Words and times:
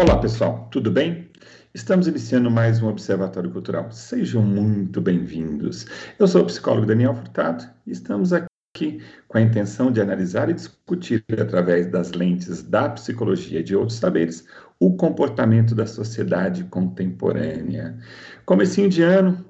Olá, 0.00 0.16
pessoal, 0.16 0.68
tudo 0.70 0.92
bem? 0.92 1.28
Estamos 1.74 2.06
iniciando 2.06 2.48
mais 2.48 2.80
um 2.80 2.86
Observatório 2.86 3.50
Cultural. 3.50 3.90
Sejam 3.90 4.40
muito 4.42 5.00
bem-vindos. 5.00 5.86
Eu 6.20 6.28
sou 6.28 6.42
o 6.42 6.44
psicólogo 6.44 6.86
Daniel 6.86 7.16
Furtado 7.16 7.64
e 7.84 7.90
estamos 7.90 8.32
aqui 8.32 9.02
com 9.26 9.38
a 9.38 9.40
intenção 9.40 9.90
de 9.90 10.00
analisar 10.00 10.48
e 10.48 10.54
discutir, 10.54 11.24
através 11.32 11.88
das 11.88 12.12
lentes 12.12 12.62
da 12.62 12.90
psicologia 12.90 13.58
e 13.58 13.62
de 13.64 13.74
outros 13.74 13.98
saberes, 13.98 14.46
o 14.78 14.96
comportamento 14.96 15.74
da 15.74 15.84
sociedade 15.84 16.62
contemporânea. 16.62 17.98
Comecinho 18.46 18.88
de 18.88 19.02
ano, 19.02 19.44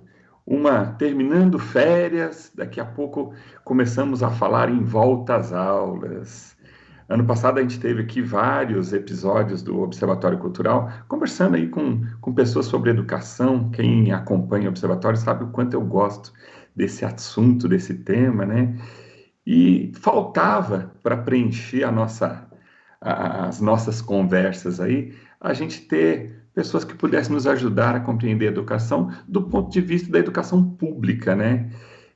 uma 0.46 0.92
terminando 0.92 1.58
férias, 1.58 2.50
daqui 2.54 2.80
a 2.80 2.86
pouco 2.86 3.34
começamos 3.64 4.22
a 4.22 4.30
falar 4.30 4.70
em 4.70 4.82
volta 4.82 5.36
às 5.36 5.52
aulas. 5.52 6.56
Ano 7.08 7.24
passado 7.24 7.58
a 7.58 7.62
gente 7.62 7.80
teve 7.80 8.02
aqui 8.02 8.20
vários 8.20 8.92
episódios 8.92 9.62
do 9.62 9.80
Observatório 9.80 10.38
Cultural, 10.38 10.92
conversando 11.08 11.56
aí 11.56 11.66
com, 11.66 12.02
com 12.20 12.34
pessoas 12.34 12.66
sobre 12.66 12.90
educação. 12.90 13.70
Quem 13.70 14.12
acompanha 14.12 14.66
o 14.66 14.68
Observatório 14.68 15.18
sabe 15.18 15.44
o 15.44 15.48
quanto 15.48 15.72
eu 15.72 15.80
gosto 15.80 16.30
desse 16.76 17.06
assunto, 17.06 17.66
desse 17.66 17.94
tema, 17.94 18.44
né? 18.44 18.76
E 19.46 19.90
faltava 19.94 20.92
para 21.02 21.16
preencher 21.16 21.82
a 21.82 21.90
nossa, 21.90 22.46
as 23.00 23.58
nossas 23.58 24.02
conversas 24.02 24.78
aí, 24.78 25.14
a 25.40 25.54
gente 25.54 25.80
ter 25.88 26.44
pessoas 26.54 26.84
que 26.84 26.94
pudessem 26.94 27.32
nos 27.32 27.46
ajudar 27.46 27.96
a 27.96 28.00
compreender 28.00 28.48
a 28.48 28.50
educação 28.50 29.10
do 29.26 29.44
ponto 29.44 29.72
de 29.72 29.80
vista 29.80 30.12
da 30.12 30.18
educação 30.18 30.62
pública, 30.62 31.34
né? 31.34 31.70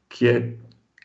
Que 0.07 0.29
é 0.29 0.55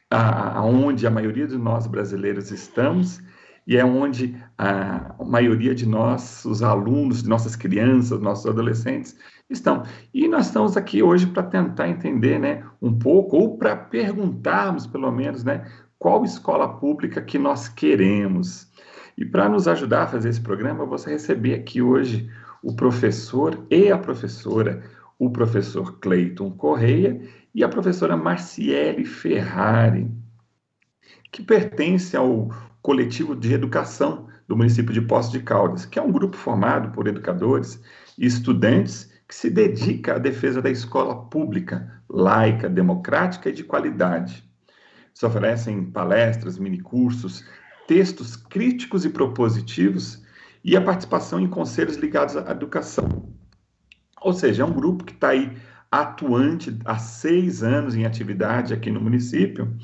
aonde 0.10 1.08
a, 1.08 1.10
a 1.10 1.14
maioria 1.14 1.48
de 1.48 1.58
nós 1.58 1.88
brasileiros 1.88 2.52
estamos 2.52 3.22
e 3.68 3.76
é 3.76 3.84
onde 3.84 4.34
a 4.58 5.14
maioria 5.26 5.76
de 5.76 5.86
nós, 5.86 6.46
os 6.46 6.64
alunos, 6.64 7.24
de 7.24 7.30
nossas 7.30 7.54
crianças, 7.54 8.22
nossos 8.22 8.46
adolescentes, 8.46 9.18
estão. 9.50 9.84
E 10.14 10.26
nós 10.26 10.48
estamos 10.48 10.78
aqui 10.78 11.04
hoje 11.04 11.28
para 11.28 11.44
tentar 11.44 11.90
entender, 11.90 12.40
né, 12.40 12.64
um 12.82 12.98
pouco, 12.98 13.36
ou 13.36 13.58
para 13.58 13.76
perguntarmos, 13.76 14.88
pelo 14.88 15.12
menos, 15.12 15.44
né, 15.44 15.66
qual 16.00 16.24
escola 16.24 16.78
pública 16.78 17.22
que 17.22 17.38
nós 17.38 17.68
queremos. 17.68 18.72
E 19.18 19.26
para 19.26 19.50
nos 19.50 19.68
ajudar 19.68 20.04
a 20.04 20.08
fazer 20.08 20.30
esse 20.30 20.42
programa, 20.42 20.86
vou 20.86 20.98
receber 20.98 21.56
aqui 21.56 21.82
hoje 21.82 22.30
o 22.64 22.74
professor 22.74 23.66
e 23.70 23.92
a 23.92 23.98
professora, 23.98 24.82
o 25.20 25.30
professor 25.30 26.00
Cleiton 26.00 26.52
Correia 26.52 27.20
e 27.54 27.64
a 27.64 27.70
professora 27.70 28.16
Marciele 28.16 29.04
Ferrari, 29.04 30.10
que 31.32 31.44
pertence 31.44 32.16
ao 32.16 32.50
coletivo 32.88 33.36
de 33.36 33.52
educação 33.52 34.30
do 34.48 34.56
município 34.56 34.94
de 34.94 35.02
Poços 35.02 35.34
de 35.34 35.42
Caldas, 35.42 35.86
que 35.86 36.00
é 36.00 36.02
um 36.02 36.10
grupo 36.10 36.38
formado 36.38 36.90
por 36.92 37.06
educadores 37.06 37.84
e 38.18 38.26
estudantes 38.26 39.12
que 39.28 39.36
se 39.36 39.50
dedica 39.50 40.16
à 40.16 40.18
defesa 40.18 40.62
da 40.62 40.70
escola 40.70 41.26
pública, 41.26 42.02
laica, 42.08 42.70
democrática 42.70 43.50
e 43.50 43.52
de 43.52 43.66
qualidade. 43.66 44.42
Se 45.14 45.26
oferecem 45.26 45.84
palestras, 45.84 46.58
minicursos, 46.58 47.44
textos 47.90 48.38
críticos 48.38 49.04
e 49.04 49.10
propositivos 49.10 50.24
e 50.64 50.78
a 50.78 50.82
participação 50.82 51.42
em 51.42 51.48
conselhos 51.50 51.98
ligados 51.98 52.38
à 52.38 52.52
educação. 52.52 53.34
Ou 54.22 54.32
seja, 54.32 54.64
é 54.64 54.66
um 54.66 54.72
grupo 54.72 55.04
que 55.04 55.12
está 55.12 55.32
aí 55.32 55.52
atuante 55.92 56.80
há 56.86 56.98
seis 56.98 57.64
anos 57.64 57.96
em 57.96 58.06
atividade 58.06 58.74
aqui 58.74 58.90
no 58.90 59.02
município, 59.02 59.76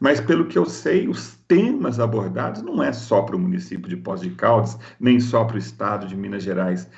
mas 0.00 0.20
pelo 0.20 0.46
que 0.46 0.58
eu 0.58 0.66
sei, 0.66 1.08
os 1.08 1.36
temas 1.48 2.00
abordados 2.00 2.62
não 2.62 2.82
é 2.82 2.92
só 2.92 3.22
para 3.22 3.36
o 3.36 3.38
município 3.38 3.88
de 3.88 3.96
Pós 3.96 4.20
de 4.20 4.30
Caldas, 4.30 4.78
nem 4.98 5.20
só 5.20 5.44
para 5.44 5.56
o 5.56 5.58
estado 5.58 6.06
de 6.06 6.16
Minas 6.16 6.42
Gerais, 6.42 6.88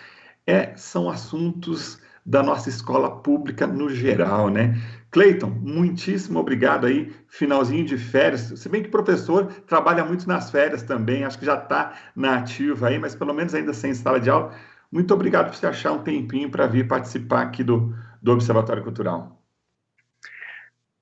é, 0.47 0.75
são 0.77 1.11
assuntos 1.11 2.01
da 2.25 2.43
nossa 2.43 2.69
escola 2.69 3.21
pública 3.21 3.67
no 3.67 3.89
geral, 3.89 4.49
né? 4.49 4.77
Cleiton, 5.11 5.49
muitíssimo 5.49 6.41
obrigado 6.41 6.87
aí, 6.87 7.15
finalzinho 7.29 7.85
de 7.85 7.97
férias. 7.97 8.53
Se 8.57 8.69
bem 8.69 8.83
que 8.83 8.89
professor 8.89 9.47
trabalha 9.67 10.05
muito 10.05 10.27
nas 10.29 10.51
férias 10.51 10.83
também, 10.83 11.25
acho 11.25 11.39
que 11.39 11.47
já 11.47 11.55
está 11.55 11.95
na 12.15 12.39
ativa 12.39 12.89
aí, 12.89 12.99
mas 12.99 13.15
pelo 13.15 13.33
menos 13.33 13.55
ainda 13.55 13.73
sem 13.73 13.95
sala 13.95 14.21
de 14.21 14.29
aula. 14.29 14.53
Muito 14.91 15.15
obrigado 15.15 15.51
por 15.51 15.55
você 15.55 15.67
achar 15.67 15.93
um 15.93 16.03
tempinho 16.03 16.51
para 16.51 16.67
vir 16.67 16.87
participar 16.87 17.43
aqui 17.43 17.63
do, 17.63 17.95
do 18.21 18.33
Observatório 18.33 18.83
Cultural. 18.83 19.41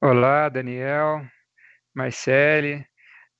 Olá, 0.00 0.48
Daniel, 0.50 1.24
Marcele 1.94 2.86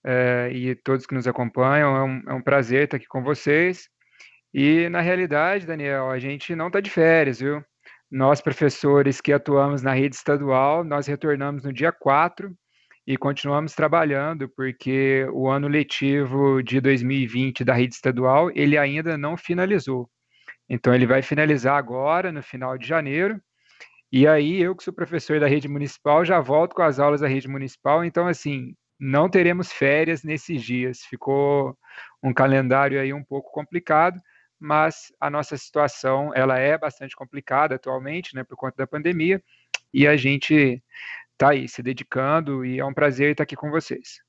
uh, 0.04 0.52
e 0.52 0.74
todos 0.76 1.06
que 1.06 1.14
nos 1.14 1.26
acompanham. 1.26 1.96
É 1.96 2.02
um, 2.02 2.22
é 2.28 2.34
um 2.34 2.42
prazer 2.42 2.84
estar 2.84 2.96
aqui 2.96 3.06
com 3.06 3.22
vocês. 3.22 3.88
E, 4.52 4.88
na 4.88 5.00
realidade, 5.00 5.66
Daniel, 5.66 6.10
a 6.10 6.18
gente 6.18 6.54
não 6.54 6.68
está 6.68 6.80
de 6.80 6.90
férias, 6.90 7.40
viu? 7.40 7.64
Nós, 8.10 8.40
professores 8.40 9.20
que 9.20 9.32
atuamos 9.32 9.82
na 9.82 9.92
rede 9.92 10.14
estadual, 10.14 10.84
nós 10.84 11.08
retornamos 11.08 11.64
no 11.64 11.72
dia 11.72 11.90
4 11.90 12.54
e 13.06 13.16
continuamos 13.16 13.74
trabalhando, 13.74 14.48
porque 14.48 15.26
o 15.32 15.48
ano 15.48 15.66
letivo 15.66 16.62
de 16.62 16.80
2020 16.80 17.64
da 17.64 17.74
rede 17.74 17.96
estadual, 17.96 18.50
ele 18.54 18.78
ainda 18.78 19.18
não 19.18 19.36
finalizou. 19.36 20.08
Então, 20.68 20.94
ele 20.94 21.06
vai 21.06 21.20
finalizar 21.20 21.76
agora, 21.76 22.30
no 22.30 22.42
final 22.42 22.78
de 22.78 22.86
janeiro, 22.86 23.40
e 24.16 24.28
aí 24.28 24.62
eu, 24.62 24.76
que 24.76 24.84
sou 24.84 24.94
professor 24.94 25.40
da 25.40 25.48
rede 25.48 25.66
municipal, 25.66 26.24
já 26.24 26.38
volto 26.38 26.72
com 26.72 26.82
as 26.82 27.00
aulas 27.00 27.20
da 27.20 27.26
rede 27.26 27.48
municipal, 27.48 28.04
então, 28.04 28.28
assim, 28.28 28.72
não 28.96 29.28
teremos 29.28 29.72
férias 29.72 30.22
nesses 30.22 30.62
dias. 30.62 31.00
Ficou 31.00 31.76
um 32.22 32.32
calendário 32.32 33.00
aí 33.00 33.12
um 33.12 33.24
pouco 33.24 33.50
complicado, 33.50 34.20
mas 34.56 35.12
a 35.20 35.28
nossa 35.28 35.56
situação 35.56 36.30
ela 36.32 36.56
é 36.56 36.78
bastante 36.78 37.16
complicada 37.16 37.74
atualmente, 37.74 38.36
né, 38.36 38.44
por 38.44 38.56
conta 38.56 38.76
da 38.76 38.86
pandemia, 38.86 39.42
e 39.92 40.06
a 40.06 40.16
gente 40.16 40.80
está 41.32 41.48
aí 41.48 41.66
se 41.66 41.82
dedicando 41.82 42.64
e 42.64 42.78
é 42.78 42.84
um 42.84 42.94
prazer 42.94 43.32
estar 43.32 43.42
aqui 43.42 43.56
com 43.56 43.68
vocês. 43.68 44.20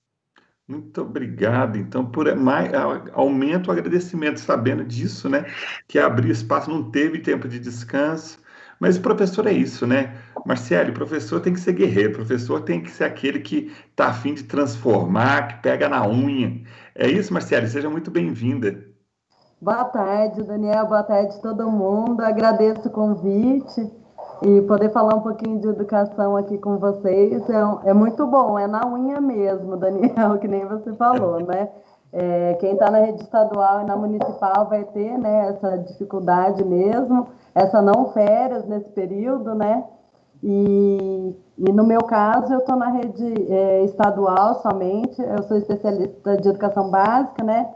Muito 0.68 1.00
obrigado, 1.00 1.78
então, 1.78 2.04
por 2.04 2.36
mais 2.36 2.72
aumento 3.14 3.68
o 3.68 3.72
agradecimento, 3.72 4.40
sabendo 4.40 4.84
disso, 4.84 5.30
né? 5.30 5.46
Que 5.88 6.00
abrir 6.00 6.32
espaço 6.32 6.72
não 6.72 6.90
teve 6.90 7.20
tempo 7.20 7.48
de 7.48 7.60
descanso, 7.60 8.44
mas 8.80 8.98
o 8.98 9.02
professor 9.02 9.48
é 9.48 9.52
isso, 9.52 9.88
né? 9.88 10.16
Marcelo, 10.46 10.92
o 10.92 10.94
professor 10.94 11.40
tem 11.40 11.54
que 11.54 11.60
ser 11.60 11.74
guerreiro, 11.74 12.12
o 12.12 12.16
professor 12.16 12.62
tem 12.62 12.82
que 12.82 12.92
ser 12.92 13.06
aquele 13.06 13.40
que 13.40 13.72
está 13.90 14.08
afim 14.08 14.34
de 14.34 14.44
transformar, 14.44 15.48
que 15.48 15.62
pega 15.62 15.90
na 15.90 16.06
unha. 16.08 16.62
É 16.94 17.08
isso, 17.08 17.34
Marcelo, 17.34 17.68
seja 17.68 17.90
muito 17.90 18.12
bem-vinda. 18.12 18.84
Boa 19.62 19.86
tarde, 19.86 20.44
Daniel. 20.44 20.86
Boa 20.86 21.04
tarde, 21.04 21.42
todo 21.42 21.72
mundo. 21.72 22.22
Agradeço 22.22 22.88
o 22.88 22.92
convite 22.92 23.90
e 24.44 24.62
poder 24.64 24.92
falar 24.92 25.16
um 25.16 25.22
pouquinho 25.22 25.60
de 25.60 25.68
educação 25.68 26.36
aqui 26.36 26.58
com 26.58 26.78
vocês. 26.78 27.42
É, 27.50 27.90
é 27.90 27.94
muito 27.94 28.28
bom, 28.28 28.60
é 28.60 28.68
na 28.68 28.86
unha 28.86 29.22
mesmo, 29.22 29.78
Daniel, 29.78 30.38
que 30.40 30.48
nem 30.48 30.66
você 30.66 30.94
falou, 30.94 31.40
né? 31.46 31.70
É, 32.18 32.54
quem 32.62 32.72
está 32.72 32.90
na 32.90 33.00
rede 33.00 33.22
estadual 33.22 33.82
e 33.82 33.84
na 33.84 33.98
municipal 33.98 34.70
vai 34.70 34.86
ter 34.86 35.18
né, 35.18 35.50
essa 35.50 35.78
dificuldade 35.80 36.64
mesmo, 36.64 37.28
essa 37.54 37.82
não 37.82 38.14
férias 38.14 38.66
nesse 38.66 38.90
período, 38.92 39.54
né? 39.54 39.84
E, 40.42 41.36
e 41.58 41.74
no 41.74 41.86
meu 41.86 42.02
caso, 42.06 42.54
eu 42.54 42.60
estou 42.60 42.78
na 42.78 42.90
rede 42.90 43.52
é, 43.52 43.84
estadual 43.84 44.62
somente, 44.62 45.22
eu 45.22 45.44
sou 45.44 45.58
especialista 45.58 46.38
de 46.38 46.48
educação 46.48 46.90
básica, 46.90 47.44
né? 47.44 47.70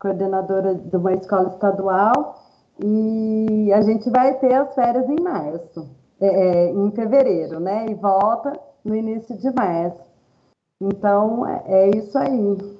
coordenadora 0.00 0.74
de 0.74 0.96
uma 0.96 1.12
escola 1.14 1.48
estadual, 1.48 2.42
e 2.82 3.72
a 3.72 3.80
gente 3.82 4.10
vai 4.10 4.34
ter 4.38 4.52
as 4.54 4.74
férias 4.74 5.08
em 5.08 5.22
março, 5.22 5.88
é, 6.20 6.26
é, 6.26 6.70
em 6.72 6.90
fevereiro, 6.90 7.60
né? 7.60 7.86
E 7.88 7.94
volta 7.94 8.52
no 8.84 8.94
início 8.94 9.36
de 9.38 9.50
março. 9.54 10.04
Então, 10.80 11.46
é, 11.46 11.62
é 11.66 11.96
isso 11.96 12.18
aí. 12.18 12.75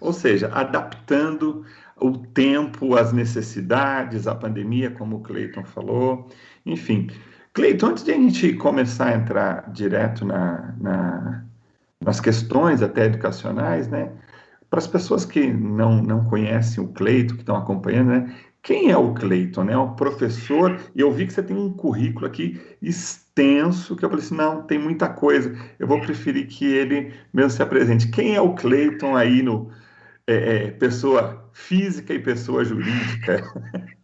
Ou 0.00 0.12
seja, 0.12 0.48
adaptando 0.52 1.64
o 2.00 2.12
tempo 2.18 2.96
às 2.96 3.12
necessidades, 3.12 4.26
à 4.26 4.34
pandemia, 4.34 4.90
como 4.90 5.16
o 5.16 5.20
Cleiton 5.20 5.64
falou. 5.64 6.28
Enfim, 6.64 7.08
Cleiton, 7.52 7.88
antes 7.88 8.04
de 8.04 8.12
a 8.12 8.14
gente 8.14 8.52
começar 8.54 9.08
a 9.08 9.16
entrar 9.16 9.70
direto 9.72 10.24
na, 10.24 10.74
na, 10.80 11.44
nas 12.00 12.20
questões 12.20 12.82
até 12.82 13.06
educacionais, 13.06 13.88
né? 13.88 14.12
Para 14.70 14.78
as 14.78 14.86
pessoas 14.86 15.24
que 15.24 15.50
não, 15.50 16.02
não 16.02 16.24
conhecem 16.24 16.84
o 16.84 16.88
Cleito, 16.88 17.34
que 17.34 17.40
estão 17.40 17.56
acompanhando, 17.56 18.08
né? 18.08 18.34
Quem 18.62 18.90
é 18.90 18.96
o 18.96 19.14
Cleiton? 19.14 19.64
Né? 19.64 19.76
O 19.76 19.94
professor, 19.94 20.78
e 20.94 21.00
eu 21.00 21.10
vi 21.10 21.26
que 21.26 21.32
você 21.32 21.42
tem 21.42 21.56
um 21.56 21.72
currículo 21.72 22.26
aqui 22.26 22.60
extenso, 22.82 23.96
que 23.96 24.04
eu 24.04 24.10
falei 24.10 24.24
assim, 24.24 24.34
não, 24.34 24.62
tem 24.62 24.78
muita 24.78 25.08
coisa. 25.08 25.56
Eu 25.78 25.86
vou 25.86 26.00
preferir 26.00 26.46
que 26.48 26.66
ele 26.66 27.14
mesmo 27.32 27.50
se 27.50 27.62
apresente. 27.62 28.08
Quem 28.08 28.34
é 28.34 28.40
o 28.40 28.54
Cleiton 28.54 29.16
aí 29.16 29.42
no 29.42 29.70
é, 30.28 30.66
é, 30.66 30.70
pessoa 30.70 31.50
física 31.54 32.12
e 32.12 32.18
pessoa 32.18 32.64
jurídica? 32.64 33.42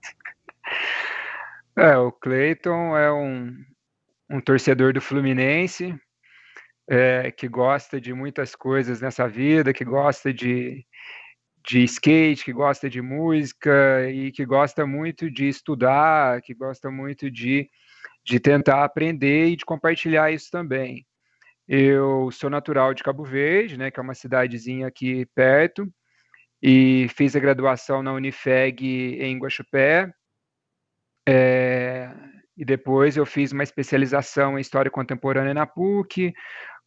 É, 1.76 1.96
o 1.96 2.12
Cleiton 2.12 2.96
é 2.96 3.12
um, 3.12 3.52
um 4.30 4.40
torcedor 4.40 4.92
do 4.92 5.00
Fluminense, 5.00 5.92
é, 6.88 7.32
que 7.32 7.48
gosta 7.48 8.00
de 8.00 8.14
muitas 8.14 8.54
coisas 8.54 9.00
nessa 9.00 9.26
vida, 9.26 9.72
que 9.72 9.84
gosta 9.84 10.32
de, 10.32 10.86
de 11.68 11.82
skate, 11.82 12.44
que 12.44 12.52
gosta 12.52 12.88
de 12.88 13.02
música 13.02 14.08
e 14.08 14.30
que 14.30 14.46
gosta 14.46 14.86
muito 14.86 15.28
de 15.28 15.48
estudar, 15.48 16.40
que 16.42 16.54
gosta 16.54 16.92
muito 16.92 17.28
de, 17.28 17.68
de 18.24 18.38
tentar 18.38 18.84
aprender 18.84 19.48
e 19.48 19.56
de 19.56 19.64
compartilhar 19.64 20.30
isso 20.30 20.52
também. 20.52 21.04
Eu 21.66 22.30
sou 22.30 22.48
natural 22.48 22.94
de 22.94 23.02
Cabo 23.02 23.24
Verde, 23.24 23.76
né, 23.76 23.90
que 23.90 23.98
é 23.98 24.02
uma 24.02 24.14
cidadezinha 24.14 24.86
aqui 24.86 25.26
perto, 25.34 25.92
e 26.66 27.08
fiz 27.10 27.36
a 27.36 27.38
graduação 27.38 28.02
na 28.02 28.14
Unifeg 28.14 29.18
em 29.20 29.38
Guaxupé. 29.38 30.10
É, 31.28 32.10
e 32.56 32.64
depois 32.64 33.18
eu 33.18 33.26
fiz 33.26 33.52
uma 33.52 33.62
especialização 33.62 34.56
em 34.56 34.62
História 34.62 34.90
Contemporânea 34.90 35.52
na 35.52 35.66
PUC, 35.66 36.32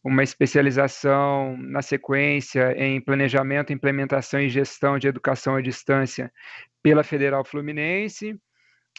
uma 0.02 0.24
especialização 0.24 1.56
na 1.58 1.80
sequência 1.80 2.72
em 2.76 3.00
Planejamento, 3.00 3.72
Implementação 3.72 4.40
e 4.40 4.48
Gestão 4.48 4.98
de 4.98 5.06
Educação 5.06 5.54
à 5.54 5.60
Distância 5.60 6.32
pela 6.82 7.04
Federal 7.04 7.44
Fluminense. 7.44 8.36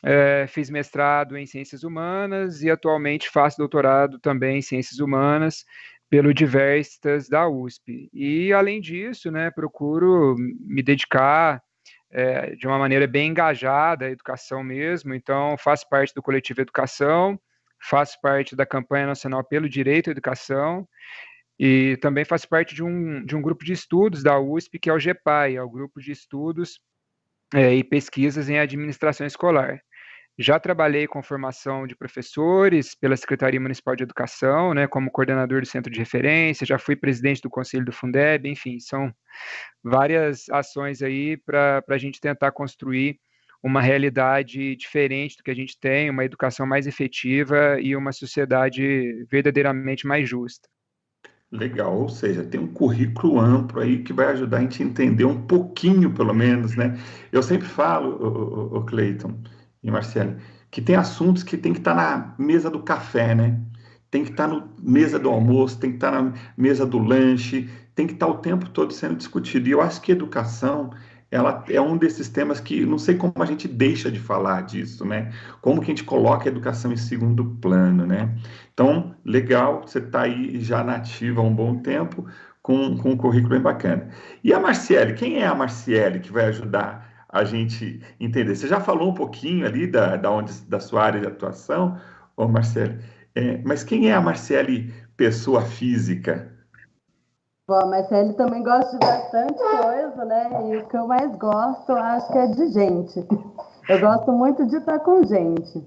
É, 0.01 0.45
fiz 0.47 0.69
mestrado 0.69 1.35
em 1.35 1.45
Ciências 1.45 1.83
Humanas 1.83 2.61
e 2.63 2.71
atualmente 2.71 3.29
faço 3.29 3.57
doutorado 3.57 4.17
também 4.17 4.59
em 4.59 4.61
Ciências 4.61 5.01
Humanas 5.01 5.65
pelo 6.09 6.33
Diversas 6.33 7.29
da 7.29 7.47
USP. 7.47 8.09
E, 8.11 8.51
além 8.51 8.81
disso, 8.81 9.29
né, 9.31 9.51
procuro 9.51 10.35
me 10.37 10.81
dedicar 10.81 11.61
é, 12.11 12.55
de 12.55 12.65
uma 12.65 12.79
maneira 12.79 13.05
bem 13.05 13.29
engajada 13.29 14.05
à 14.05 14.09
educação 14.09 14.63
mesmo, 14.63 15.13
então 15.13 15.55
faço 15.57 15.87
parte 15.87 16.13
do 16.13 16.23
Coletivo 16.23 16.61
Educação, 16.61 17.39
faço 17.81 18.19
parte 18.21 18.55
da 18.55 18.65
campanha 18.65 19.05
nacional 19.05 19.43
pelo 19.43 19.69
direito 19.69 20.09
à 20.09 20.11
educação 20.11 20.87
e 21.59 21.97
também 21.97 22.25
faço 22.25 22.47
parte 22.47 22.73
de 22.73 22.83
um, 22.83 23.23
de 23.23 23.35
um 23.35 23.41
grupo 23.41 23.63
de 23.63 23.73
estudos 23.73 24.23
da 24.23 24.39
USP, 24.39 24.79
que 24.79 24.89
é 24.89 24.93
o 24.93 24.99
GEPAI, 24.99 25.55
é 25.55 25.61
o 25.61 25.69
Grupo 25.69 25.99
de 25.99 26.11
Estudos 26.11 26.79
é, 27.53 27.75
e 27.75 27.83
Pesquisas 27.83 28.49
em 28.49 28.57
Administração 28.57 29.27
Escolar. 29.27 29.81
Já 30.41 30.57
trabalhei 30.57 31.05
com 31.05 31.21
formação 31.21 31.85
de 31.85 31.97
professores 31.97 32.95
pela 32.95 33.17
Secretaria 33.17 33.59
Municipal 33.59 33.93
de 33.93 34.03
Educação, 34.03 34.73
né, 34.73 34.87
como 34.87 35.11
coordenador 35.11 35.59
do 35.59 35.67
centro 35.67 35.91
de 35.91 35.99
referência, 35.99 36.65
já 36.65 36.79
fui 36.79 36.95
presidente 36.95 37.41
do 37.41 37.49
Conselho 37.49 37.83
do 37.83 37.91
Fundeb, 37.91 38.49
enfim, 38.49 38.79
são 38.79 39.13
várias 39.83 40.47
ações 40.49 41.01
aí 41.01 41.35
para 41.35 41.83
a 41.89 41.97
gente 41.97 42.21
tentar 42.21 42.53
construir 42.53 43.19
uma 43.61 43.81
realidade 43.81 44.77
diferente 44.77 45.35
do 45.35 45.43
que 45.43 45.51
a 45.51 45.55
gente 45.55 45.77
tem, 45.77 46.09
uma 46.09 46.23
educação 46.23 46.65
mais 46.65 46.87
efetiva 46.87 47.77
e 47.81 47.93
uma 47.93 48.13
sociedade 48.13 49.25
verdadeiramente 49.29 50.07
mais 50.07 50.29
justa. 50.29 50.69
Legal, 51.51 51.99
ou 51.99 52.07
seja, 52.07 52.45
tem 52.45 52.61
um 52.61 52.71
currículo 52.71 53.41
amplo 53.41 53.81
aí 53.81 54.03
que 54.03 54.13
vai 54.13 54.27
ajudar 54.27 54.59
a 54.59 54.61
gente 54.61 54.81
a 54.81 54.85
entender 54.85 55.25
um 55.25 55.41
pouquinho, 55.47 56.13
pelo 56.13 56.33
menos, 56.33 56.77
né? 56.77 56.97
Eu 57.29 57.43
sempre 57.43 57.67
falo, 57.67 58.15
o, 58.23 58.75
o, 58.75 58.77
o 58.77 58.85
Cleiton, 58.85 59.37
e 59.83 59.91
Marcelo, 59.91 60.37
que 60.71 60.81
tem 60.81 60.95
assuntos 60.95 61.43
que 61.43 61.57
tem 61.57 61.73
que 61.73 61.79
estar 61.79 61.95
tá 61.95 62.17
na 62.17 62.35
mesa 62.37 62.69
do 62.69 62.83
café, 62.83 63.33
né? 63.33 63.59
Tem 64.11 64.23
que 64.23 64.31
estar 64.31 64.47
tá 64.47 64.55
na 64.55 64.67
mesa 64.81 65.19
do 65.19 65.29
almoço, 65.29 65.79
tem 65.79 65.91
que 65.91 65.97
estar 65.97 66.11
tá 66.11 66.21
na 66.21 66.33
mesa 66.57 66.85
do 66.85 66.99
lanche, 66.99 67.69
tem 67.95 68.07
que 68.07 68.13
estar 68.13 68.27
o 68.27 68.37
tempo 68.37 68.69
todo 68.69 68.93
sendo 68.93 69.15
discutido. 69.15 69.67
E 69.67 69.71
eu 69.71 69.81
acho 69.81 70.01
que 70.01 70.11
educação 70.11 70.91
ela 71.31 71.63
é 71.69 71.79
um 71.79 71.95
desses 71.95 72.27
temas 72.27 72.59
que 72.59 72.85
não 72.85 72.97
sei 72.97 73.15
como 73.15 73.33
a 73.37 73.45
gente 73.45 73.67
deixa 73.67 74.09
de 74.09 74.19
falar 74.19 74.61
disso, 74.61 75.05
né? 75.05 75.31
Como 75.61 75.79
que 75.79 75.85
a 75.85 75.95
gente 75.95 76.03
coloca 76.03 76.45
a 76.45 76.51
educação 76.51 76.91
em 76.91 76.97
segundo 76.97 77.45
plano, 77.61 78.05
né? 78.05 78.35
Então, 78.73 79.15
legal, 79.23 79.83
você 79.85 79.99
está 79.99 80.21
aí 80.21 80.59
já 80.59 80.83
nativa 80.83 81.41
há 81.41 81.43
um 81.43 81.53
bom 81.53 81.77
tempo, 81.77 82.25
com, 82.61 82.97
com 82.97 83.11
um 83.11 83.17
currículo 83.17 83.51
bem 83.51 83.61
bacana. 83.61 84.09
E 84.43 84.53
a 84.53 84.59
Marciele, 84.59 85.13
quem 85.13 85.37
é 85.41 85.45
a 85.45 85.55
Marciele 85.55 86.19
que 86.19 86.31
vai 86.31 86.45
ajudar 86.45 87.08
a 87.31 87.43
gente 87.43 88.01
entender. 88.19 88.55
Você 88.55 88.67
já 88.67 88.79
falou 88.79 89.09
um 89.09 89.13
pouquinho 89.13 89.65
ali 89.65 89.85
da, 89.85 90.15
da, 90.15 90.31
onde, 90.31 90.51
da 90.61 90.79
sua 90.79 91.03
área 91.03 91.21
de 91.21 91.27
atuação, 91.27 91.97
ô 92.35 92.47
Marcelo, 92.47 92.97
é, 93.35 93.57
mas 93.63 93.83
quem 93.83 94.09
é 94.09 94.13
a 94.13 94.21
Marcele 94.21 94.91
pessoa 95.15 95.61
física? 95.61 96.51
Bom, 97.67 97.75
a 97.75 97.85
Marcele 97.85 98.33
também 98.33 98.63
gosta 98.63 98.97
de 98.97 99.05
bastante 99.05 99.59
coisa, 99.59 100.25
né? 100.25 100.49
E 100.71 100.77
o 100.77 100.87
que 100.87 100.97
eu 100.97 101.05
mais 101.05 101.35
gosto, 101.35 101.91
acho 101.91 102.31
que 102.31 102.37
é 102.39 102.47
de 102.47 102.67
gente. 102.71 103.27
Eu 103.87 103.99
gosto 103.99 104.31
muito 104.31 104.65
de 104.65 104.77
estar 104.77 104.99
com 104.99 105.23
gente. 105.23 105.83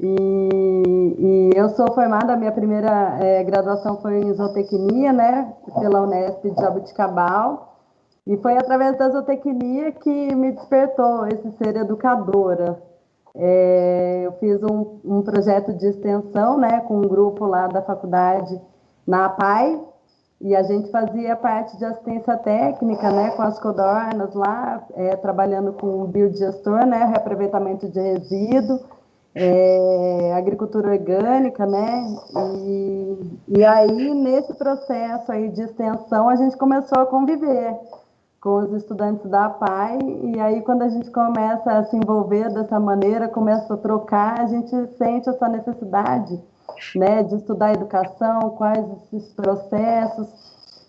E, 0.00 1.16
e 1.18 1.50
eu 1.54 1.68
sou 1.70 1.92
formada, 1.92 2.32
a 2.32 2.36
minha 2.36 2.52
primeira 2.52 3.18
é, 3.20 3.44
graduação 3.44 4.00
foi 4.00 4.20
em 4.20 4.34
zootecnia, 4.34 5.12
né? 5.12 5.52
Pela 5.78 6.02
Unesp 6.02 6.42
de 6.42 6.60
Jabuticabal. 6.60 7.67
E 8.28 8.36
foi 8.36 8.58
através 8.58 8.98
da 8.98 9.08
zootecnia 9.08 9.90
que 9.90 10.34
me 10.34 10.52
despertou 10.52 11.26
esse 11.28 11.50
ser 11.52 11.74
educadora. 11.76 12.78
É, 13.34 14.22
eu 14.26 14.32
fiz 14.32 14.62
um, 14.62 15.00
um, 15.02 15.22
projeto 15.22 15.72
de 15.72 15.86
extensão 15.86 16.58
né, 16.58 16.80
com 16.80 16.98
um 16.98 17.08
grupo 17.08 17.46
lá 17.46 17.66
da 17.68 17.80
faculdade 17.80 18.60
na 19.06 19.24
APAI, 19.24 19.80
e 20.42 20.54
a 20.54 20.62
gente 20.62 20.90
fazia 20.90 21.34
parte 21.36 21.78
de 21.78 21.84
assistência 21.86 22.36
técnica 22.36 23.10
né, 23.10 23.30
com 23.30 23.40
as 23.40 23.58
codornas 23.58 24.34
lá, 24.34 24.86
é, 24.94 25.16
trabalhando 25.16 25.72
com 25.72 26.04
biodigestor, 26.04 26.84
né, 26.84 27.06
reaproveitamento 27.06 27.88
de 27.88 27.98
resíduo, 27.98 28.78
é, 29.34 30.34
agricultura 30.36 30.90
orgânica, 30.90 31.64
né? 31.64 32.14
E, 32.66 33.40
e 33.48 33.64
aí, 33.64 34.14
nesse 34.14 34.52
processo 34.54 35.32
aí 35.32 35.48
de 35.48 35.62
extensão, 35.62 36.28
a 36.28 36.36
gente 36.36 36.56
começou 36.56 37.00
a 37.00 37.06
conviver 37.06 37.74
com 38.40 38.58
os 38.58 38.72
estudantes 38.72 39.28
da 39.28 39.48
PAI, 39.48 39.98
e 40.00 40.40
aí 40.40 40.62
quando 40.62 40.82
a 40.82 40.88
gente 40.88 41.10
começa 41.10 41.72
a 41.72 41.84
se 41.84 41.96
envolver 41.96 42.52
dessa 42.52 42.78
maneira, 42.78 43.28
começa 43.28 43.74
a 43.74 43.76
trocar, 43.76 44.40
a 44.40 44.46
gente 44.46 44.70
sente 44.96 45.28
essa 45.28 45.48
necessidade 45.48 46.40
né, 46.94 47.22
de 47.24 47.34
estudar 47.34 47.72
educação, 47.72 48.50
quais 48.50 48.86
esses 49.12 49.32
processos, 49.32 50.28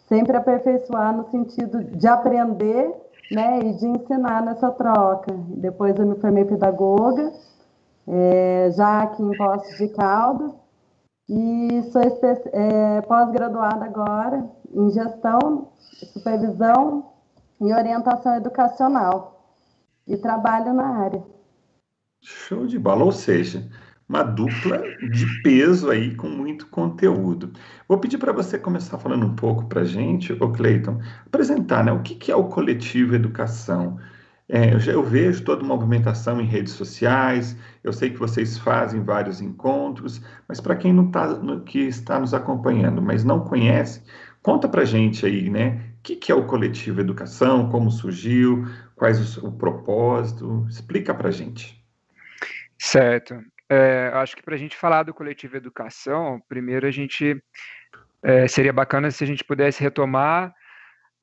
sempre 0.07 0.37
aperfeiçoar 0.37 1.15
no 1.15 1.29
sentido 1.29 1.83
de 1.83 2.07
aprender 2.07 2.93
né, 3.31 3.59
e 3.59 3.73
de 3.73 3.87
ensinar 3.87 4.43
nessa 4.43 4.69
troca. 4.71 5.33
Depois 5.49 5.97
eu 5.97 6.05
me 6.05 6.15
formei 6.19 6.45
pedagoga, 6.45 7.31
é, 8.07 8.69
já 8.71 9.03
aqui 9.03 9.23
em 9.23 9.37
Poços 9.37 9.77
de 9.77 9.87
Caldas, 9.89 10.51
e 11.27 11.83
sou 11.91 12.01
é, 12.53 13.01
pós-graduada 13.01 13.85
agora 13.85 14.47
em 14.73 14.89
gestão, 14.89 15.67
supervisão 16.13 17.05
em 17.59 17.73
orientação 17.73 18.35
educacional 18.35 19.57
e 20.07 20.17
trabalho 20.17 20.73
na 20.73 20.87
área. 21.03 21.23
Show 22.21 22.65
de 22.65 22.77
bola, 22.77 23.03
ou 23.05 23.11
seja, 23.11 23.69
uma 24.07 24.23
dupla 24.23 24.81
de 25.11 25.41
peso 25.43 25.91
aí 25.91 26.15
com 26.15 26.27
muito 26.27 26.67
conteúdo. 26.67 27.53
Vou 27.87 27.99
pedir 27.99 28.17
para 28.17 28.33
você 28.33 28.57
começar 28.57 28.97
falando 28.97 29.25
um 29.25 29.35
pouco 29.35 29.67
para 29.67 29.81
a 29.81 29.85
gente, 29.85 30.33
o 30.33 30.51
Cleiton, 30.51 30.99
apresentar 31.25 31.83
né, 31.83 31.91
o 31.91 32.01
que, 32.01 32.15
que 32.15 32.31
é 32.31 32.35
o 32.35 32.45
coletivo 32.45 33.13
educação. 33.13 33.99
É, 34.49 34.73
eu, 34.73 34.79
já, 34.79 34.93
eu 34.93 35.03
vejo 35.03 35.43
toda 35.43 35.63
uma 35.63 35.75
movimentação 35.75 36.41
em 36.41 36.45
redes 36.45 36.73
sociais, 36.73 37.55
eu 37.83 37.93
sei 37.93 38.09
que 38.09 38.17
vocês 38.17 38.57
fazem 38.57 39.03
vários 39.03 39.41
encontros, 39.41 40.19
mas 40.47 40.59
para 40.59 40.75
quem 40.75 40.91
não 40.91 41.11
tá, 41.11 41.27
no, 41.27 41.61
que 41.61 41.81
está 41.81 42.19
nos 42.19 42.33
acompanhando, 42.33 42.99
mas 42.99 43.23
não 43.23 43.41
conhece, 43.41 44.01
conta 44.41 44.67
para 44.67 44.83
gente 44.85 45.23
aí, 45.23 45.51
né? 45.51 45.88
Que, 46.09 46.15
que 46.15 46.31
é 46.31 46.35
o 46.35 46.47
coletivo 46.47 47.01
educação? 47.01 47.69
Como 47.69 47.91
surgiu? 47.91 48.65
Quais 48.95 49.37
o, 49.37 49.51
propósito? 49.51 50.65
Explica 50.67 51.13
para 51.13 51.29
gente. 51.29 51.85
Certo. 52.79 53.39
É, 53.69 54.09
acho 54.15 54.35
que 54.35 54.41
para 54.41 54.55
a 54.55 54.57
gente 54.57 54.75
falar 54.75 55.03
do 55.03 55.13
coletivo 55.13 55.55
educação, 55.55 56.41
primeiro 56.49 56.87
a 56.87 56.89
gente 56.89 57.39
é, 58.23 58.47
seria 58.47 58.73
bacana 58.73 59.11
se 59.11 59.23
a 59.23 59.27
gente 59.27 59.43
pudesse 59.43 59.83
retomar 59.83 60.51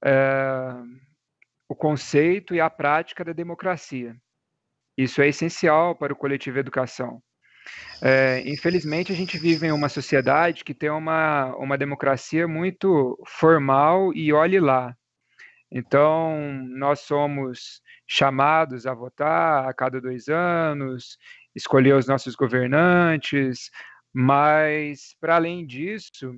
é, 0.04 0.72
o 1.68 1.74
conceito 1.74 2.54
e 2.54 2.60
a 2.60 2.70
prática 2.70 3.24
da 3.24 3.32
democracia. 3.32 4.14
Isso 4.96 5.20
é 5.20 5.26
essencial 5.26 5.96
para 5.96 6.12
o 6.12 6.16
coletivo 6.16 6.60
educação. 6.60 7.20
É, 8.02 8.42
infelizmente, 8.46 9.12
a 9.12 9.14
gente 9.14 9.38
vive 9.38 9.66
em 9.66 9.72
uma 9.72 9.88
sociedade 9.88 10.64
que 10.64 10.74
tem 10.74 10.90
uma, 10.90 11.54
uma 11.56 11.78
democracia 11.78 12.46
muito 12.46 13.18
formal 13.26 14.12
e 14.14 14.32
olhe 14.32 14.60
lá. 14.60 14.94
Então, 15.70 16.38
nós 16.76 17.00
somos 17.00 17.80
chamados 18.06 18.86
a 18.86 18.94
votar 18.94 19.68
a 19.68 19.74
cada 19.74 20.00
dois 20.00 20.28
anos, 20.28 21.18
escolher 21.54 21.94
os 21.94 22.06
nossos 22.06 22.34
governantes, 22.36 23.70
mas, 24.12 25.14
para 25.20 25.36
além 25.36 25.66
disso, 25.66 26.36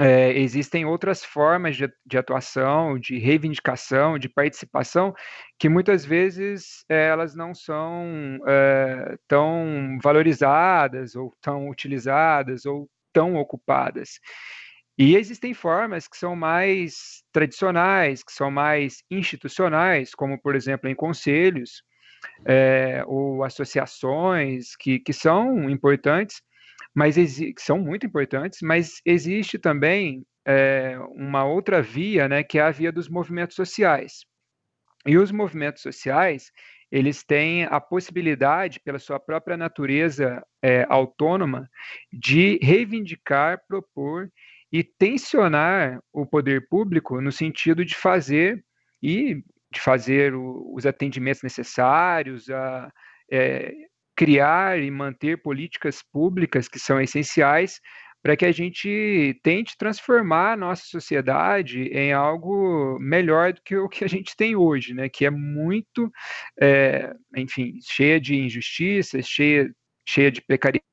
é, 0.00 0.32
existem 0.38 0.86
outras 0.86 1.22
formas 1.22 1.76
de, 1.76 1.90
de, 2.06 2.16
atuação, 2.16 2.98
de 2.98 3.18
reivindicação, 3.18 4.18
de 4.18 4.28
participação, 4.28 5.14
que 5.58 5.68
muitas 5.68 6.04
vezes 6.04 6.84
é, 6.88 7.08
elas 7.08 7.34
não 7.34 7.54
são 7.54 8.38
é, 8.46 9.16
tão 9.28 9.98
valorizadas, 10.02 11.14
ou 11.14 11.34
tão 11.42 11.68
utilizadas, 11.68 12.64
ou 12.64 12.88
tão 13.12 13.36
ocupadas. 13.36 14.18
E 14.96 15.16
existem 15.16 15.52
formas 15.52 16.08
que 16.08 16.16
são 16.16 16.34
mais 16.36 17.22
tradicionais, 17.32 18.22
que 18.22 18.32
são 18.32 18.50
mais 18.50 19.02
institucionais, 19.10 20.14
como, 20.14 20.40
por 20.40 20.54
exemplo, 20.54 20.88
em 20.88 20.94
conselhos 20.94 21.82
é, 22.46 23.02
ou 23.06 23.44
associações, 23.44 24.76
que, 24.76 24.98
que 24.98 25.12
são 25.12 25.68
importantes, 25.68 26.40
mas 26.94 27.16
que 27.16 27.54
são 27.58 27.78
muito 27.78 28.06
importantes, 28.06 28.60
mas 28.62 29.00
existe 29.04 29.58
também 29.58 30.24
é, 30.46 30.98
uma 31.14 31.44
outra 31.44 31.80
via, 31.80 32.28
né, 32.28 32.42
que 32.42 32.58
é 32.58 32.62
a 32.62 32.70
via 32.70 32.92
dos 32.92 33.08
movimentos 33.08 33.56
sociais. 33.56 34.24
E 35.06 35.16
os 35.16 35.32
movimentos 35.32 35.82
sociais, 35.82 36.50
eles 36.90 37.24
têm 37.24 37.64
a 37.64 37.80
possibilidade, 37.80 38.80
pela 38.80 38.98
sua 38.98 39.18
própria 39.18 39.56
natureza 39.56 40.44
é, 40.62 40.86
autônoma, 40.88 41.68
de 42.12 42.58
reivindicar, 42.62 43.60
propor 43.66 44.30
e 44.70 44.84
tensionar 44.84 46.00
o 46.12 46.26
poder 46.26 46.68
público 46.68 47.20
no 47.20 47.32
sentido 47.32 47.84
de 47.84 47.94
fazer 47.94 48.64
e 49.02 49.42
de 49.72 49.80
fazer 49.80 50.34
o, 50.34 50.74
os 50.74 50.86
atendimentos 50.86 51.42
necessários, 51.42 52.48
a 52.50 52.90
é, 53.30 53.72
criar 54.16 54.78
e 54.78 54.90
manter 54.90 55.40
políticas 55.42 56.02
públicas 56.02 56.68
que 56.68 56.78
são 56.78 57.00
essenciais 57.00 57.80
para 58.22 58.36
que 58.36 58.44
a 58.44 58.52
gente 58.52 59.38
tente 59.42 59.76
transformar 59.76 60.52
a 60.52 60.56
nossa 60.56 60.84
sociedade 60.84 61.88
em 61.88 62.12
algo 62.12 62.96
melhor 63.00 63.52
do 63.52 63.60
que 63.62 63.76
o 63.76 63.88
que 63.88 64.04
a 64.04 64.08
gente 64.08 64.36
tem 64.36 64.54
hoje, 64.54 64.94
né? 64.94 65.08
Que 65.08 65.26
é 65.26 65.30
muito, 65.30 66.10
é, 66.60 67.12
enfim, 67.36 67.78
cheia 67.82 68.20
de 68.20 68.36
injustiças, 68.36 69.26
cheia, 69.26 69.68
cheia 70.06 70.30
de 70.30 70.40
precariedade 70.40 70.86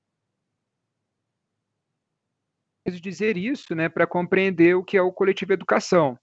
dizer 3.00 3.38
isso, 3.38 3.76
né, 3.76 3.88
para 3.88 4.08
compreender 4.08 4.76
o 4.76 4.84
que 4.84 4.98
é 4.98 5.02
o 5.02 5.12
coletivo 5.12 5.54
educação. 5.54 6.18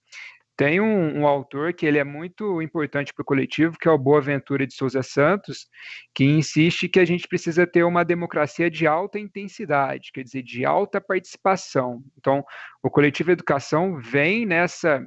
Tem 0.56 0.80
um, 0.80 1.20
um, 1.20 1.26
autor 1.26 1.74
que 1.74 1.84
ele 1.84 1.98
é 1.98 2.04
muito 2.04 2.62
importante 2.62 3.12
para 3.12 3.22
o 3.22 3.26
coletivo, 3.26 3.76
que 3.78 3.86
é 3.86 3.90
o 3.90 3.98
Boaventura 3.98 4.66
de 4.66 4.72
Souza 4.72 5.02
Santos, 5.02 5.68
que 6.14 6.24
insiste 6.24 6.88
que 6.88 6.98
a 6.98 7.04
gente 7.04 7.28
precisa 7.28 7.66
ter 7.66 7.84
uma 7.84 8.04
democracia 8.04 8.70
de 8.70 8.86
alta 8.86 9.18
intensidade, 9.18 10.10
quer 10.12 10.22
dizer, 10.22 10.42
de 10.42 10.64
alta 10.64 10.98
participação. 10.98 12.02
Então, 12.16 12.42
o 12.82 12.88
coletivo 12.88 13.30
educação 13.30 14.00
vem 14.00 14.46
nessa 14.46 15.06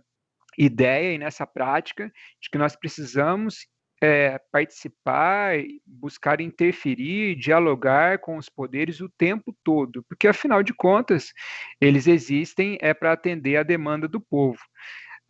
ideia 0.55 1.15
e 1.15 1.17
nessa 1.17 1.47
prática 1.47 2.11
de 2.39 2.49
que 2.51 2.57
nós 2.57 2.75
precisamos 2.75 3.65
é, 4.01 4.39
participar, 4.51 5.55
buscar 5.85 6.39
interferir, 6.39 7.35
dialogar 7.35 8.19
com 8.19 8.37
os 8.37 8.47
poderes 8.49 9.01
o 9.01 9.09
tempo 9.09 9.55
todo, 9.63 10.03
porque 10.03 10.27
afinal 10.27 10.63
de 10.63 10.73
contas 10.73 11.33
eles 11.81 12.07
existem 12.07 12.77
é 12.81 12.93
para 12.93 13.11
atender 13.11 13.57
a 13.57 13.63
demanda 13.63 14.07
do 14.07 14.21
povo. 14.21 14.59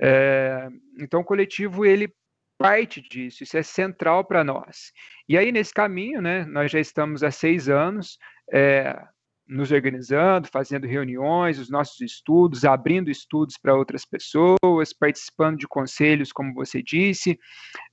É, 0.02 0.68
então, 1.00 1.22
o 1.22 1.26
coletivo 1.26 1.86
ele 1.86 2.14
parte 2.58 3.02
disso, 3.02 3.44
isso 3.44 3.58
é 3.58 3.64
central 3.64 4.26
para 4.26 4.44
nós. 4.44 4.92
E 5.28 5.38
aí, 5.38 5.52
nesse 5.52 5.74
caminho, 5.74 6.22
né, 6.22 6.46
nós 6.46 6.70
já 6.72 6.80
estamos 6.80 7.24
há 7.24 7.32
seis 7.32 7.70
anos 7.70 8.18
é, 8.52 9.02
nos 9.48 9.72
organizando, 9.72 10.48
fazendo 10.48 10.86
reuniões, 10.86 11.58
os 11.58 11.70
nossos 11.70 12.00
estudos, 12.02 12.66
abrindo 12.66 13.10
estudos 13.10 13.58
para 13.58 13.76
outras 13.76 14.06
pessoas, 14.06 14.94
participando 14.98 15.58
de 15.58 15.68
conselhos, 15.68 16.32
como 16.32 16.54
você 16.54 16.84
disse, 16.84 17.40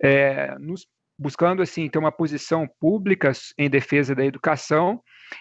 é, 0.03 0.57
nos 0.59 0.87
buscando 1.19 1.63
assim 1.63 1.89
ter 1.89 1.99
uma 1.99 2.13
posição 2.13 2.69
pública 2.79 3.33
em 3.57 3.71
defesa 3.71 4.15
da 4.15 4.25
educação. 4.25 5.01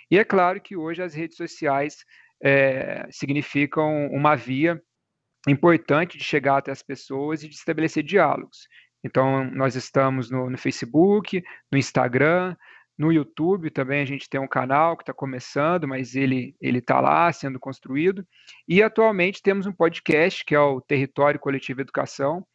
E 0.09 0.17
é 0.17 0.23
claro 0.23 0.61
que 0.61 0.77
hoje 0.77 1.01
as 1.01 1.13
redes 1.13 1.35
sociais 1.35 1.97
é, 2.41 3.05
significam 3.11 4.07
uma 4.07 4.35
via 4.35 4.81
importante 5.51 6.17
de 6.17 6.23
chegar 6.23 6.57
até 6.57 6.71
as 6.71 6.81
pessoas 6.81 7.43
e 7.43 7.47
de 7.47 7.55
estabelecer 7.55 8.03
diálogos. 8.03 8.67
Então, 9.03 9.45
nós 9.51 9.75
estamos 9.75 10.31
no, 10.31 10.49
no 10.49 10.57
Facebook, 10.57 11.43
no 11.71 11.77
Instagram, 11.77 12.55
no 12.97 13.11
YouTube 13.11 13.69
também 13.69 14.01
a 14.01 14.05
gente 14.05 14.29
tem 14.29 14.39
um 14.39 14.47
canal 14.47 14.95
que 14.95 15.03
está 15.03 15.13
começando, 15.13 15.87
mas 15.87 16.15
ele 16.15 16.55
ele 16.61 16.79
está 16.79 17.01
lá 17.01 17.31
sendo 17.31 17.59
construído. 17.59 18.25
E 18.67 18.81
atualmente 18.81 19.41
temos 19.41 19.65
um 19.65 19.73
podcast 19.73 20.43
que 20.45 20.55
é 20.55 20.59
o 20.59 20.79
Território 20.79 21.39
Coletivo 21.39 21.81
Educação, 21.81 22.45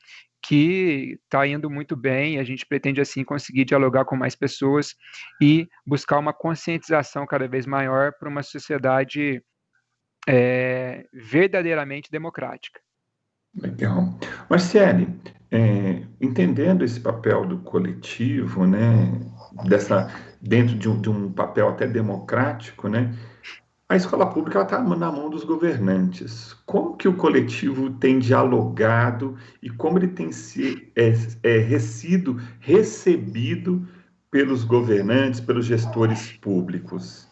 que 0.42 1.18
está 1.24 1.46
indo 1.46 1.68
muito 1.70 1.94
bem. 1.94 2.38
A 2.38 2.44
gente 2.44 2.64
pretende 2.66 3.00
assim 3.00 3.22
conseguir 3.22 3.66
dialogar 3.66 4.06
com 4.06 4.16
mais 4.16 4.34
pessoas 4.34 4.94
e 5.42 5.68
buscar 5.86 6.18
uma 6.18 6.32
conscientização 6.32 7.26
cada 7.26 7.46
vez 7.46 7.66
maior 7.66 8.12
para 8.18 8.28
uma 8.28 8.42
sociedade 8.42 9.42
é, 10.28 11.06
verdadeiramente 11.12 12.10
democrática. 12.10 12.80
Legal. 13.54 14.14
Marciele, 14.48 15.08
é, 15.50 16.02
entendendo 16.20 16.84
esse 16.84 17.00
papel 17.00 17.44
do 17.44 17.58
coletivo, 17.58 18.66
né, 18.66 19.20
dessa, 19.64 20.08
dentro 20.40 20.76
de 20.76 20.88
um, 20.88 21.00
de 21.00 21.10
um 21.10 21.32
papel 21.32 21.68
até 21.68 21.86
democrático, 21.86 22.88
né, 22.88 23.12
a 23.90 23.96
escola 23.96 24.24
pública 24.24 24.62
está 24.62 24.80
na 24.80 25.10
mão 25.10 25.28
dos 25.28 25.42
governantes. 25.42 26.54
Como 26.64 26.96
que 26.96 27.08
o 27.08 27.16
coletivo 27.16 27.90
tem 27.90 28.20
dialogado 28.20 29.36
e 29.60 29.68
como 29.68 29.98
ele 29.98 30.06
tem 30.06 30.30
se, 30.30 30.92
é, 30.94 31.12
é, 31.42 31.78
sido 31.80 32.40
recebido 32.60 33.84
pelos 34.30 34.62
governantes, 34.62 35.40
pelos 35.40 35.66
gestores 35.66 36.30
públicos? 36.34 37.29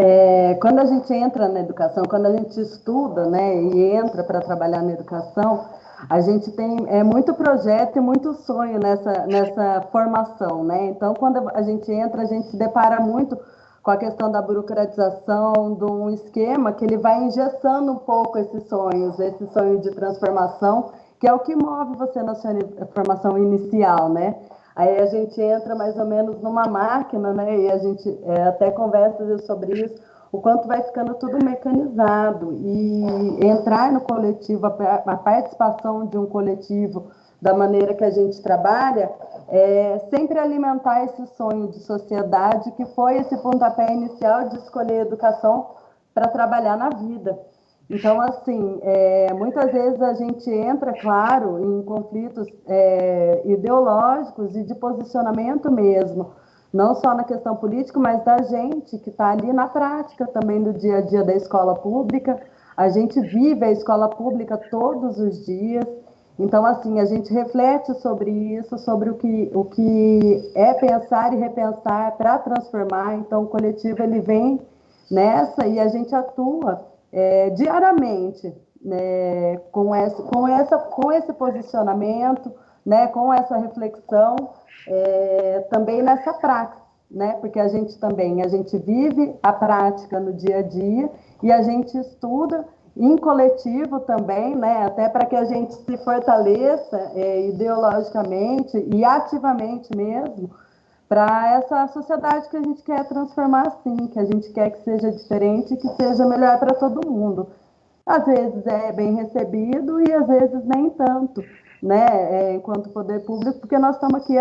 É, 0.00 0.54
quando 0.60 0.78
a 0.78 0.84
gente 0.84 1.12
entra 1.12 1.48
na 1.48 1.58
educação, 1.58 2.04
quando 2.08 2.26
a 2.26 2.32
gente 2.32 2.60
estuda, 2.60 3.26
né, 3.26 3.60
e 3.60 3.96
entra 3.96 4.22
para 4.22 4.40
trabalhar 4.40 4.80
na 4.80 4.92
educação, 4.92 5.64
a 6.08 6.20
gente 6.20 6.52
tem 6.52 6.86
é, 6.86 7.02
muito 7.02 7.34
projeto 7.34 7.96
e 7.96 8.00
muito 8.00 8.32
sonho 8.34 8.78
nessa, 8.78 9.26
nessa 9.26 9.80
formação, 9.90 10.62
né? 10.62 10.86
Então, 10.86 11.14
quando 11.14 11.50
a 11.52 11.62
gente 11.62 11.90
entra, 11.90 12.22
a 12.22 12.26
gente 12.26 12.46
se 12.46 12.56
depara 12.56 13.00
muito 13.00 13.36
com 13.82 13.90
a 13.90 13.96
questão 13.96 14.30
da 14.30 14.40
burocratização, 14.40 15.74
de 15.74 15.84
um 15.84 16.10
esquema 16.10 16.70
que 16.70 16.84
ele 16.84 16.98
vai 16.98 17.24
engessando 17.24 17.90
um 17.90 17.96
pouco 17.96 18.38
esses 18.38 18.68
sonhos, 18.68 19.18
esse 19.18 19.48
sonho 19.48 19.80
de 19.80 19.90
transformação, 19.90 20.90
que 21.18 21.26
é 21.26 21.32
o 21.32 21.40
que 21.40 21.56
move 21.56 21.96
você 21.96 22.22
na 22.22 22.36
sua 22.36 22.52
formação 22.94 23.36
inicial, 23.36 24.08
né? 24.08 24.36
Aí 24.78 24.96
a 25.00 25.06
gente 25.06 25.42
entra 25.42 25.74
mais 25.74 25.98
ou 25.98 26.06
menos 26.06 26.40
numa 26.40 26.68
máquina, 26.68 27.34
né? 27.34 27.58
E 27.62 27.68
a 27.68 27.78
gente 27.78 28.16
é, 28.22 28.42
até 28.44 28.70
conversa 28.70 29.36
sobre 29.38 29.72
isso, 29.72 30.00
o 30.30 30.40
quanto 30.40 30.68
vai 30.68 30.80
ficando 30.84 31.14
tudo 31.14 31.44
mecanizado. 31.44 32.52
E 32.52 33.44
entrar 33.44 33.90
no 33.90 34.00
coletivo, 34.00 34.66
a, 34.66 35.16
participação 35.16 36.06
de 36.06 36.16
um 36.16 36.26
coletivo 36.26 37.10
da 37.42 37.52
maneira 37.54 37.92
que 37.92 38.04
a 38.04 38.10
gente 38.10 38.40
trabalha, 38.40 39.10
é 39.48 39.98
sempre 40.10 40.38
alimentar 40.38 41.06
esse 41.06 41.26
sonho 41.36 41.66
de 41.66 41.80
sociedade 41.80 42.70
que 42.72 42.86
foi 42.86 43.16
esse 43.16 43.36
pontapé 43.38 43.92
inicial 43.92 44.48
de 44.48 44.58
escolher 44.58 45.00
educação 45.00 45.70
para 46.14 46.28
trabalhar 46.28 46.76
na 46.76 46.90
vida. 46.90 47.36
Então, 47.90 48.20
assim, 48.20 48.78
é, 48.82 49.32
muitas 49.32 49.72
vezes 49.72 50.00
a 50.02 50.12
gente 50.12 50.50
entra, 50.50 50.92
claro, 50.92 51.58
em 51.58 51.82
conflitos 51.82 52.46
é, 52.66 53.42
ideológicos 53.46 54.54
e 54.54 54.62
de 54.62 54.74
posicionamento 54.74 55.72
mesmo, 55.72 56.32
não 56.72 56.94
só 56.94 57.14
na 57.14 57.24
questão 57.24 57.56
política, 57.56 57.98
mas 57.98 58.22
da 58.24 58.42
gente 58.42 58.98
que 58.98 59.08
está 59.08 59.30
ali 59.30 59.50
na 59.54 59.68
prática 59.68 60.26
também 60.26 60.62
do 60.62 60.74
dia 60.74 60.98
a 60.98 61.00
dia 61.00 61.24
da 61.24 61.34
escola 61.34 61.74
pública. 61.76 62.38
A 62.76 62.90
gente 62.90 63.18
vive 63.20 63.64
a 63.64 63.72
escola 63.72 64.08
pública 64.08 64.58
todos 64.70 65.18
os 65.18 65.46
dias. 65.46 65.86
Então, 66.38 66.66
assim, 66.66 67.00
a 67.00 67.06
gente 67.06 67.32
reflete 67.32 67.94
sobre 68.02 68.30
isso, 68.30 68.76
sobre 68.78 69.08
o 69.08 69.14
que, 69.14 69.50
o 69.54 69.64
que 69.64 70.52
é 70.54 70.74
pensar 70.74 71.32
e 71.32 71.36
repensar 71.36 72.16
para 72.18 72.38
transformar. 72.38 73.14
Então, 73.14 73.44
o 73.44 73.46
coletivo 73.46 74.02
ele 74.02 74.20
vem 74.20 74.60
nessa 75.10 75.66
e 75.66 75.80
a 75.80 75.88
gente 75.88 76.14
atua 76.14 76.97
é, 77.12 77.50
diariamente 77.50 78.54
né, 78.82 79.56
com, 79.72 79.94
essa, 79.94 80.22
com, 80.22 80.46
essa, 80.48 80.78
com 80.78 81.12
esse 81.12 81.32
posicionamento, 81.32 82.52
né, 82.84 83.06
com 83.08 83.32
essa 83.32 83.56
reflexão, 83.58 84.36
é, 84.86 85.66
também 85.70 86.02
nessa 86.02 86.32
prática, 86.34 86.82
né, 87.10 87.36
porque 87.40 87.58
a 87.58 87.68
gente 87.68 87.98
também 87.98 88.42
a 88.42 88.48
gente 88.48 88.76
vive 88.78 89.34
a 89.42 89.52
prática 89.52 90.20
no 90.20 90.32
dia 90.32 90.58
a 90.58 90.62
dia 90.62 91.10
e 91.42 91.50
a 91.50 91.62
gente 91.62 91.96
estuda 91.98 92.66
em 92.96 93.16
coletivo 93.16 94.00
também, 94.00 94.56
né, 94.56 94.84
até 94.84 95.08
para 95.08 95.26
que 95.26 95.36
a 95.36 95.44
gente 95.44 95.74
se 95.74 95.96
fortaleça 95.98 97.12
é, 97.14 97.48
ideologicamente 97.48 98.76
e 98.92 99.04
ativamente 99.04 99.96
mesmo, 99.96 100.50
para 101.08 101.54
essa 101.54 101.86
sociedade 101.88 102.48
que 102.50 102.56
a 102.56 102.62
gente 102.62 102.82
quer 102.82 103.08
transformar 103.08 103.68
assim, 103.68 103.96
que 104.08 104.18
a 104.18 104.24
gente 104.24 104.50
quer 104.50 104.70
que 104.70 104.84
seja 104.84 105.10
diferente, 105.10 105.76
que 105.76 105.88
seja 105.96 106.26
melhor 106.26 106.58
para 106.58 106.74
todo 106.74 107.10
mundo. 107.10 107.48
Às 108.04 108.24
vezes 108.26 108.66
é 108.66 108.92
bem 108.92 109.14
recebido 109.14 110.00
e 110.00 110.12
às 110.12 110.26
vezes 110.26 110.64
nem 110.64 110.90
tanto, 110.90 111.42
né, 111.82 112.06
é, 112.10 112.54
enquanto 112.54 112.90
poder 112.90 113.24
público, 113.24 113.60
porque 113.60 113.78
nós 113.78 113.96
estamos 113.96 114.22
aqui 114.22 114.34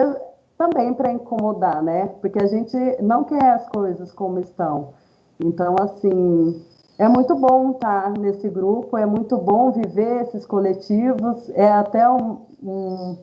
também 0.58 0.94
para 0.94 1.12
incomodar, 1.12 1.82
né, 1.82 2.08
porque 2.22 2.42
a 2.42 2.48
gente 2.48 2.76
não 3.02 3.24
quer 3.24 3.52
as 3.52 3.68
coisas 3.70 4.12
como 4.12 4.40
estão. 4.40 4.94
Então, 5.40 5.76
assim, 5.80 6.66
é 6.98 7.08
muito 7.08 7.36
bom 7.36 7.72
estar 7.72 8.12
nesse 8.12 8.50
grupo, 8.50 8.98
é 8.98 9.06
muito 9.06 9.38
bom 9.38 9.72
viver 9.72 10.24
esses 10.24 10.46
coletivos, 10.46 11.50
é 11.50 11.72
até 11.72 12.10
um, 12.10 12.40
um, 12.64 13.18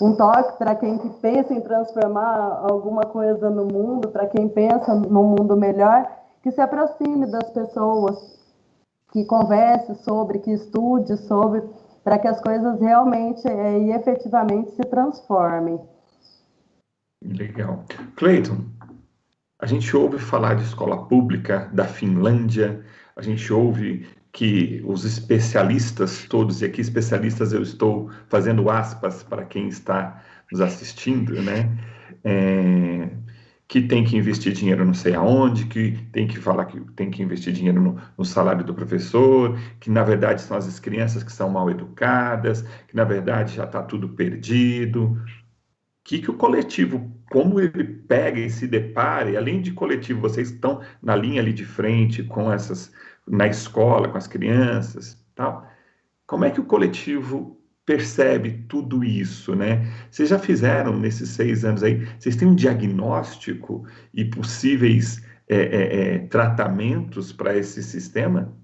um 0.00 0.14
toque 0.14 0.58
para 0.58 0.74
quem 0.74 0.98
que 0.98 1.08
pensa 1.20 1.52
em 1.52 1.60
transformar 1.60 2.64
alguma 2.70 3.02
coisa 3.02 3.50
no 3.50 3.64
mundo, 3.64 4.08
para 4.08 4.26
quem 4.26 4.48
pensa 4.48 4.94
num 4.94 5.24
mundo 5.24 5.56
melhor, 5.56 6.10
que 6.42 6.50
se 6.50 6.60
aproxime 6.60 7.26
das 7.26 7.50
pessoas, 7.50 8.38
que 9.12 9.24
converse 9.24 9.94
sobre, 9.96 10.38
que 10.38 10.52
estude 10.52 11.16
sobre, 11.16 11.62
para 12.04 12.18
que 12.18 12.28
as 12.28 12.40
coisas 12.40 12.80
realmente 12.80 13.46
é, 13.48 13.78
e 13.78 13.92
efetivamente 13.92 14.70
se 14.70 14.82
transformem. 14.82 15.80
Legal. 17.22 17.84
Cleiton, 18.16 18.58
a 19.58 19.66
gente 19.66 19.94
ouve 19.96 20.18
falar 20.18 20.54
de 20.54 20.62
escola 20.62 21.06
pública 21.06 21.68
da 21.72 21.84
Finlândia, 21.84 22.84
a 23.16 23.22
gente 23.22 23.52
ouve 23.52 24.06
que 24.32 24.82
os 24.84 25.04
especialistas 25.04 26.26
todos, 26.28 26.62
e 26.62 26.64
aqui 26.64 26.80
especialistas 26.80 27.52
eu 27.52 27.62
estou 27.62 28.10
fazendo 28.28 28.70
aspas 28.70 29.22
para 29.22 29.44
quem 29.44 29.68
está 29.68 30.22
nos 30.50 30.60
assistindo, 30.60 31.42
né? 31.42 31.70
É, 32.24 33.08
que 33.66 33.82
tem 33.82 34.02
que 34.02 34.16
investir 34.16 34.52
dinheiro 34.52 34.84
não 34.84 34.94
sei 34.94 35.14
aonde, 35.14 35.66
que 35.66 35.92
tem 36.12 36.26
que 36.26 36.38
falar 36.38 36.64
que 36.66 36.80
tem 36.96 37.10
que 37.10 37.22
investir 37.22 37.52
dinheiro 37.52 37.80
no, 37.80 38.00
no, 38.16 38.24
salário 38.24 38.64
do 38.64 38.72
professor, 38.74 39.58
que 39.78 39.90
na 39.90 40.02
verdade 40.02 40.40
são 40.40 40.56
as 40.56 40.80
crianças 40.80 41.22
que 41.22 41.32
são 41.32 41.50
mal 41.50 41.70
educadas, 41.70 42.62
que 42.88 42.96
na 42.96 43.04
verdade 43.04 43.56
já 43.56 43.64
está 43.64 43.82
tudo 43.82 44.08
perdido 44.10 45.20
que, 46.08 46.20
que 46.20 46.30
o 46.30 46.34
coletivo, 46.34 47.12
como 47.30 47.60
ele 47.60 47.84
pega 47.84 48.40
e 48.40 48.48
se 48.48 48.66
depare, 48.66 49.36
além 49.36 49.60
de 49.60 49.72
coletivo, 49.72 50.22
vocês 50.22 50.50
estão 50.50 50.80
na 51.02 51.14
linha 51.14 51.42
ali 51.42 51.52
de 51.52 51.66
frente 51.66 52.22
com 52.22 52.50
essas, 52.50 52.90
na 53.28 53.46
escola, 53.46 54.08
com 54.08 54.18
as 54.18 54.26
crianças, 54.26 55.22
tal. 55.34 55.66
Como 56.26 56.44
é 56.44 56.50
que 56.50 56.60
o 56.60 56.64
coletivo 56.64 57.58
percebe 57.84 58.64
tudo 58.68 59.02
isso, 59.02 59.54
né? 59.54 59.86
Vocês 60.10 60.28
já 60.28 60.38
fizeram 60.38 60.98
nesses 60.98 61.30
seis 61.30 61.64
anos 61.64 61.82
aí, 61.82 62.04
vocês 62.18 62.36
têm 62.36 62.46
um 62.46 62.54
diagnóstico 62.54 63.86
e 64.12 64.24
possíveis 64.26 65.24
é, 65.48 65.56
é, 65.56 66.14
é, 66.14 66.18
tratamentos 66.26 67.32
para 67.32 67.56
esse 67.56 67.82
sistema? 67.82 68.54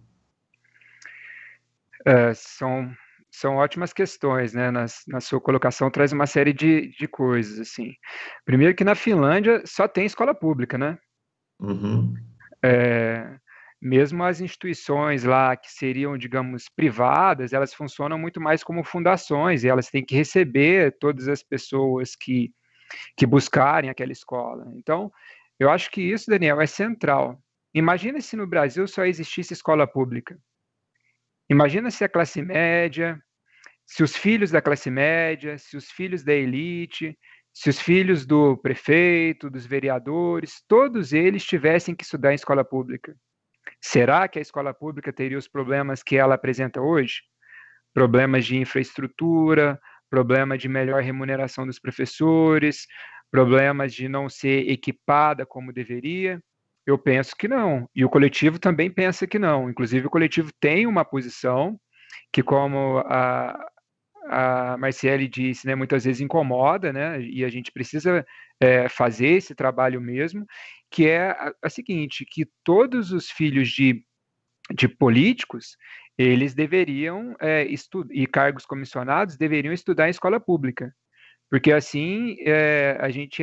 É, 2.04 2.34
são 2.34 2.92
são 3.30 3.56
ótimas 3.56 3.92
questões, 3.92 4.54
né? 4.54 4.70
Na, 4.70 4.86
na, 5.08 5.20
sua 5.20 5.40
colocação 5.40 5.90
traz 5.90 6.12
uma 6.12 6.26
série 6.26 6.52
de, 6.52 6.90
de 6.96 7.08
coisas, 7.08 7.58
assim. 7.58 7.92
Primeiro 8.44 8.76
que 8.76 8.84
na 8.84 8.94
Finlândia 8.94 9.60
só 9.66 9.88
tem 9.88 10.06
escola 10.06 10.32
pública, 10.32 10.78
né? 10.78 10.96
Uhum. 11.58 12.14
É, 12.62 13.36
mesmo 13.80 14.24
as 14.24 14.40
instituições 14.40 15.24
lá 15.24 15.56
que 15.56 15.70
seriam, 15.70 16.16
digamos, 16.16 16.68
privadas, 16.74 17.52
elas 17.52 17.74
funcionam 17.74 18.18
muito 18.18 18.40
mais 18.40 18.64
como 18.64 18.82
fundações 18.82 19.62
e 19.62 19.68
elas 19.68 19.88
têm 19.88 20.04
que 20.04 20.14
receber 20.14 20.96
todas 20.98 21.28
as 21.28 21.42
pessoas 21.42 22.16
que, 22.16 22.52
que 23.16 23.26
buscarem 23.26 23.90
aquela 23.90 24.12
escola. 24.12 24.64
Então, 24.76 25.12
eu 25.58 25.70
acho 25.70 25.90
que 25.90 26.00
isso, 26.00 26.30
Daniel, 26.30 26.60
é 26.60 26.66
central. 26.66 27.38
Imagina 27.74 28.20
se 28.20 28.36
no 28.36 28.46
Brasil 28.46 28.86
só 28.86 29.04
existisse 29.04 29.52
escola 29.52 29.86
pública. 29.86 30.38
Imagina 31.50 31.90
se 31.90 32.04
a 32.04 32.08
classe 32.08 32.40
média, 32.40 33.20
se 33.86 34.02
os 34.02 34.16
filhos 34.16 34.50
da 34.50 34.62
classe 34.62 34.90
média, 34.90 35.58
se 35.58 35.76
os 35.76 35.90
filhos 35.90 36.24
da 36.24 36.32
elite, 36.32 37.18
se 37.52 37.68
os 37.68 37.78
filhos 37.78 38.26
do 38.26 38.56
prefeito, 38.56 39.50
dos 39.50 39.66
vereadores, 39.66 40.62
todos 40.66 41.12
eles 41.12 41.44
tivessem 41.44 41.94
que 41.94 42.02
estudar 42.02 42.32
em 42.32 42.34
escola 42.34 42.64
pública. 42.64 43.14
Será 43.86 44.26
que 44.26 44.38
a 44.38 44.42
escola 44.42 44.72
pública 44.72 45.12
teria 45.12 45.36
os 45.36 45.46
problemas 45.46 46.02
que 46.02 46.16
ela 46.16 46.36
apresenta 46.36 46.80
hoje? 46.80 47.20
Problemas 47.92 48.46
de 48.46 48.56
infraestrutura, 48.56 49.78
problema 50.08 50.56
de 50.56 50.70
melhor 50.70 51.02
remuneração 51.02 51.66
dos 51.66 51.78
professores, 51.78 52.86
problemas 53.30 53.92
de 53.92 54.08
não 54.08 54.26
ser 54.26 54.70
equipada 54.70 55.44
como 55.44 55.70
deveria? 55.70 56.42
Eu 56.86 56.96
penso 56.96 57.36
que 57.36 57.46
não. 57.46 57.86
E 57.94 58.02
o 58.06 58.08
coletivo 58.08 58.58
também 58.58 58.90
pensa 58.90 59.26
que 59.26 59.38
não. 59.38 59.68
Inclusive, 59.68 60.06
o 60.06 60.10
coletivo 60.10 60.50
tem 60.58 60.86
uma 60.86 61.04
posição 61.04 61.78
que, 62.32 62.42
como 62.42 63.04
a, 63.04 63.68
a 64.30 64.78
Marciele 64.78 65.28
disse, 65.28 65.66
né, 65.66 65.74
muitas 65.74 66.04
vezes 66.04 66.22
incomoda, 66.22 66.90
né, 66.90 67.20
e 67.20 67.44
a 67.44 67.50
gente 67.50 67.70
precisa 67.70 68.24
é, 68.58 68.88
fazer 68.88 69.28
esse 69.28 69.54
trabalho 69.54 70.00
mesmo, 70.00 70.46
que 70.94 71.08
é 71.08 71.36
a, 71.60 71.68
seguinte, 71.68 72.24
que 72.24 72.46
todos 72.62 73.10
os 73.10 73.28
filhos 73.28 73.68
de, 73.68 74.06
de 74.72 74.86
políticos, 74.86 75.76
eles 76.16 76.54
deveriam, 76.54 77.34
é, 77.40 77.66
e 78.12 78.26
cargos 78.28 78.64
comissionados, 78.64 79.36
deveriam 79.36 79.74
estudar 79.74 80.06
em 80.06 80.10
escola 80.10 80.38
pública, 80.38 80.94
porque 81.50 81.72
assim 81.72 82.36
é, 82.46 82.96
a 83.00 83.10
gente 83.10 83.42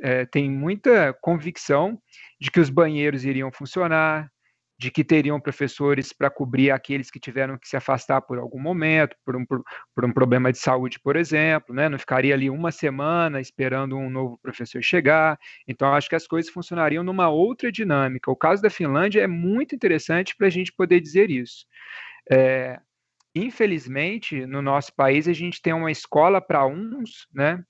é, 0.00 0.24
tem 0.26 0.48
muita 0.48 1.12
convicção 1.14 2.00
de 2.40 2.48
que 2.48 2.60
os 2.60 2.70
banheiros 2.70 3.24
iriam 3.24 3.50
funcionar, 3.50 4.30
de 4.84 4.90
que 4.90 5.02
teriam 5.02 5.40
professores 5.40 6.12
para 6.12 6.28
cobrir 6.28 6.70
aqueles 6.70 7.10
que 7.10 7.18
tiveram 7.18 7.56
que 7.56 7.66
se 7.66 7.74
afastar 7.74 8.20
por 8.20 8.38
algum 8.38 8.60
momento, 8.60 9.16
por 9.24 9.34
um, 9.34 9.46
por, 9.46 9.62
por 9.94 10.04
um 10.04 10.12
problema 10.12 10.52
de 10.52 10.58
saúde, 10.58 11.00
por 11.00 11.16
exemplo, 11.16 11.74
né? 11.74 11.88
não 11.88 11.98
ficaria 11.98 12.34
ali 12.34 12.50
uma 12.50 12.70
semana 12.70 13.40
esperando 13.40 13.96
um 13.96 14.10
novo 14.10 14.38
professor 14.42 14.82
chegar. 14.82 15.38
Então, 15.66 15.94
acho 15.94 16.06
que 16.06 16.14
as 16.14 16.26
coisas 16.26 16.52
funcionariam 16.52 17.02
numa 17.02 17.30
outra 17.30 17.72
dinâmica. 17.72 18.30
O 18.30 18.36
caso 18.36 18.60
da 18.60 18.68
Finlândia 18.68 19.22
é 19.22 19.26
muito 19.26 19.74
interessante 19.74 20.36
para 20.36 20.48
a 20.48 20.50
gente 20.50 20.70
poder 20.70 21.00
dizer 21.00 21.30
isso. 21.30 21.64
É, 22.30 22.78
infelizmente, 23.34 24.44
no 24.44 24.60
nosso 24.60 24.94
país, 24.94 25.26
a 25.26 25.32
gente 25.32 25.62
tem 25.62 25.72
uma 25.72 25.90
escola 25.90 26.42
para 26.42 26.66
uns, 26.66 27.26
né? 27.32 27.64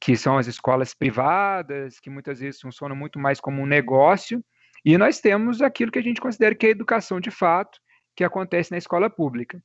que 0.00 0.16
são 0.16 0.36
as 0.36 0.48
escolas 0.48 0.94
privadas, 0.94 2.00
que 2.00 2.10
muitas 2.10 2.40
vezes 2.40 2.60
funcionam 2.60 2.96
muito 2.96 3.20
mais 3.20 3.38
como 3.38 3.62
um 3.62 3.66
negócio, 3.66 4.42
e 4.84 4.96
nós 4.96 5.20
temos 5.20 5.60
aquilo 5.60 5.92
que 5.92 5.98
a 5.98 6.02
gente 6.02 6.20
considera 6.20 6.54
que 6.54 6.66
é 6.66 6.68
a 6.70 6.72
educação 6.72 7.20
de 7.20 7.30
fato, 7.30 7.78
que 8.16 8.24
acontece 8.24 8.70
na 8.70 8.78
escola 8.78 9.08
pública. 9.08 9.62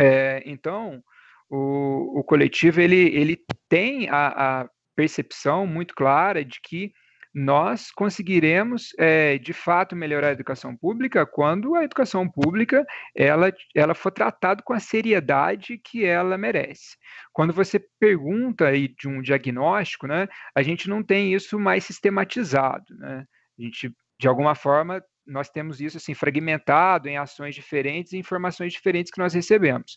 É, 0.00 0.42
então, 0.46 1.02
o, 1.50 2.20
o, 2.20 2.24
coletivo 2.24 2.80
ele, 2.80 2.96
ele 2.96 3.38
tem 3.68 4.08
a, 4.08 4.60
a, 4.62 4.68
percepção 4.94 5.66
muito 5.66 5.94
clara 5.94 6.44
de 6.44 6.60
que 6.60 6.92
nós 7.34 7.90
conseguiremos, 7.92 8.88
é, 8.98 9.38
de 9.38 9.52
fato, 9.52 9.94
melhorar 9.94 10.28
a 10.28 10.32
educação 10.32 10.76
pública 10.76 11.24
quando 11.24 11.76
a 11.76 11.84
educação 11.84 12.28
pública 12.28 12.84
ela, 13.14 13.52
ela 13.74 13.94
for 13.94 14.10
tratada 14.10 14.62
com 14.62 14.72
a 14.72 14.80
seriedade 14.80 15.78
que 15.78 16.04
ela 16.04 16.36
merece. 16.36 16.96
Quando 17.32 17.52
você 17.52 17.78
pergunta 18.00 18.66
aí 18.66 18.88
de 18.88 19.06
um 19.06 19.22
diagnóstico, 19.22 20.06
né, 20.06 20.26
a 20.54 20.62
gente 20.62 20.88
não 20.88 21.02
tem 21.02 21.32
isso 21.32 21.58
mais 21.58 21.84
sistematizado, 21.84 22.96
né? 22.96 23.24
A 23.58 23.62
gente 23.62 23.94
de 24.20 24.28
alguma 24.28 24.54
forma, 24.54 25.02
nós 25.26 25.48
temos 25.48 25.80
isso 25.80 25.98
assim 25.98 26.14
fragmentado 26.14 27.08
em 27.08 27.18
ações 27.18 27.54
diferentes 27.54 28.12
e 28.12 28.18
informações 28.18 28.72
diferentes 28.72 29.12
que 29.12 29.20
nós 29.20 29.34
recebemos. 29.34 29.96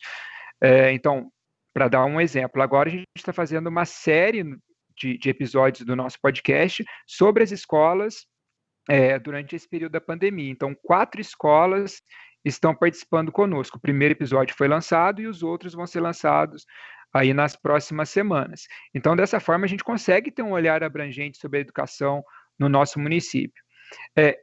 É, 0.61 0.91
então, 0.91 1.31
para 1.73 1.87
dar 1.87 2.05
um 2.05 2.19
exemplo, 2.19 2.61
agora 2.61 2.89
a 2.89 2.91
gente 2.91 3.05
está 3.15 3.33
fazendo 3.33 3.67
uma 3.67 3.85
série 3.85 4.43
de, 4.95 5.17
de, 5.17 5.29
episódios 5.29 5.85
do 5.85 5.95
nosso 5.95 6.19
podcast 6.21 6.83
sobre 7.07 7.43
as 7.43 7.51
escolas 7.51 8.27
é, 8.89 9.17
durante 9.17 9.55
esse 9.55 9.67
período 9.67 9.93
da 9.93 10.01
pandemia. 10.01 10.51
Então, 10.51 10.75
quatro 10.83 11.21
escolas 11.21 12.01
estão 12.43 12.75
participando 12.75 13.31
conosco. 13.31 13.77
O 13.77 13.81
primeiro 13.81 14.13
episódio 14.13 14.55
foi 14.55 14.67
lançado 14.67 15.21
e 15.21 15.27
os 15.27 15.41
outros 15.41 15.73
vão 15.73 15.87
ser 15.87 16.01
lançados 16.01 16.65
aí 17.13 17.33
nas 17.33 17.55
próximas 17.55 18.09
semanas. 18.09 18.67
Então, 18.93 19.15
dessa 19.15 19.39
forma, 19.39 19.65
a 19.65 19.67
gente 19.67 19.83
consegue 19.83 20.31
ter 20.31 20.43
um 20.43 20.51
olhar 20.51 20.83
abrangente 20.83 21.37
sobre 21.37 21.59
a 21.59 21.61
educação 21.61 22.23
no 22.59 22.69
nosso 22.69 22.99
município. 22.99 23.61
É, 24.17 24.37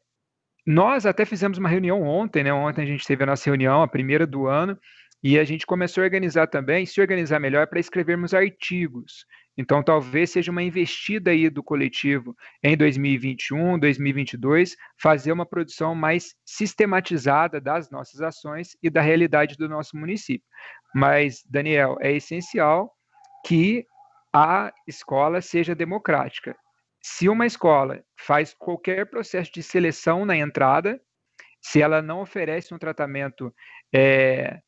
nós 0.66 1.06
até 1.06 1.24
fizemos 1.24 1.56
uma 1.56 1.68
reunião 1.68 2.02
ontem, 2.02 2.44
né? 2.44 2.52
Ontem 2.52 2.82
a 2.82 2.86
gente 2.86 3.06
teve 3.06 3.22
a 3.22 3.26
nossa 3.26 3.44
reunião, 3.46 3.82
a 3.82 3.88
primeira 3.88 4.26
do 4.26 4.46
ano, 4.46 4.78
e 5.22 5.38
a 5.38 5.44
gente 5.44 5.66
começou 5.66 6.02
a 6.02 6.04
organizar 6.04 6.46
também, 6.46 6.84
se 6.84 7.00
organizar 7.00 7.40
melhor 7.40 7.66
para 7.66 7.80
escrevermos 7.80 8.34
artigos. 8.34 9.24
Então, 9.56 9.82
talvez 9.82 10.30
seja 10.30 10.52
uma 10.52 10.62
investida 10.62 11.32
aí 11.32 11.50
do 11.50 11.64
coletivo 11.64 12.36
em 12.62 12.76
2021, 12.76 13.78
2022, 13.78 14.76
fazer 15.00 15.32
uma 15.32 15.44
produção 15.44 15.94
mais 15.96 16.34
sistematizada 16.46 17.60
das 17.60 17.90
nossas 17.90 18.20
ações 18.20 18.76
e 18.80 18.88
da 18.88 19.00
realidade 19.00 19.56
do 19.56 19.68
nosso 19.68 19.96
município. 19.96 20.46
Mas, 20.94 21.42
Daniel, 21.48 21.96
é 22.00 22.12
essencial 22.12 22.92
que 23.44 23.84
a 24.32 24.72
escola 24.86 25.40
seja 25.40 25.74
democrática 25.74 26.54
se 27.00 27.28
uma 27.28 27.46
escola 27.46 28.02
faz 28.16 28.54
qualquer 28.54 29.08
processo 29.08 29.52
de 29.52 29.62
seleção 29.62 30.24
na 30.24 30.36
entrada, 30.36 31.00
se 31.60 31.80
ela 31.80 32.00
não 32.02 32.20
oferece 32.20 32.74
um 32.74 32.78
tratamento 32.78 33.54
é, 33.94 34.60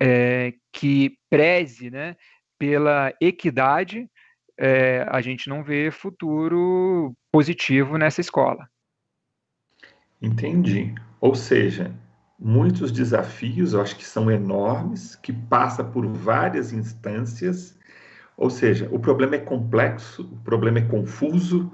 é, 0.00 0.54
que 0.72 1.18
preze 1.30 1.90
né, 1.90 2.16
pela 2.58 3.12
equidade, 3.20 4.08
é, 4.58 5.06
a 5.08 5.20
gente 5.20 5.48
não 5.48 5.62
vê 5.62 5.90
futuro 5.90 7.14
positivo 7.30 7.98
nessa 7.98 8.20
escola. 8.20 8.68
Entendi. 10.20 10.94
Ou 11.20 11.34
seja, 11.34 11.94
muitos 12.38 12.90
desafios, 12.90 13.72
eu 13.72 13.80
acho 13.80 13.96
que 13.96 14.04
são 14.04 14.30
enormes, 14.30 15.14
que 15.16 15.32
passa 15.32 15.84
por 15.84 16.06
várias 16.06 16.72
instâncias. 16.72 17.75
Ou 18.36 18.50
seja, 18.50 18.88
o 18.92 18.98
problema 18.98 19.36
é 19.36 19.38
complexo, 19.38 20.22
o 20.22 20.36
problema 20.44 20.78
é 20.78 20.82
confuso, 20.82 21.72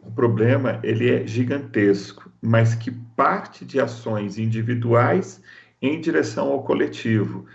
o 0.00 0.10
problema 0.10 0.80
ele 0.82 1.10
é 1.10 1.26
gigantesco, 1.26 2.30
mas 2.40 2.74
que 2.74 2.90
parte 2.90 3.64
de 3.64 3.80
ações 3.80 4.38
individuais 4.38 5.42
em 5.82 6.00
direção 6.00 6.50
ao 6.50 6.62
coletivo. 6.62 7.46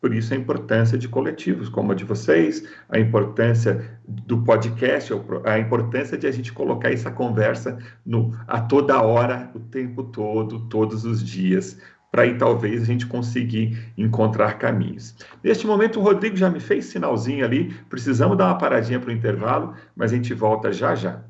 Por 0.00 0.14
isso 0.14 0.32
a 0.32 0.36
importância 0.36 0.96
de 0.96 1.06
coletivos 1.06 1.68
como 1.68 1.92
a 1.92 1.94
de 1.94 2.04
vocês, 2.04 2.66
a 2.88 2.98
importância 2.98 3.98
do 4.08 4.42
podcast, 4.42 5.12
a 5.44 5.58
importância 5.58 6.16
de 6.16 6.26
a 6.26 6.32
gente 6.32 6.52
colocar 6.52 6.90
essa 6.90 7.10
conversa 7.10 7.78
no, 8.04 8.34
a 8.48 8.60
toda 8.62 9.00
hora, 9.02 9.50
o 9.54 9.60
tempo 9.60 10.04
todo, 10.04 10.60
todos 10.68 11.04
os 11.04 11.22
dias, 11.22 11.78
para 12.10 12.22
aí 12.22 12.36
talvez 12.36 12.82
a 12.82 12.84
gente 12.84 13.06
conseguir 13.06 13.78
encontrar 13.96 14.58
caminhos. 14.58 15.14
Neste 15.42 15.66
momento, 15.66 16.00
o 16.00 16.02
Rodrigo 16.02 16.36
já 16.36 16.50
me 16.50 16.60
fez 16.60 16.86
sinalzinho 16.86 17.44
ali, 17.44 17.72
precisamos 17.88 18.36
dar 18.36 18.46
uma 18.46 18.58
paradinha 18.58 18.98
para 18.98 19.10
o 19.10 19.12
intervalo, 19.12 19.74
mas 19.96 20.12
a 20.12 20.16
gente 20.16 20.34
volta 20.34 20.72
já 20.72 20.94
já. 20.94 21.22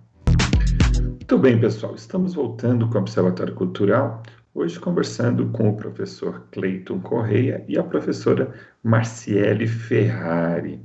Muito 1.00 1.38
bem, 1.38 1.60
pessoal, 1.60 1.94
estamos 1.94 2.34
voltando 2.34 2.88
com 2.88 2.98
o 2.98 3.00
Observatório 3.00 3.54
Cultural, 3.54 4.22
hoje 4.54 4.80
conversando 4.80 5.46
com 5.50 5.68
o 5.68 5.76
professor 5.76 6.46
Cleiton 6.50 6.98
Correia 6.98 7.64
e 7.68 7.78
a 7.78 7.84
professora 7.84 8.52
Marciele 8.82 9.66
Ferrari. 9.66 10.80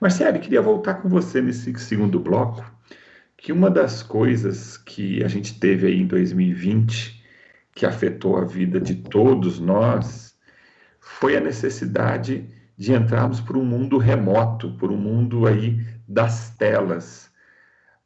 Marciele, 0.00 0.38
queria 0.38 0.62
voltar 0.62 0.94
com 0.94 1.08
você 1.08 1.42
nesse 1.42 1.76
segundo 1.78 2.18
bloco, 2.18 2.64
que 3.36 3.52
uma 3.52 3.70
das 3.70 4.02
coisas 4.02 4.78
que 4.78 5.22
a 5.22 5.28
gente 5.28 5.58
teve 5.58 5.88
aí 5.88 6.00
em 6.00 6.06
2020, 6.06 7.19
que 7.74 7.86
afetou 7.86 8.36
a 8.36 8.44
vida 8.44 8.80
de 8.80 8.94
todos 8.94 9.58
nós, 9.60 10.34
foi 10.98 11.36
a 11.36 11.40
necessidade 11.40 12.48
de 12.76 12.92
entrarmos 12.92 13.40
por 13.40 13.56
um 13.56 13.64
mundo 13.64 13.98
remoto, 13.98 14.72
por 14.76 14.90
um 14.90 14.96
mundo 14.96 15.46
aí 15.46 15.84
das 16.08 16.50
telas 16.50 17.30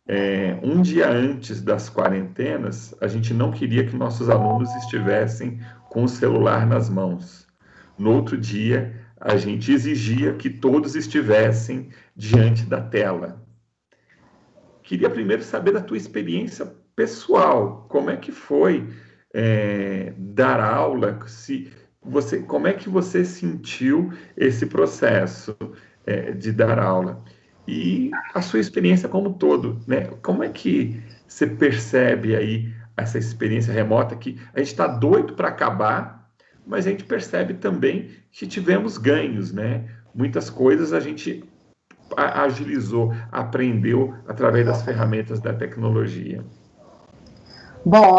é, 0.07 0.59
um 0.63 0.83
dia 0.83 1.09
antes 1.09 1.63
das 1.63 1.89
quarentenas, 1.89 2.95
a 3.01 3.09
gente 3.09 3.33
não 3.33 3.51
queria 3.51 3.87
que 3.87 3.97
nossos 3.97 4.29
alunos 4.29 4.71
estivessem 4.77 5.61
com 5.89 6.05
o 6.05 6.09
celular 6.09 6.67
nas 6.67 6.91
mãos. 6.91 7.47
No 7.99 8.13
outro 8.13 8.37
dia, 8.37 9.01
a 9.19 9.37
gente 9.37 9.73
exigia 9.73 10.35
que 10.35 10.51
todos 10.51 10.95
estivessem 10.95 11.89
diante 12.15 12.67
da 12.67 12.83
tela. 12.83 13.43
Queria 14.83 15.09
primeiro 15.09 15.43
saber 15.43 15.73
da 15.73 15.81
tua 15.81 15.97
experiência 15.97 16.67
pessoal, 16.95 17.87
como 17.89 18.11
é 18.11 18.17
que 18.17 18.31
foi 18.31 18.93
é, 19.35 20.15
dar 20.17 20.61
aula, 20.61 21.19
se 21.27 21.71
você, 22.01 22.39
como 22.39 22.67
é 22.67 22.73
que 22.73 22.89
você 22.89 23.25
sentiu 23.25 24.13
esse 24.37 24.67
processo 24.67 25.57
é, 26.07 26.33
de 26.33 26.53
dar 26.53 26.79
aula? 26.79 27.23
e 27.67 28.11
a 28.35 28.43
sua 28.43 28.61
experiência 28.61 29.09
como 29.09 29.35
todo, 29.35 29.81
né? 29.87 30.09
Como 30.23 30.43
é 30.43 30.49
que 30.49 31.03
você 31.27 31.47
percebe 31.47 32.37
aí 32.37 32.73
essa 32.97 33.19
experiência 33.19 33.73
remota 33.73 34.15
que 34.15 34.39
a 34.53 34.59
gente 34.59 34.69
está 34.69 34.87
doido 34.87 35.35
para 35.35 35.49
acabar, 35.49 36.31
mas 36.67 36.87
a 36.87 36.91
gente 36.91 37.05
percebe 37.05 37.55
também 37.55 38.11
que 38.31 38.47
tivemos 38.47 38.99
ganhos, 38.99 39.53
né? 39.53 39.89
Muitas 40.15 40.49
coisas 40.51 40.93
a 40.93 41.01
gente 41.01 41.43
agilizou, 42.17 43.13
aprendeu 43.33 44.15
através 44.29 44.67
das 44.67 44.83
ferramentas 44.83 45.41
da 45.41 45.53
tecnologia. 45.53 46.45
Bom, 47.87 48.17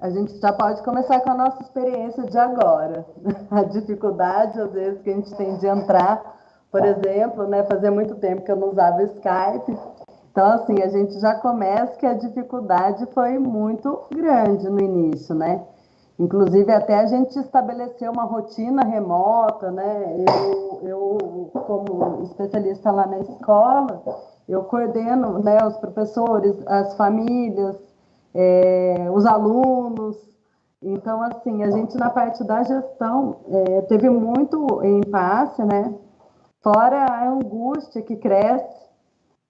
a 0.00 0.10
gente 0.10 0.38
já 0.38 0.52
pode 0.52 0.82
começar 0.82 1.20
com 1.20 1.30
a 1.30 1.34
nossa 1.34 1.62
experiência 1.62 2.24
de 2.24 2.38
agora. 2.38 3.06
A 3.50 3.62
dificuldade, 3.62 4.60
às 4.60 4.72
vezes, 4.72 5.00
que 5.02 5.10
a 5.10 5.14
gente 5.14 5.34
tem 5.36 5.56
de 5.58 5.66
entrar 5.66 6.36
por 6.76 6.84
exemplo, 6.84 7.46
né, 7.46 7.64
fazia 7.64 7.90
muito 7.90 8.16
tempo 8.16 8.42
que 8.42 8.52
eu 8.52 8.56
não 8.56 8.68
usava 8.68 9.02
Skype. 9.02 9.78
Então, 10.30 10.46
assim, 10.52 10.82
a 10.82 10.88
gente 10.88 11.18
já 11.18 11.34
começa 11.36 11.96
que 11.96 12.04
a 12.04 12.12
dificuldade 12.12 13.06
foi 13.14 13.38
muito 13.38 14.02
grande 14.14 14.68
no 14.68 14.78
início, 14.78 15.34
né? 15.34 15.62
Inclusive, 16.18 16.70
até 16.70 16.98
a 16.98 17.06
gente 17.06 17.38
estabeleceu 17.38 18.12
uma 18.12 18.24
rotina 18.24 18.84
remota, 18.84 19.70
né? 19.70 20.16
Eu, 20.26 20.80
eu 20.82 21.50
como 21.66 22.22
especialista 22.24 22.90
lá 22.90 23.06
na 23.06 23.20
escola, 23.20 24.02
eu 24.46 24.62
coordeno 24.64 25.38
né, 25.42 25.56
os 25.66 25.76
professores, 25.78 26.54
as 26.66 26.94
famílias, 26.94 27.76
é, 28.36 29.08
os 29.12 29.24
alunos. 29.26 30.16
Então, 30.82 31.22
assim, 31.22 31.62
a 31.64 31.70
gente 31.70 31.96
na 31.96 32.10
parte 32.10 32.44
da 32.44 32.62
gestão 32.62 33.36
é, 33.48 33.80
teve 33.82 34.08
muito 34.10 34.84
impasse, 34.84 35.64
né? 35.64 35.94
Fora 36.62 37.04
a 37.04 37.28
angústia 37.28 38.02
que 38.02 38.16
cresce 38.16 38.86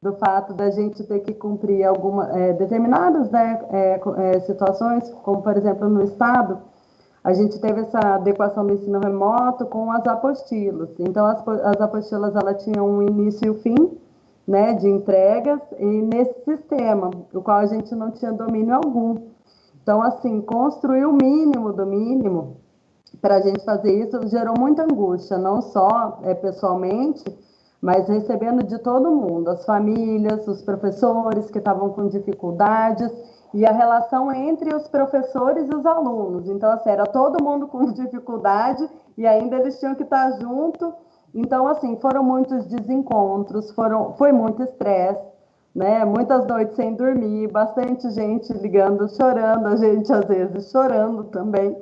do 0.02 0.12
fato 0.14 0.54
da 0.54 0.70
gente 0.70 1.02
ter 1.04 1.20
que 1.20 1.34
cumprir 1.34 1.84
alguma, 1.84 2.30
é, 2.38 2.52
determinadas 2.52 3.30
né, 3.30 3.58
é, 3.70 4.00
é, 4.18 4.40
situações, 4.40 5.10
como 5.24 5.42
por 5.42 5.56
exemplo 5.56 5.88
no 5.88 6.04
Estado, 6.04 6.60
a 7.24 7.32
gente 7.32 7.58
teve 7.60 7.80
essa 7.80 7.98
adequação 7.98 8.64
do 8.64 8.74
ensino 8.74 9.00
remoto 9.00 9.66
com 9.66 9.90
as 9.90 10.06
apostilas. 10.06 10.90
Então, 11.00 11.26
as, 11.26 11.48
as 11.48 11.80
apostilas 11.80 12.36
ela 12.36 12.54
tinham 12.54 12.88
um 12.88 13.02
início 13.02 13.46
e 13.46 13.50
um 13.50 13.54
fim, 13.54 13.98
né, 14.46 14.74
de 14.74 14.88
entregas, 14.88 15.60
e 15.78 15.84
nesse 15.84 16.44
sistema, 16.44 17.10
o 17.34 17.42
qual 17.42 17.58
a 17.58 17.66
gente 17.66 17.94
não 17.94 18.10
tinha 18.10 18.32
domínio 18.32 18.74
algum. 18.74 19.16
Então, 19.82 20.02
assim, 20.02 20.40
construir 20.40 21.04
o 21.04 21.12
mínimo 21.12 21.72
do 21.72 21.84
mínimo 21.86 22.56
para 23.20 23.36
a 23.36 23.40
gente 23.40 23.64
fazer 23.64 23.92
isso 23.92 24.28
gerou 24.28 24.54
muita 24.58 24.82
angústia, 24.82 25.38
não 25.38 25.62
só 25.62 26.20
é, 26.22 26.34
pessoalmente, 26.34 27.24
mas 27.80 28.08
recebendo 28.08 28.62
de 28.62 28.78
todo 28.78 29.10
mundo, 29.10 29.48
as 29.48 29.64
famílias, 29.64 30.46
os 30.48 30.62
professores 30.62 31.50
que 31.50 31.58
estavam 31.58 31.90
com 31.90 32.08
dificuldades 32.08 33.12
e 33.54 33.64
a 33.64 33.72
relação 33.72 34.32
entre 34.32 34.74
os 34.74 34.88
professores 34.88 35.68
e 35.68 35.74
os 35.74 35.86
alunos. 35.86 36.48
Então, 36.48 36.70
assim, 36.72 36.90
era 36.90 37.06
todo 37.06 37.42
mundo 37.42 37.66
com 37.68 37.86
dificuldade 37.92 38.88
e 39.16 39.26
ainda 39.26 39.56
eles 39.56 39.78
tinham 39.78 39.94
que 39.94 40.02
estar 40.02 40.32
junto. 40.40 40.92
Então, 41.34 41.68
assim, 41.68 41.96
foram 41.96 42.22
muitos 42.22 42.66
desencontros, 42.66 43.70
foram, 43.72 44.14
foi 44.14 44.32
muito 44.32 44.62
estresse, 44.62 45.26
né? 45.74 46.04
Muitas 46.04 46.46
noites 46.46 46.74
sem 46.76 46.94
dormir, 46.94 47.48
bastante 47.48 48.10
gente 48.10 48.52
ligando, 48.54 49.08
chorando, 49.08 49.66
a 49.66 49.76
gente 49.76 50.12
às 50.12 50.24
vezes 50.24 50.70
chorando 50.70 51.24
também 51.24 51.76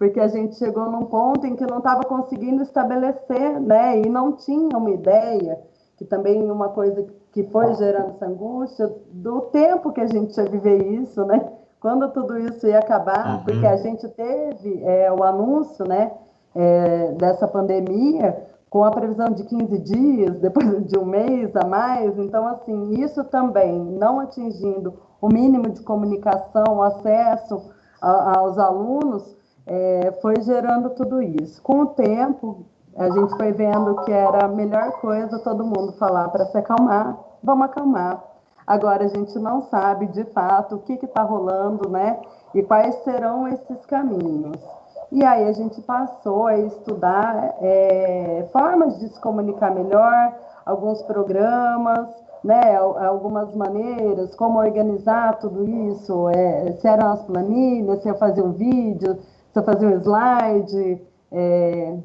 porque 0.00 0.18
a 0.18 0.28
gente 0.28 0.56
chegou 0.56 0.90
num 0.90 1.04
ponto 1.04 1.46
em 1.46 1.54
que 1.54 1.66
não 1.66 1.76
estava 1.76 2.02
conseguindo 2.04 2.62
estabelecer, 2.62 3.60
né, 3.60 4.00
e 4.00 4.08
não 4.08 4.32
tinha 4.32 4.78
uma 4.78 4.90
ideia, 4.90 5.60
que 5.98 6.06
também 6.06 6.50
uma 6.50 6.70
coisa 6.70 7.06
que 7.30 7.44
foi 7.44 7.74
gerando 7.74 8.12
essa 8.12 8.24
angústia, 8.24 8.90
do 9.12 9.42
tempo 9.42 9.92
que 9.92 10.00
a 10.00 10.06
gente 10.06 10.34
ia 10.34 10.44
viver 10.46 10.82
isso, 10.86 11.22
né, 11.26 11.46
quando 11.78 12.10
tudo 12.12 12.38
isso 12.38 12.66
ia 12.66 12.78
acabar, 12.78 13.36
uhum. 13.36 13.44
porque 13.44 13.66
a 13.66 13.76
gente 13.76 14.08
teve 14.08 14.82
é, 14.82 15.12
o 15.12 15.22
anúncio, 15.22 15.86
né, 15.86 16.12
é, 16.54 17.12
dessa 17.18 17.46
pandemia 17.46 18.42
com 18.70 18.84
a 18.84 18.90
previsão 18.92 19.30
de 19.30 19.42
15 19.44 19.78
dias, 19.80 20.36
depois 20.40 20.86
de 20.86 20.96
um 20.96 21.04
mês 21.04 21.54
a 21.56 21.66
mais, 21.66 22.16
então, 22.16 22.46
assim, 22.46 23.02
isso 23.02 23.24
também 23.24 23.78
não 23.78 24.20
atingindo 24.20 24.94
o 25.20 25.28
mínimo 25.28 25.68
de 25.68 25.82
comunicação, 25.82 26.80
acesso 26.82 27.60
a, 28.00 28.38
aos 28.38 28.56
alunos, 28.56 29.36
é, 29.66 30.18
foi 30.22 30.40
gerando 30.40 30.90
tudo 30.90 31.20
isso. 31.20 31.60
Com 31.62 31.80
o 31.82 31.86
tempo, 31.86 32.64
a 32.96 33.10
gente 33.10 33.36
foi 33.36 33.52
vendo 33.52 33.96
que 34.04 34.12
era 34.12 34.46
a 34.46 34.48
melhor 34.48 34.92
coisa 35.00 35.38
todo 35.40 35.64
mundo 35.64 35.92
falar 35.98 36.28
para 36.28 36.46
se 36.46 36.56
acalmar, 36.56 37.18
vamos 37.42 37.66
acalmar. 37.66 38.24
Agora 38.66 39.04
a 39.04 39.08
gente 39.08 39.36
não 39.38 39.62
sabe 39.62 40.06
de 40.06 40.24
fato 40.26 40.76
o 40.76 40.78
que 40.78 40.92
está 40.92 41.22
rolando, 41.22 41.88
né? 41.88 42.20
E 42.54 42.62
quais 42.62 42.94
serão 43.02 43.48
esses 43.48 43.84
caminhos. 43.86 44.79
E 45.12 45.24
aí 45.24 45.44
a 45.44 45.52
gente 45.52 45.80
passou 45.82 46.46
a 46.46 46.56
estudar 46.58 47.56
é, 47.60 48.48
formas 48.52 48.98
de 49.00 49.08
se 49.08 49.20
comunicar 49.20 49.74
melhor, 49.74 50.34
alguns 50.64 51.02
programas, 51.02 52.08
né, 52.44 52.76
algumas 52.76 53.54
maneiras, 53.54 54.34
como 54.36 54.58
organizar 54.60 55.38
tudo 55.38 55.64
isso, 55.64 56.28
é, 56.30 56.72
se 56.72 56.86
eram 56.86 57.12
as 57.12 57.22
planilhas, 57.24 58.02
se 58.02 58.08
eu 58.08 58.14
fazia 58.16 58.44
um 58.44 58.52
vídeo, 58.52 59.18
precisa 59.52 59.62
fazer 59.64 59.86
um 59.86 60.00
slide. 60.00 61.02
É, 61.32 61.96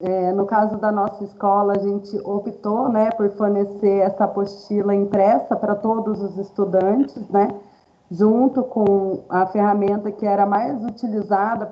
é, 0.00 0.32
no 0.32 0.46
caso 0.46 0.78
da 0.78 0.90
nossa 0.90 1.22
escola, 1.22 1.74
a 1.74 1.78
gente 1.78 2.18
optou 2.24 2.88
né, 2.88 3.10
por 3.12 3.30
fornecer 3.30 3.98
essa 4.00 4.24
apostila 4.24 4.92
impressa 4.92 5.54
para 5.54 5.76
todos 5.76 6.20
os 6.20 6.36
estudantes, 6.38 7.28
né, 7.28 7.48
junto 8.12 8.62
com 8.64 9.24
a 9.28 9.46
ferramenta 9.46 10.12
que 10.12 10.26
era 10.26 10.44
mais 10.44 10.84
utilizada 10.84 11.66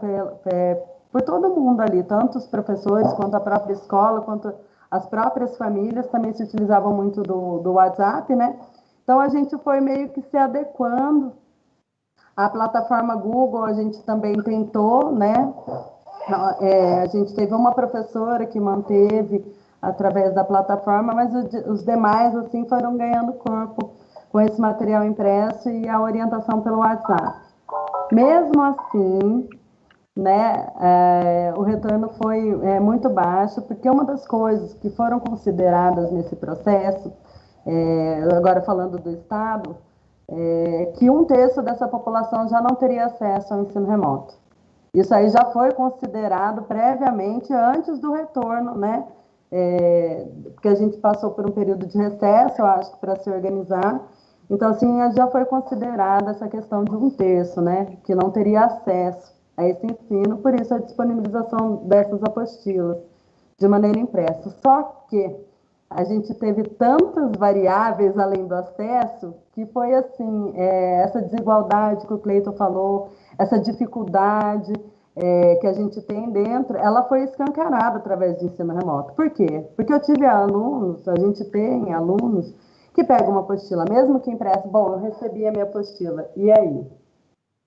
por, 1.12 1.22
todo 1.22 1.54
mundo 1.54 1.80
ali, 1.82 2.02
tanto 2.02 2.38
os 2.38 2.46
professores 2.46 3.12
quanto 3.12 3.34
a 3.34 3.40
própria 3.40 3.74
escola, 3.74 4.22
quanto 4.22 4.52
as 4.90 5.06
próprias 5.06 5.56
famílias 5.58 6.08
também 6.08 6.32
se 6.32 6.42
utilizavam 6.42 6.94
muito 6.94 7.22
do, 7.22 7.58
do 7.58 7.72
WhatsApp, 7.72 8.34
né? 8.34 8.58
Então 9.04 9.20
a 9.20 9.28
gente 9.28 9.56
foi 9.58 9.80
meio 9.80 10.08
que 10.08 10.22
se 10.22 10.36
adequando 10.36 11.32
A 12.36 12.48
plataforma 12.48 13.14
Google 13.16 13.64
a 13.64 13.72
gente 13.74 14.02
também 14.04 14.34
tentou, 14.42 15.12
né? 15.12 15.52
É, 16.60 17.02
a 17.02 17.06
gente 17.06 17.34
teve 17.34 17.54
uma 17.54 17.72
professora 17.72 18.46
que 18.46 18.58
manteve 18.58 19.44
através 19.82 20.34
da 20.34 20.44
plataforma, 20.44 21.12
mas 21.12 21.34
os 21.66 21.84
demais 21.84 22.34
assim 22.36 22.66
foram 22.66 22.96
ganhando 22.96 23.32
corpo 23.34 23.99
com 24.30 24.40
esse 24.40 24.60
material 24.60 25.04
impresso 25.04 25.68
e 25.68 25.88
a 25.88 26.00
orientação 26.00 26.60
pelo 26.60 26.78
WhatsApp. 26.78 27.40
Mesmo 28.12 28.62
assim, 28.62 29.48
né, 30.16 30.68
é, 30.80 31.52
o 31.56 31.62
retorno 31.62 32.10
foi 32.22 32.60
é, 32.62 32.80
muito 32.80 33.08
baixo, 33.08 33.62
porque 33.62 33.88
uma 33.88 34.04
das 34.04 34.26
coisas 34.26 34.74
que 34.74 34.90
foram 34.90 35.20
consideradas 35.20 36.10
nesse 36.10 36.36
processo, 36.36 37.12
é, 37.66 38.28
agora 38.36 38.62
falando 38.62 38.98
do 38.98 39.10
Estado, 39.10 39.76
é, 40.28 40.92
que 40.96 41.10
um 41.10 41.24
terço 41.24 41.60
dessa 41.62 41.88
população 41.88 42.48
já 42.48 42.60
não 42.60 42.76
teria 42.76 43.06
acesso 43.06 43.52
ao 43.52 43.62
ensino 43.62 43.86
remoto. 43.86 44.34
Isso 44.94 45.14
aí 45.14 45.28
já 45.28 45.44
foi 45.46 45.72
considerado 45.72 46.62
previamente 46.62 47.52
antes 47.52 47.98
do 48.00 48.12
retorno, 48.12 48.76
né? 48.76 49.04
É, 49.52 50.28
porque 50.54 50.68
a 50.68 50.74
gente 50.74 50.96
passou 50.98 51.30
por 51.30 51.46
um 51.46 51.50
período 51.52 51.86
de 51.86 51.98
recesso, 51.98 52.60
eu 52.60 52.66
acho, 52.66 52.96
para 52.98 53.16
se 53.16 53.30
organizar. 53.30 54.00
Então, 54.50 54.70
assim, 54.70 54.88
já 55.12 55.28
foi 55.28 55.44
considerada 55.44 56.32
essa 56.32 56.48
questão 56.48 56.82
de 56.82 56.94
um 56.96 57.08
terço, 57.08 57.60
né? 57.60 57.96
Que 58.02 58.14
não 58.14 58.30
teria 58.30 58.64
acesso 58.64 59.32
a 59.56 59.68
esse 59.68 59.86
ensino, 59.86 60.38
por 60.38 60.58
isso 60.58 60.74
a 60.74 60.78
disponibilização 60.78 61.76
dessas 61.84 62.22
apostilas 62.24 62.98
de 63.56 63.68
maneira 63.68 63.98
impressa. 63.98 64.50
Só 64.62 65.04
que 65.08 65.36
a 65.88 66.02
gente 66.02 66.32
teve 66.34 66.64
tantas 66.64 67.32
variáveis 67.36 68.18
além 68.18 68.46
do 68.46 68.54
acesso 68.54 69.34
que 69.52 69.66
foi 69.66 69.94
assim, 69.94 70.52
é, 70.56 71.02
essa 71.02 71.20
desigualdade 71.20 72.06
que 72.06 72.14
o 72.14 72.18
Cleiton 72.18 72.52
falou, 72.52 73.10
essa 73.38 73.58
dificuldade 73.58 74.72
é, 75.14 75.56
que 75.56 75.66
a 75.66 75.72
gente 75.72 76.00
tem 76.02 76.30
dentro, 76.30 76.76
ela 76.76 77.02
foi 77.04 77.24
escancarada 77.24 77.98
através 77.98 78.38
do 78.38 78.46
ensino 78.46 78.72
remoto. 78.72 79.12
Por 79.14 79.30
quê? 79.30 79.66
Porque 79.76 79.92
eu 79.92 80.00
tive 80.00 80.24
alunos, 80.24 81.06
a 81.08 81.16
gente 81.16 81.44
tem 81.44 81.92
alunos 81.92 82.54
que 82.92 83.04
pegam 83.04 83.30
uma 83.30 83.40
apostila, 83.40 83.84
mesmo 83.88 84.20
que 84.20 84.30
impressa, 84.30 84.66
bom, 84.66 84.94
eu 84.94 84.98
recebi 84.98 85.46
a 85.46 85.50
minha 85.52 85.64
apostila, 85.64 86.28
e 86.36 86.50
aí? 86.50 86.86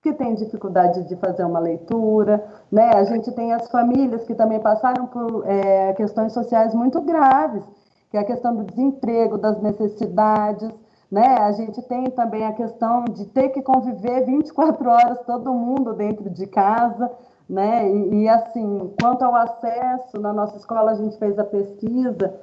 Que 0.02 0.12
tem 0.12 0.34
dificuldade 0.34 1.04
de 1.04 1.16
fazer 1.16 1.44
uma 1.44 1.58
leitura, 1.58 2.44
né? 2.70 2.90
A 2.94 3.04
gente 3.04 3.32
tem 3.32 3.54
as 3.54 3.70
famílias 3.70 4.24
que 4.24 4.34
também 4.34 4.60
passaram 4.60 5.06
por 5.06 5.44
é, 5.46 5.94
questões 5.94 6.32
sociais 6.32 6.74
muito 6.74 7.00
graves, 7.00 7.64
que 8.10 8.16
é 8.18 8.20
a 8.20 8.24
questão 8.24 8.54
do 8.54 8.64
desemprego, 8.64 9.38
das 9.38 9.60
necessidades, 9.62 10.70
né? 11.10 11.38
A 11.38 11.52
gente 11.52 11.80
tem 11.82 12.10
também 12.10 12.44
a 12.44 12.52
questão 12.52 13.04
de 13.04 13.24
ter 13.26 13.48
que 13.50 13.62
conviver 13.62 14.26
24 14.26 14.88
horas 14.88 15.20
todo 15.24 15.52
mundo 15.52 15.94
dentro 15.94 16.28
de 16.28 16.46
casa, 16.46 17.10
né? 17.48 17.90
E, 17.90 18.22
e 18.22 18.28
assim, 18.28 18.92
quanto 19.00 19.22
ao 19.24 19.34
acesso, 19.34 20.20
na 20.20 20.32
nossa 20.32 20.56
escola 20.56 20.90
a 20.90 20.94
gente 20.94 21.18
fez 21.18 21.38
a 21.38 21.44
pesquisa, 21.44 22.34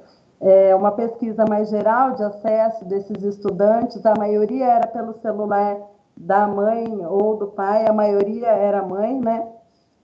é, 0.42 0.74
uma 0.74 0.90
pesquisa 0.90 1.44
mais 1.48 1.70
geral 1.70 2.12
de 2.12 2.22
acesso 2.24 2.84
desses 2.84 3.22
estudantes, 3.22 4.04
a 4.04 4.14
maioria 4.18 4.66
era 4.66 4.86
pelo 4.88 5.14
celular 5.20 5.76
da 6.16 6.48
mãe 6.48 6.84
ou 7.06 7.36
do 7.36 7.46
pai, 7.46 7.86
a 7.86 7.92
maioria 7.92 8.48
era 8.48 8.82
mãe, 8.82 9.20
né? 9.20 9.46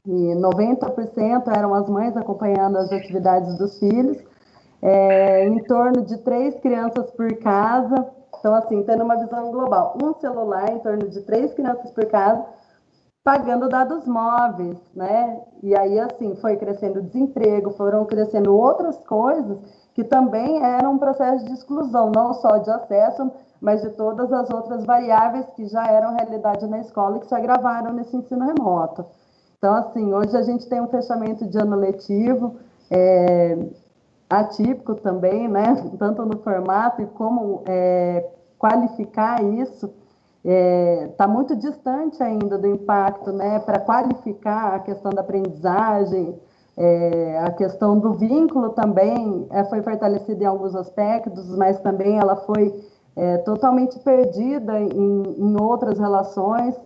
E 0.06 0.34
90% 0.36 1.48
eram 1.54 1.74
as 1.74 1.88
mães 1.88 2.16
acompanhando 2.16 2.78
as 2.78 2.92
atividades 2.92 3.58
dos 3.58 3.78
filhos, 3.78 4.16
é, 4.80 5.44
em 5.44 5.62
torno 5.64 6.02
de 6.02 6.16
três 6.18 6.54
crianças 6.60 7.10
por 7.10 7.36
casa, 7.38 8.06
então, 8.38 8.54
assim, 8.54 8.84
tendo 8.84 9.02
uma 9.02 9.16
visão 9.16 9.50
global, 9.50 9.98
um 10.00 10.14
celular 10.20 10.70
em 10.70 10.78
torno 10.78 11.08
de 11.08 11.20
três 11.22 11.52
crianças 11.54 11.90
por 11.90 12.06
casa, 12.06 12.46
pagando 13.24 13.68
dados 13.68 14.06
móveis, 14.06 14.78
né? 14.94 15.40
E 15.64 15.76
aí, 15.76 15.98
assim, 15.98 16.36
foi 16.36 16.56
crescendo 16.56 17.00
o 17.00 17.02
desemprego, 17.02 17.72
foram 17.72 18.06
crescendo 18.06 18.56
outras 18.56 18.96
coisas 19.00 19.58
que 19.98 20.04
também 20.04 20.62
eram 20.62 20.92
um 20.92 20.98
processo 20.98 21.44
de 21.44 21.52
exclusão, 21.54 22.12
não 22.14 22.32
só 22.32 22.58
de 22.58 22.70
acesso, 22.70 23.32
mas 23.60 23.82
de 23.82 23.90
todas 23.90 24.32
as 24.32 24.48
outras 24.48 24.84
variáveis 24.84 25.44
que 25.56 25.66
já 25.66 25.88
eram 25.88 26.14
realidade 26.14 26.64
na 26.68 26.78
escola 26.78 27.16
e 27.16 27.18
que 27.18 27.26
se 27.26 27.34
agravaram 27.34 27.92
nesse 27.92 28.16
ensino 28.16 28.46
remoto. 28.46 29.04
Então, 29.58 29.74
assim, 29.74 30.14
hoje 30.14 30.36
a 30.36 30.42
gente 30.42 30.68
tem 30.68 30.80
um 30.80 30.86
fechamento 30.86 31.44
de 31.44 31.58
ano 31.58 31.74
letivo, 31.74 32.54
é, 32.88 33.58
atípico 34.30 34.94
também, 34.94 35.48
né? 35.48 35.74
Tanto 35.98 36.24
no 36.24 36.38
formato 36.44 37.02
e 37.02 37.06
como 37.06 37.64
é, 37.66 38.24
qualificar 38.56 39.42
isso 39.42 39.86
está 39.86 39.96
é, 40.44 41.08
tá 41.18 41.26
muito 41.26 41.56
distante 41.56 42.22
ainda 42.22 42.56
do 42.56 42.68
impacto, 42.68 43.32
né? 43.32 43.58
Para 43.58 43.80
qualificar 43.80 44.74
a 44.74 44.78
questão 44.78 45.10
da 45.10 45.22
aprendizagem, 45.22 46.38
é, 46.78 47.38
a 47.40 47.50
questão 47.50 47.98
do 47.98 48.12
vínculo 48.12 48.70
também 48.70 49.48
é, 49.50 49.64
foi 49.64 49.82
fortalecida 49.82 50.44
em 50.44 50.46
alguns 50.46 50.76
aspectos, 50.76 51.48
mas 51.56 51.80
também 51.80 52.18
ela 52.18 52.36
foi 52.36 52.72
é, 53.16 53.38
totalmente 53.38 53.98
perdida 53.98 54.78
em, 54.78 55.22
em, 55.36 55.60
outras 55.60 55.98
relações. 55.98 56.76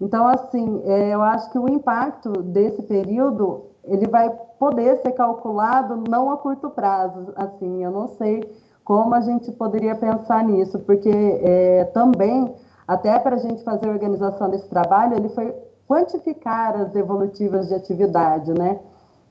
Então, 0.00 0.28
assim, 0.28 0.80
é, 0.84 1.12
eu 1.12 1.20
acho 1.20 1.50
que 1.50 1.58
o 1.58 1.68
impacto 1.68 2.30
desse 2.30 2.80
período 2.84 3.64
ele 3.84 4.06
vai 4.06 4.30
poder 4.56 4.98
ser 4.98 5.12
calculado 5.12 6.04
não 6.08 6.30
a 6.30 6.36
curto 6.36 6.70
prazo, 6.70 7.32
assim, 7.34 7.82
eu 7.82 7.90
não 7.90 8.06
sei 8.06 8.48
como 8.84 9.14
a 9.14 9.20
gente 9.20 9.50
poderia 9.52 9.96
pensar 9.96 10.44
nisso, 10.44 10.78
porque 10.80 11.10
é, 11.10 11.84
também, 11.92 12.54
até 12.86 13.18
para 13.18 13.34
a 13.34 13.38
gente 13.38 13.64
fazer 13.64 13.88
a 13.88 13.92
organização 13.92 14.48
desse 14.48 14.68
trabalho, 14.68 15.16
ele 15.16 15.28
foi 15.30 15.52
quantificar 15.88 16.76
as 16.80 16.90
devolutivas 16.90 17.68
de 17.68 17.74
atividade, 17.74 18.52
né? 18.52 18.78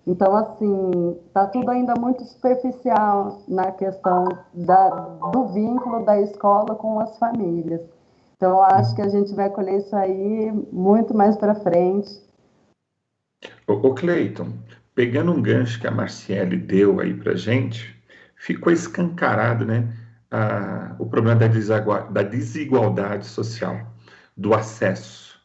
Então, 0.09 0.35
assim, 0.35 1.15
está 1.27 1.45
tudo 1.45 1.69
ainda 1.69 1.93
muito 1.93 2.25
superficial 2.25 3.43
na 3.47 3.71
questão 3.71 4.25
da, 4.55 4.89
do 5.31 5.49
vínculo 5.49 6.03
da 6.03 6.19
escola 6.19 6.73
com 6.73 6.99
as 6.99 7.15
famílias. 7.19 7.79
Então, 8.35 8.57
eu 8.57 8.61
acho 8.63 8.95
que 8.95 9.03
a 9.03 9.07
gente 9.07 9.35
vai 9.35 9.51
colher 9.51 9.77
isso 9.77 9.95
aí 9.95 10.51
muito 10.71 11.15
mais 11.15 11.37
para 11.37 11.53
frente. 11.53 12.09
Ô, 13.67 13.93
Cleiton, 13.93 14.53
pegando 14.95 15.31
um 15.31 15.43
gancho 15.43 15.79
que 15.79 15.85
a 15.85 15.91
Marciele 15.91 16.57
deu 16.57 16.99
aí 16.99 17.13
para 17.13 17.35
gente, 17.35 17.95
ficou 18.35 18.73
escancarado, 18.73 19.63
né, 19.63 19.93
a, 20.31 20.95
o 20.97 21.05
problema 21.05 21.39
da, 21.39 21.47
da 22.09 22.23
desigualdade 22.23 23.27
social, 23.27 23.79
do 24.35 24.55
acesso. 24.55 25.39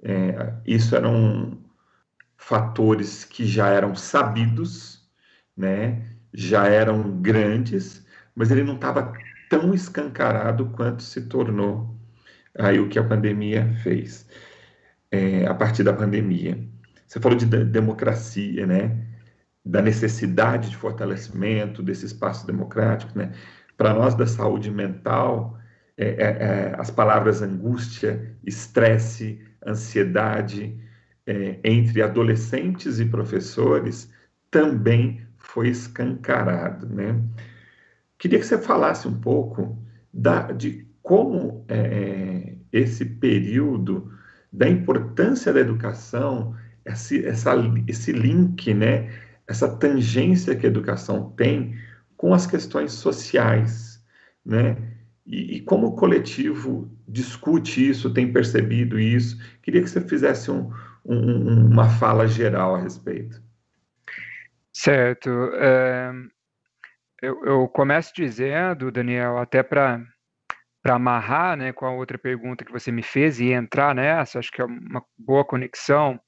É, 0.00 0.52
isso 0.64 0.94
eram 0.94 1.63
fatores 2.46 3.24
que 3.24 3.46
já 3.46 3.70
eram 3.70 3.94
sabidos, 3.94 5.02
né, 5.56 6.02
já 6.32 6.66
eram 6.66 7.20
grandes, 7.22 8.04
mas 8.34 8.50
ele 8.50 8.62
não 8.62 8.74
estava 8.74 9.12
tão 9.48 9.72
escancarado 9.72 10.66
quanto 10.70 11.02
se 11.02 11.22
tornou 11.22 11.98
aí 12.58 12.78
o 12.78 12.88
que 12.88 12.98
a 12.98 13.04
pandemia 13.04 13.74
fez, 13.82 14.28
é, 15.10 15.46
a 15.46 15.54
partir 15.54 15.82
da 15.84 15.92
pandemia. 15.92 16.58
Você 17.06 17.18
falou 17.18 17.38
de 17.38 17.46
democracia, 17.46 18.66
né? 18.66 19.06
Da 19.64 19.80
necessidade 19.80 20.68
de 20.68 20.76
fortalecimento 20.76 21.82
desse 21.82 22.04
espaço 22.04 22.46
democrático, 22.46 23.16
né? 23.16 23.32
Para 23.76 23.94
nós 23.94 24.14
da 24.14 24.26
saúde 24.26 24.70
mental, 24.70 25.58
é, 25.96 26.08
é, 26.08 26.24
é, 26.24 26.74
as 26.78 26.90
palavras 26.90 27.40
angústia, 27.40 28.36
estresse, 28.44 29.40
ansiedade 29.66 30.78
é, 31.26 31.58
entre 31.64 32.02
adolescentes 32.02 33.00
e 33.00 33.04
professores 33.04 34.10
também 34.50 35.20
foi 35.36 35.68
escancarado, 35.68 36.88
né? 36.88 37.20
Queria 38.18 38.38
que 38.38 38.46
você 38.46 38.58
falasse 38.58 39.06
um 39.08 39.20
pouco 39.20 39.78
da, 40.12 40.52
de 40.52 40.86
como 41.02 41.64
é, 41.68 42.54
esse 42.72 43.04
período 43.04 44.12
da 44.52 44.68
importância 44.68 45.52
da 45.52 45.60
educação 45.60 46.54
esse, 46.84 47.24
essa, 47.24 47.54
esse 47.86 48.12
link, 48.12 48.72
né, 48.74 49.10
essa 49.46 49.68
tangência 49.68 50.54
que 50.54 50.66
a 50.66 50.68
educação 50.68 51.30
tem 51.36 51.76
com 52.16 52.34
as 52.34 52.46
questões 52.46 52.92
sociais, 52.92 54.02
né? 54.44 54.76
E, 55.26 55.56
e, 55.56 55.60
como 55.62 55.88
o 55.88 55.94
coletivo 55.96 56.90
discute 57.08 57.88
isso, 57.88 58.12
tem 58.12 58.30
percebido 58.30 59.00
isso? 59.00 59.38
Queria 59.62 59.82
que 59.82 59.88
você 59.88 60.00
fizesse 60.02 60.50
um, 60.50 60.70
um, 61.04 61.70
uma 61.72 61.88
fala 61.88 62.26
geral 62.26 62.74
a 62.74 62.80
respeito. 62.80 63.42
Certo. 64.72 65.30
Eu, 67.22 67.44
eu, 67.44 67.68
começo 67.68 68.12
dizendo, 68.14 68.90
Daniel, 68.90 69.38
até 69.38 69.62
para 69.62 70.04
amarrar 70.84 71.56
né, 71.56 71.72
com 71.72 71.86
a 71.86 71.90
outra 71.90 72.18
pergunta 72.18 72.64
que 72.64 72.72
você 72.72 72.92
me 72.92 73.02
fez 73.02 73.40
e 73.40 73.52
entrar 73.52 73.94
nessa, 73.94 74.38
acho 74.38 74.50
que 74.50 74.60
é 74.60 74.64
uma 74.64 75.02
boa 75.16 75.44
conexão 75.44 76.20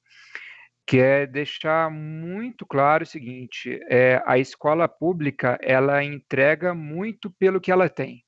que 0.87 0.99
é 0.99 1.27
deixar 1.27 1.91
muito 1.91 2.65
claro 2.65 3.03
o 3.03 3.07
seguinte: 3.07 3.77
é, 3.89 4.23
a 4.25 4.39
escola 4.39 4.87
pública 4.87 5.59
ela 5.61 6.01
entrega 6.03 6.73
muito 6.73 7.29
pelo 7.29 7.59
que 7.59 7.71
ela 7.71 7.89
tem. 7.89 8.23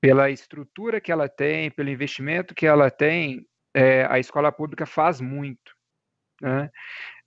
pela 0.00 0.30
estrutura 0.30 1.00
que 1.00 1.10
ela 1.10 1.30
tem, 1.30 1.70
pelo 1.70 1.88
investimento 1.88 2.54
que 2.54 2.66
ela 2.66 2.90
tem, 2.90 3.46
é, 3.74 4.06
a 4.08 4.18
escola 4.18 4.52
pública 4.52 4.86
faz 4.86 5.20
muito. 5.20 5.74
Né? 6.40 6.70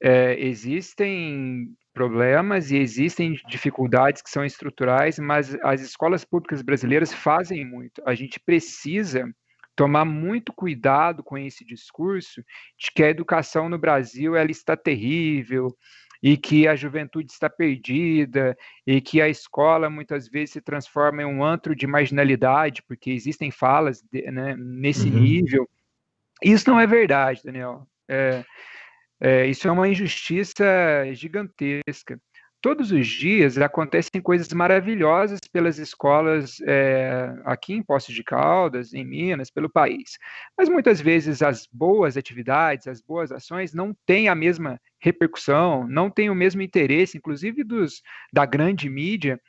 É, 0.02 0.40
existem 0.40 1.76
problemas 1.94 2.70
e 2.72 2.78
existem 2.78 3.34
dificuldades 3.48 4.22
que 4.22 4.30
são 4.30 4.46
estruturais, 4.46 5.18
mas 5.18 5.56
as 5.64 5.82
escolas 5.82 6.24
públicas 6.24 6.62
brasileiras 6.62 7.14
fazem 7.14 7.66
muito. 7.66 8.02
A 8.06 8.14
gente 8.14 8.40
precisa 8.40 9.28
tomar 9.76 10.06
muito 10.06 10.54
cuidado 10.54 11.24
com 11.24 11.38
esse 11.38 11.66
discurso 11.66 12.44
de 12.78 12.92
que 12.94 13.04
a 13.04 13.10
educação 13.10 13.70
no 13.70 13.78
Brasil 13.78 14.36
ela 14.36 14.52
está 14.52 14.76
terrível 14.76 15.76
e 16.22 16.36
que 16.36 16.68
a 16.68 16.76
juventude 16.76 17.32
está 17.32 17.50
perdida 17.50 18.58
e 18.86 19.00
que 19.00 19.22
a 19.22 19.30
escola 19.30 19.90
muitas 19.90 20.28
vezes 20.28 20.52
se 20.52 20.62
transforma 20.62 21.22
em 21.22 21.26
um 21.26 21.44
antro 21.44 21.76
de 21.76 21.86
marginalidade, 21.86 22.82
porque 22.88 23.12
existem 23.12 23.52
falas 23.52 24.02
de, 24.12 24.30
né, 24.32 24.56
nesse 24.58 25.08
uhum. 25.10 25.20
nível. 25.20 25.70
Isso 26.44 26.70
não 26.70 26.80
é 26.80 26.86
verdade, 26.86 27.42
Daniel. 27.44 27.88
É, 28.08 28.44
é, 29.20 29.48
isso 29.48 29.68
é 29.68 29.72
uma 29.72 29.88
injustiça 29.88 30.66
gigantesca. 31.14 32.20
Todos 32.60 32.92
os 32.92 33.08
dias 33.08 33.58
acontecem 33.60 34.20
coisas 34.20 34.52
maravilhosas 34.52 35.40
pelas 35.52 35.78
escolas 35.78 36.58
é, 36.66 37.34
aqui 37.46 37.74
em 37.74 37.84
Poços 37.84 38.14
de 38.14 38.24
Caldas, 38.24 38.94
em 38.94 39.06
Minas, 39.06 39.52
pelo 39.52 39.70
país. 39.70 40.18
Mas 40.58 40.68
muitas 40.68 41.00
vezes 41.00 41.44
as 41.44 41.68
boas 41.72 42.18
atividades, 42.18 42.88
as 42.88 43.00
boas 43.00 43.32
ações 43.32 43.74
não 43.74 43.96
têm 44.06 44.28
a 44.28 44.36
mesma 44.36 44.82
repercussão, 45.00 45.88
não 45.88 46.10
têm 46.10 46.32
o 46.32 46.36
mesmo 46.36 46.62
interesse, 46.62 47.18
inclusive 47.18 47.64
dos 47.64 48.02
da 48.34 48.44
grande 48.44 48.90
mídia, 48.90 49.40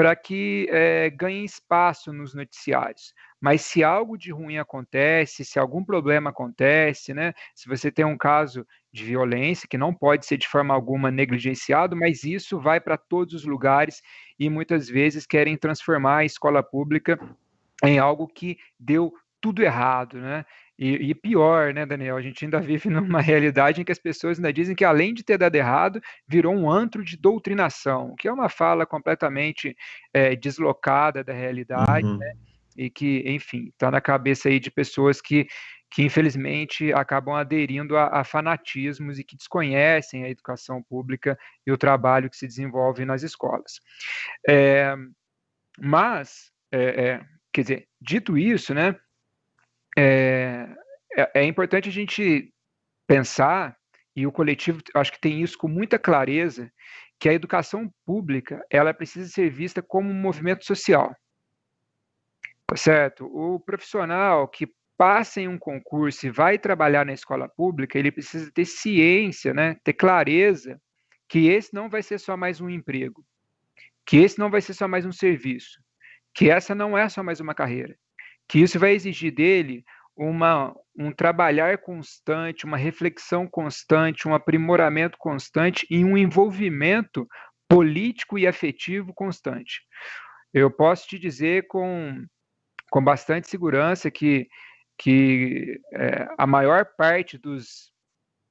para 0.00 0.16
que 0.16 0.66
é, 0.70 1.10
ganhem 1.10 1.44
espaço 1.44 2.10
nos 2.10 2.34
noticiários. 2.34 3.12
Mas 3.38 3.60
se 3.60 3.84
algo 3.84 4.16
de 4.16 4.32
ruim 4.32 4.56
acontece, 4.56 5.44
se 5.44 5.58
algum 5.58 5.84
problema 5.84 6.30
acontece, 6.30 7.12
né? 7.12 7.34
Se 7.54 7.68
você 7.68 7.92
tem 7.92 8.06
um 8.06 8.16
caso 8.16 8.66
de 8.90 9.04
violência 9.04 9.68
que 9.68 9.76
não 9.76 9.92
pode 9.92 10.24
ser 10.24 10.38
de 10.38 10.48
forma 10.48 10.72
alguma 10.72 11.10
negligenciado, 11.10 11.94
mas 11.94 12.24
isso 12.24 12.58
vai 12.58 12.80
para 12.80 12.96
todos 12.96 13.34
os 13.34 13.44
lugares 13.44 14.00
e 14.38 14.48
muitas 14.48 14.88
vezes 14.88 15.26
querem 15.26 15.54
transformar 15.54 16.16
a 16.16 16.24
escola 16.24 16.62
pública 16.62 17.20
em 17.84 17.98
algo 17.98 18.26
que 18.26 18.56
deu 18.78 19.12
tudo 19.38 19.62
errado, 19.62 20.18
né? 20.18 20.46
E, 20.80 21.10
e, 21.10 21.14
pior, 21.14 21.74
né, 21.74 21.84
Daniel? 21.84 22.16
A 22.16 22.22
gente 22.22 22.42
ainda 22.42 22.58
vive 22.58 22.88
numa 22.88 23.20
realidade 23.20 23.82
em 23.82 23.84
que 23.84 23.92
as 23.92 23.98
pessoas 23.98 24.38
ainda 24.38 24.50
dizem 24.50 24.74
que, 24.74 24.84
além 24.84 25.12
de 25.12 25.22
ter 25.22 25.36
dado 25.36 25.54
errado, 25.54 26.00
virou 26.26 26.54
um 26.54 26.70
antro 26.70 27.04
de 27.04 27.18
doutrinação, 27.18 28.14
que 28.18 28.26
é 28.26 28.32
uma 28.32 28.48
fala 28.48 28.86
completamente 28.86 29.76
é, 30.14 30.34
deslocada 30.34 31.22
da 31.22 31.34
realidade, 31.34 32.06
uhum. 32.06 32.16
né? 32.16 32.32
E 32.74 32.88
que, 32.88 33.22
enfim, 33.26 33.68
está 33.68 33.90
na 33.90 34.00
cabeça 34.00 34.48
aí 34.48 34.58
de 34.58 34.70
pessoas 34.70 35.20
que, 35.20 35.46
que 35.90 36.02
infelizmente 36.02 36.90
acabam 36.94 37.34
aderindo 37.34 37.94
a, 37.94 38.20
a, 38.20 38.24
fanatismos 38.24 39.18
e 39.18 39.24
que 39.24 39.36
desconhecem 39.36 40.24
a 40.24 40.30
educação 40.30 40.82
pública 40.82 41.38
e 41.66 41.72
o 41.72 41.76
trabalho 41.76 42.30
que 42.30 42.36
se 42.36 42.46
desenvolve 42.46 43.04
nas 43.04 43.22
escolas. 43.22 43.80
É, 44.48 44.94
mas, 45.78 46.50
é, 46.72 47.20
quer 47.52 47.60
dizer, 47.60 47.88
dito 48.00 48.38
isso, 48.38 48.72
né? 48.72 48.96
É, 50.00 50.68
é, 51.16 51.40
é 51.40 51.44
importante 51.44 51.88
a 51.88 51.92
gente 51.92 52.52
pensar, 53.06 53.76
e 54.16 54.26
o 54.26 54.32
coletivo 54.32 54.80
acho 54.94 55.12
que 55.12 55.20
tem 55.20 55.42
isso 55.42 55.58
com 55.58 55.68
muita 55.68 55.98
clareza, 55.98 56.72
que 57.18 57.28
a 57.28 57.34
educação 57.34 57.92
pública 58.06 58.64
ela 58.70 58.94
precisa 58.94 59.28
ser 59.28 59.50
vista 59.50 59.82
como 59.82 60.08
um 60.10 60.14
movimento 60.14 60.64
social. 60.64 61.14
Tá 62.66 62.76
certo? 62.76 63.26
O 63.26 63.60
profissional 63.60 64.48
que 64.48 64.72
passa 64.96 65.40
em 65.40 65.48
um 65.48 65.58
concurso 65.58 66.26
e 66.26 66.30
vai 66.30 66.58
trabalhar 66.58 67.04
na 67.04 67.12
escola 67.12 67.48
pública, 67.48 67.98
ele 67.98 68.12
precisa 68.12 68.50
ter 68.52 68.64
ciência, 68.64 69.52
né, 69.52 69.76
ter 69.82 69.94
clareza 69.94 70.80
que 71.28 71.48
esse 71.48 71.72
não 71.74 71.88
vai 71.88 72.02
ser 72.02 72.18
só 72.18 72.36
mais 72.36 72.60
um 72.60 72.68
emprego, 72.68 73.24
que 74.04 74.18
esse 74.18 74.38
não 74.38 74.50
vai 74.50 74.60
ser 74.60 74.74
só 74.74 74.86
mais 74.86 75.06
um 75.06 75.12
serviço, 75.12 75.80
que 76.34 76.50
essa 76.50 76.74
não 76.74 76.98
é 76.98 77.08
só 77.08 77.22
mais 77.22 77.40
uma 77.40 77.54
carreira, 77.54 77.96
que 78.50 78.58
isso 78.58 78.80
vai 78.80 78.94
exigir 78.94 79.32
dele 79.32 79.84
uma, 80.16 80.74
um 80.98 81.12
trabalhar 81.12 81.78
constante, 81.78 82.64
uma 82.64 82.76
reflexão 82.76 83.46
constante, 83.46 84.26
um 84.26 84.34
aprimoramento 84.34 85.16
constante 85.16 85.86
e 85.88 86.04
um 86.04 86.18
envolvimento 86.18 87.28
político 87.68 88.36
e 88.36 88.48
afetivo 88.48 89.14
constante. 89.14 89.82
Eu 90.52 90.68
posso 90.68 91.06
te 91.06 91.16
dizer 91.16 91.68
com, 91.68 92.26
com 92.90 93.04
bastante 93.04 93.48
segurança 93.48 94.10
que, 94.10 94.48
que 94.98 95.80
é, 95.94 96.26
a 96.36 96.44
maior 96.44 96.84
parte 96.98 97.38
dos 97.38 97.92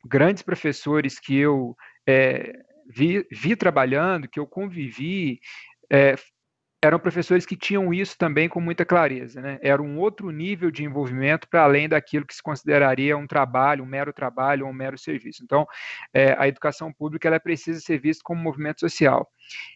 grandes 0.06 0.42
professores 0.42 1.20
que 1.20 1.36
eu 1.36 1.76
é, 2.08 2.54
vi, 2.90 3.28
vi, 3.30 3.54
trabalhando, 3.54 4.30
que 4.30 4.40
eu 4.40 4.48
convivi, 4.48 5.42
é, 5.92 6.16
eram 6.82 6.98
professores 6.98 7.46
que 7.46 7.58
tinham 7.58 7.94
isso 7.94 8.18
também 8.18 8.48
com 8.48 8.62
muita 8.62 8.86
clareza, 8.86 9.42
né? 9.42 9.60
Era 9.62 9.82
um 9.82 10.00
outro 10.00 10.32
nível 10.32 10.72
de 10.72 10.84
envolvimento 10.84 11.48
para 11.50 11.64
além 11.64 11.90
daquilo 11.90 12.26
que 12.26 12.34
se 12.34 12.42
consideraria 12.42 13.18
um 13.18 13.28
trabalho, 13.28 13.84
um 13.84 13.88
mero 13.88 14.14
trabalho 14.14 14.66
ou 14.66 14.72
um 14.72 14.76
mero 14.76 14.98
serviço. 14.98 15.44
Então, 15.44 15.68
é, 16.14 16.34
a 16.40 16.48
educação 16.48 16.92
pública 16.94 17.28
ela 17.28 17.40
precisa 17.40 17.82
ser 17.82 18.00
vista 18.00 18.22
como 18.24 18.40
um 18.40 18.44
movimento 18.44 18.80
social. 18.80 19.30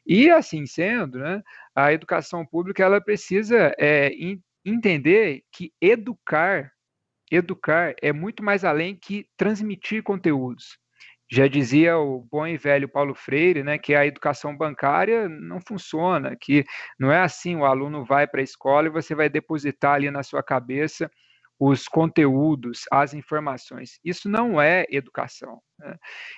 E 0.07 0.29
assim 0.29 0.65
sendo, 0.65 1.19
né, 1.19 1.41
a 1.75 1.91
educação 1.91 2.45
pública 2.45 2.83
ela 2.83 3.01
precisa 3.01 3.73
é, 3.77 4.11
entender 4.63 5.43
que 5.51 5.73
educar, 5.81 6.71
educar 7.29 7.95
é 8.01 8.13
muito 8.13 8.41
mais 8.43 8.63
além 8.63 8.95
que 8.95 9.27
transmitir 9.35 10.03
conteúdos. 10.03 10.77
Já 11.33 11.47
dizia 11.47 11.97
o 11.97 12.21
bom 12.31 12.45
e 12.45 12.57
velho 12.57 12.87
Paulo 12.87 13.15
Freire, 13.15 13.63
né, 13.63 13.79
que 13.79 13.95
a 13.95 14.05
educação 14.05 14.55
bancária 14.55 15.27
não 15.27 15.59
funciona, 15.59 16.35
que 16.39 16.63
não 16.99 17.11
é 17.11 17.21
assim, 17.21 17.55
o 17.55 17.65
aluno 17.65 18.05
vai 18.05 18.27
para 18.27 18.39
a 18.39 18.43
escola 18.43 18.85
e 18.85 18.91
você 18.91 19.15
vai 19.15 19.29
depositar 19.29 19.95
ali 19.95 20.11
na 20.11 20.21
sua 20.21 20.43
cabeça 20.43 21.09
os 21.59 21.87
conteúdos, 21.87 22.81
as 22.91 23.15
informações. 23.15 23.99
Isso 24.05 24.29
não 24.29 24.61
é 24.61 24.85
educação. 24.91 25.59
Né? 25.79 25.95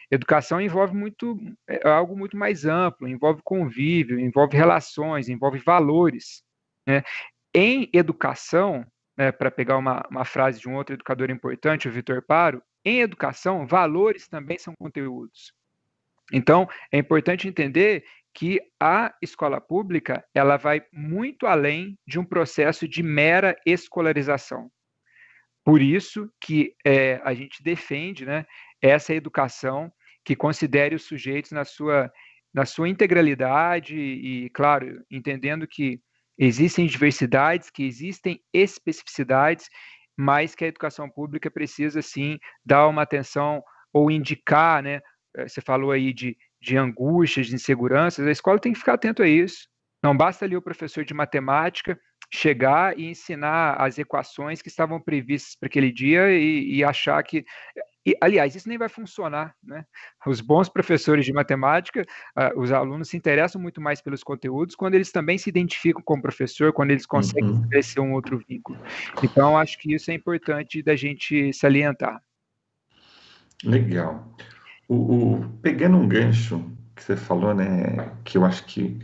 Educação 0.09 0.61
envolve 0.61 0.95
muito 0.95 1.37
é 1.67 1.85
algo 1.89 2.17
muito 2.17 2.37
mais 2.37 2.65
amplo, 2.65 3.05
envolve 3.05 3.41
convívio, 3.43 4.17
envolve 4.17 4.55
relações, 4.55 5.27
envolve 5.27 5.59
valores. 5.59 6.41
Né? 6.87 7.03
Em 7.53 7.89
educação, 7.91 8.85
né, 9.17 9.29
para 9.29 9.51
pegar 9.51 9.75
uma, 9.77 10.05
uma 10.09 10.23
frase 10.23 10.61
de 10.61 10.69
um 10.69 10.75
outro 10.75 10.95
educador 10.95 11.29
importante, 11.29 11.89
o 11.89 11.91
Vitor 11.91 12.21
Paro, 12.25 12.63
em 12.85 13.01
educação, 13.01 13.65
valores 13.65 14.27
também 14.27 14.57
são 14.59 14.73
conteúdos. 14.77 15.51
Então, 16.31 16.69
é 16.91 16.97
importante 16.97 17.47
entender 17.47 18.05
que 18.33 18.59
a 18.79 19.13
escola 19.21 19.59
pública 19.59 20.23
ela 20.33 20.57
vai 20.57 20.83
muito 20.91 21.47
além 21.47 21.97
de 22.05 22.19
um 22.19 22.25
processo 22.25 22.87
de 22.87 23.01
mera 23.01 23.55
escolarização. 23.65 24.69
Por 25.63 25.81
isso 25.81 26.29
que 26.39 26.75
é, 26.85 27.19
a 27.23 27.33
gente 27.33 27.63
defende 27.63 28.25
né, 28.25 28.45
essa 28.81 29.13
educação 29.13 29.91
que 30.23 30.35
considere 30.35 30.95
os 30.95 31.03
sujeitos 31.03 31.51
na 31.51 31.63
sua, 31.63 32.11
na 32.53 32.65
sua 32.65 32.89
integralidade 32.89 33.95
e, 33.97 34.49
claro, 34.49 35.03
entendendo 35.09 35.67
que 35.67 36.01
existem 36.37 36.85
diversidades, 36.85 37.69
que 37.69 37.83
existem 37.83 38.41
especificidades 38.53 39.69
mas 40.17 40.55
que 40.55 40.65
a 40.65 40.67
educação 40.67 41.09
pública 41.09 41.51
precisa 41.51 42.01
sim 42.01 42.37
dar 42.65 42.87
uma 42.87 43.01
atenção 43.01 43.63
ou 43.93 44.11
indicar, 44.11 44.81
né? 44.81 45.01
Eh, 45.35 45.47
você 45.47 45.61
falou 45.61 45.91
aí 45.91 46.13
de, 46.13 46.37
de 46.61 46.77
angústias, 46.77 47.47
de 47.47 47.55
inseguranças, 47.55 48.25
a 48.25 48.31
escola 48.31 48.59
tem 48.59 48.73
que 48.73 48.79
ficar 48.79 48.93
atento 48.93 49.23
a 49.23 49.27
isso. 49.27 49.67
Não 50.03 50.15
basta 50.15 50.45
ali 50.45 50.55
o 50.55 50.61
professor 50.61 51.03
de 51.03 51.13
matemática 51.13 51.99
chegar 52.33 52.97
e 52.97 53.05
ensinar 53.09 53.75
as 53.81 53.97
equações 53.97 54.61
que 54.61 54.67
estavam 54.67 54.99
previstas 54.99 55.55
para 55.55 55.67
aquele 55.67 55.91
dia 55.91 56.31
e, 56.31 56.75
e 56.75 56.83
achar 56.83 57.21
que 57.23 57.43
e, 58.05 58.15
aliás, 58.21 58.55
isso 58.55 58.69
nem 58.69 58.77
vai 58.77 58.87
funcionar, 58.87 59.55
né? 59.63 59.83
Os 60.27 60.39
bons 60.39 60.69
professores 60.69 61.25
de 61.25 61.33
matemática, 61.33 62.05
uh, 62.37 62.59
os 62.59 62.71
alunos 62.71 63.09
se 63.09 63.17
interessam 63.17 63.59
muito 63.59 63.81
mais 63.81 63.99
pelos 63.99 64.23
conteúdos 64.23 64.75
quando 64.75 64.93
eles 64.93 65.11
também 65.11 65.37
se 65.37 65.49
identificam 65.49 66.03
com 66.03 66.15
o 66.15 66.21
professor, 66.21 66.71
quando 66.71 66.91
eles 66.91 67.05
conseguem 67.05 67.49
uhum. 67.49 67.55
estabelecer 67.55 68.03
um 68.03 68.13
outro 68.13 68.37
vínculo. 68.47 68.77
Então, 69.23 69.57
acho 69.57 69.79
que 69.79 69.95
isso 69.95 70.11
é 70.11 70.13
importante 70.13 70.83
da 70.83 70.95
gente 70.95 71.51
salientar. 71.51 72.21
Legal. 73.63 74.31
O, 74.87 74.95
o, 74.95 75.49
pegando 75.63 75.97
um 75.97 76.07
gancho 76.07 76.63
que 76.95 77.03
você 77.03 77.17
falou, 77.17 77.55
né, 77.55 78.11
que 78.23 78.37
eu 78.37 78.45
acho 78.45 78.65
que 78.65 78.99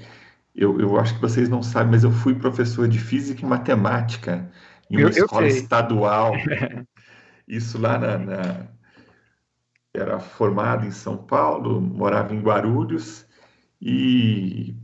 eu, 0.53 0.79
eu 0.79 0.99
acho 0.99 1.15
que 1.15 1.21
vocês 1.21 1.49
não 1.49 1.63
sabem, 1.63 1.91
mas 1.91 2.03
eu 2.03 2.11
fui 2.11 2.35
professor 2.35 2.87
de 2.87 2.99
física 2.99 3.41
e 3.41 3.45
matemática 3.45 4.51
em 4.89 4.97
uma 4.97 5.03
eu, 5.03 5.09
escola 5.09 5.43
eu 5.43 5.47
estadual. 5.47 6.33
Isso 7.47 7.79
lá 7.79 7.97
na, 7.97 8.17
na 8.17 8.67
era 9.93 10.19
formado 10.19 10.85
em 10.85 10.91
São 10.91 11.17
Paulo, 11.17 11.81
morava 11.81 12.33
em 12.33 12.41
Guarulhos 12.41 13.25
e 13.81 14.75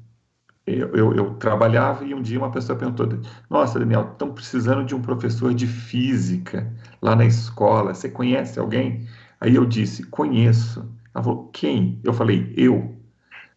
eu, 0.66 0.93
eu, 0.93 1.14
eu, 1.14 1.34
trabalhava 1.36 2.03
e 2.03 2.14
um 2.14 2.22
dia 2.22 2.38
uma 2.38 2.51
pessoa 2.51 2.78
perguntou: 2.78 3.08
Nossa, 3.49 3.80
Daniel, 3.80 4.10
estão 4.12 4.34
precisando 4.34 4.86
de 4.86 4.93
um 4.93 5.01
professor 5.01 5.53
de 5.53 5.66
física 5.66 6.74
lá 7.01 7.16
na 7.16 7.26
escola. 7.26 7.93
Você 7.93 8.10
conhece 8.10 8.60
alguém? 8.60 9.08
Aí 9.39 9.55
eu 9.55 9.66
disse: 9.66 10.03
Conheço. 10.03 10.86
Ela 11.14 11.24
falou: 11.24 11.49
Quem? 11.53 12.01
Eu 12.03 12.14
falei: 12.14 12.53
Eu. 12.58 12.95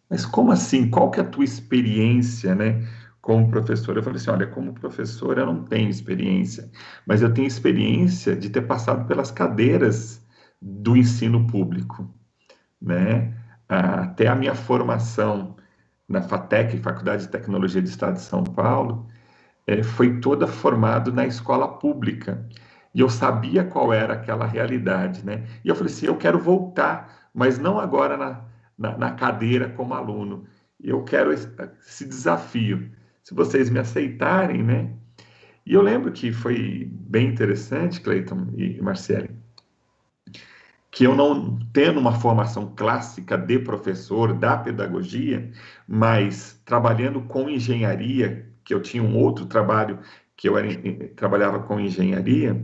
Mas 0.09 0.25
como 0.25 0.51
assim? 0.51 0.89
Qual 0.89 1.11
que 1.11 1.19
é 1.19 1.23
a 1.23 1.27
tua 1.27 1.43
experiência, 1.43 2.55
né? 2.55 2.87
Como 3.21 3.49
professor? 3.49 3.97
Eu 3.97 4.03
falei 4.03 4.17
assim: 4.17 4.31
Olha, 4.31 4.47
como 4.47 4.73
professor 4.73 5.37
eu 5.37 5.45
não 5.45 5.65
tenho 5.65 5.89
experiência, 5.89 6.69
mas 7.05 7.21
eu 7.21 7.33
tenho 7.33 7.47
experiência 7.47 8.35
de 8.37 8.49
ter 8.49 8.61
passado 8.61 9.05
pelas 9.05 9.31
cadeiras 9.31 10.20
do 10.61 10.95
ensino 10.95 11.47
público, 11.47 12.07
né? 12.81 13.33
Até 13.67 14.27
a 14.27 14.35
minha 14.35 14.53
formação 14.53 15.55
na 16.07 16.21
FATEC, 16.21 16.77
Faculdade 16.77 17.23
de 17.23 17.29
Tecnologia 17.29 17.81
do 17.81 17.87
Estado 17.87 18.15
de 18.15 18.21
São 18.21 18.43
Paulo, 18.43 19.07
é, 19.65 19.81
foi 19.81 20.19
toda 20.19 20.47
formado 20.47 21.11
na 21.11 21.25
escola 21.25 21.67
pública. 21.79 22.45
E 22.93 22.99
eu 22.99 23.09
sabia 23.09 23.63
qual 23.63 23.93
era 23.93 24.13
aquela 24.13 24.45
realidade, 24.45 25.25
né? 25.25 25.45
E 25.63 25.69
eu 25.69 25.75
falei 25.75 25.91
assim, 25.93 26.07
eu 26.07 26.17
quero 26.17 26.39
voltar, 26.39 27.29
mas 27.33 27.57
não 27.57 27.79
agora 27.79 28.17
na, 28.17 28.41
na, 28.77 28.97
na 28.97 29.11
cadeira 29.11 29.69
como 29.69 29.93
aluno. 29.93 30.45
Eu 30.79 31.03
quero 31.03 31.31
esse, 31.31 31.47
esse 31.79 32.05
desafio. 32.05 32.91
Se 33.23 33.33
vocês 33.33 33.69
me 33.69 33.79
aceitarem, 33.79 34.63
né? 34.63 34.93
E 35.65 35.73
eu 35.73 35.81
lembro 35.81 36.11
que 36.11 36.33
foi 36.33 36.89
bem 36.91 37.27
interessante, 37.29 38.01
Cleiton 38.01 38.47
e 38.57 38.81
Marcele, 38.81 39.29
que 40.91 41.05
eu 41.05 41.15
não 41.15 41.57
tendo 41.71 41.99
uma 41.99 42.19
formação 42.19 42.73
clássica 42.75 43.37
de 43.37 43.57
professor 43.59 44.33
da 44.33 44.57
pedagogia, 44.57 45.49
mas 45.87 46.61
trabalhando 46.65 47.21
com 47.21 47.49
engenharia, 47.49 48.45
que 48.63 48.73
eu 48.73 48.81
tinha 48.81 49.01
um 49.01 49.17
outro 49.17 49.45
trabalho 49.45 49.99
que 50.35 50.49
eu 50.49 50.57
era, 50.57 50.67
trabalhava 51.15 51.59
com 51.59 51.79
engenharia, 51.79 52.61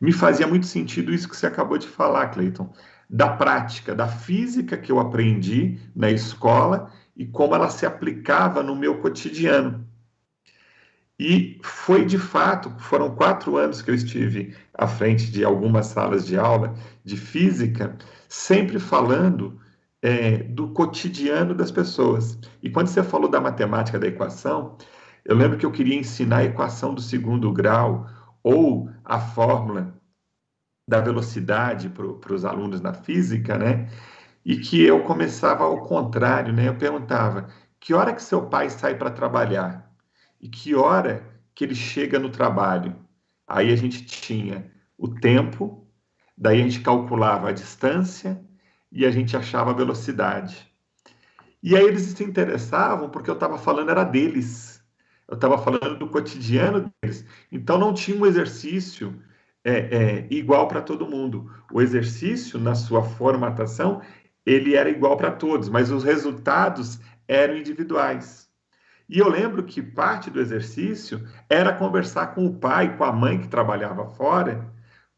me 0.00 0.12
fazia 0.12 0.46
muito 0.46 0.66
sentido 0.66 1.12
isso 1.12 1.28
que 1.28 1.36
você 1.36 1.46
acabou 1.46 1.78
de 1.78 1.86
falar, 1.86 2.28
Cleiton, 2.28 2.70
da 3.08 3.28
prática, 3.28 3.94
da 3.94 4.06
física 4.06 4.76
que 4.76 4.92
eu 4.92 5.00
aprendi 5.00 5.78
na 5.96 6.10
escola 6.10 6.92
e 7.16 7.26
como 7.26 7.54
ela 7.54 7.70
se 7.70 7.86
aplicava 7.86 8.62
no 8.62 8.76
meu 8.76 8.98
cotidiano. 8.98 9.86
E 11.18 11.60
foi 11.62 12.06
de 12.06 12.16
fato, 12.18 12.72
foram 12.78 13.14
quatro 13.14 13.56
anos 13.56 13.82
que 13.82 13.90
eu 13.90 13.94
estive 13.94 14.56
à 14.80 14.86
frente 14.86 15.30
de 15.30 15.44
algumas 15.44 15.86
salas 15.86 16.26
de 16.26 16.38
aula 16.38 16.74
de 17.04 17.16
física, 17.16 17.96
sempre 18.28 18.78
falando 18.78 19.60
é, 20.02 20.38
do 20.38 20.68
cotidiano 20.72 21.54
das 21.54 21.70
pessoas. 21.70 22.38
E 22.62 22.70
quando 22.70 22.88
você 22.88 23.02
falou 23.02 23.30
da 23.30 23.40
matemática 23.40 23.98
da 23.98 24.06
equação, 24.06 24.76
eu 25.24 25.36
lembro 25.36 25.58
que 25.58 25.66
eu 25.66 25.72
queria 25.72 25.98
ensinar 25.98 26.38
a 26.38 26.44
equação 26.44 26.94
do 26.94 27.00
segundo 27.00 27.52
grau 27.52 28.06
ou 28.42 28.90
a 29.04 29.20
fórmula 29.20 29.94
da 30.88 31.00
velocidade 31.00 31.88
para 31.88 32.34
os 32.34 32.44
alunos 32.44 32.80
na 32.80 32.94
física, 32.94 33.56
né? 33.58 33.88
E 34.44 34.56
que 34.56 34.82
eu 34.82 35.04
começava 35.04 35.64
ao 35.64 35.82
contrário, 35.84 36.52
né? 36.52 36.68
Eu 36.68 36.76
perguntava: 36.76 37.48
que 37.78 37.94
hora 37.94 38.14
que 38.14 38.22
seu 38.22 38.46
pai 38.46 38.70
sai 38.70 38.96
para 38.96 39.10
trabalhar? 39.10 39.90
e 40.40 40.48
que 40.48 40.74
hora 40.74 41.22
que 41.54 41.64
ele 41.64 41.74
chega 41.74 42.18
no 42.18 42.30
trabalho. 42.30 42.96
Aí 43.52 43.72
a 43.72 43.76
gente 43.76 44.06
tinha 44.06 44.70
o 44.96 45.08
tempo, 45.08 45.84
daí 46.38 46.60
a 46.60 46.62
gente 46.62 46.80
calculava 46.82 47.48
a 47.48 47.52
distância 47.52 48.40
e 48.92 49.04
a 49.04 49.10
gente 49.10 49.36
achava 49.36 49.72
a 49.72 49.74
velocidade. 49.74 50.72
E 51.60 51.76
aí 51.76 51.84
eles 51.84 52.02
se 52.02 52.22
interessavam 52.22 53.10
porque 53.10 53.28
eu 53.28 53.34
estava 53.34 53.58
falando 53.58 53.90
era 53.90 54.04
deles. 54.04 54.80
Eu 55.26 55.34
estava 55.34 55.58
falando 55.58 55.98
do 55.98 56.08
cotidiano 56.08 56.92
deles. 57.02 57.26
Então 57.50 57.76
não 57.76 57.92
tinha 57.92 58.16
um 58.16 58.24
exercício 58.24 59.20
é, 59.64 59.72
é, 59.72 60.26
igual 60.30 60.68
para 60.68 60.80
todo 60.80 61.10
mundo. 61.10 61.52
O 61.72 61.82
exercício, 61.82 62.56
na 62.56 62.76
sua 62.76 63.02
formatação, 63.02 64.00
ele 64.46 64.76
era 64.76 64.88
igual 64.88 65.16
para 65.16 65.32
todos, 65.32 65.68
mas 65.68 65.90
os 65.90 66.04
resultados 66.04 67.00
eram 67.26 67.56
individuais. 67.56 68.48
E 69.10 69.18
eu 69.18 69.28
lembro 69.28 69.64
que 69.64 69.82
parte 69.82 70.30
do 70.30 70.40
exercício 70.40 71.26
era 71.48 71.72
conversar 71.72 72.28
com 72.28 72.46
o 72.46 72.54
pai, 72.54 72.96
com 72.96 73.02
a 73.02 73.12
mãe 73.12 73.40
que 73.40 73.48
trabalhava 73.48 74.06
fora, 74.06 74.72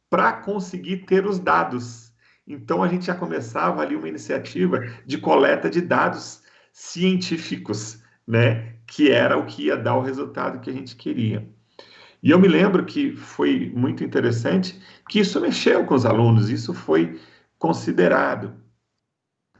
para 0.08 0.32
conseguir 0.32 1.04
ter 1.04 1.26
os 1.26 1.38
dados. 1.38 2.10
Então 2.46 2.82
a 2.82 2.88
gente 2.88 3.04
já 3.04 3.14
começava 3.14 3.82
ali 3.82 3.94
uma 3.94 4.08
iniciativa 4.08 4.80
de 5.04 5.18
coleta 5.18 5.68
de 5.68 5.82
dados 5.82 6.42
científicos, 6.72 8.02
né, 8.26 8.76
que 8.86 9.10
era 9.10 9.36
o 9.36 9.44
que 9.44 9.66
ia 9.66 9.76
dar 9.76 9.96
o 9.96 10.02
resultado 10.02 10.60
que 10.60 10.70
a 10.70 10.72
gente 10.72 10.96
queria. 10.96 11.46
E 12.22 12.30
eu 12.30 12.38
me 12.38 12.48
lembro 12.48 12.86
que 12.86 13.14
foi 13.14 13.70
muito 13.76 14.02
interessante 14.02 14.80
que 15.06 15.20
isso 15.20 15.38
mexeu 15.38 15.84
com 15.84 15.94
os 15.94 16.06
alunos, 16.06 16.48
isso 16.48 16.72
foi 16.72 17.20
considerado. 17.58 18.54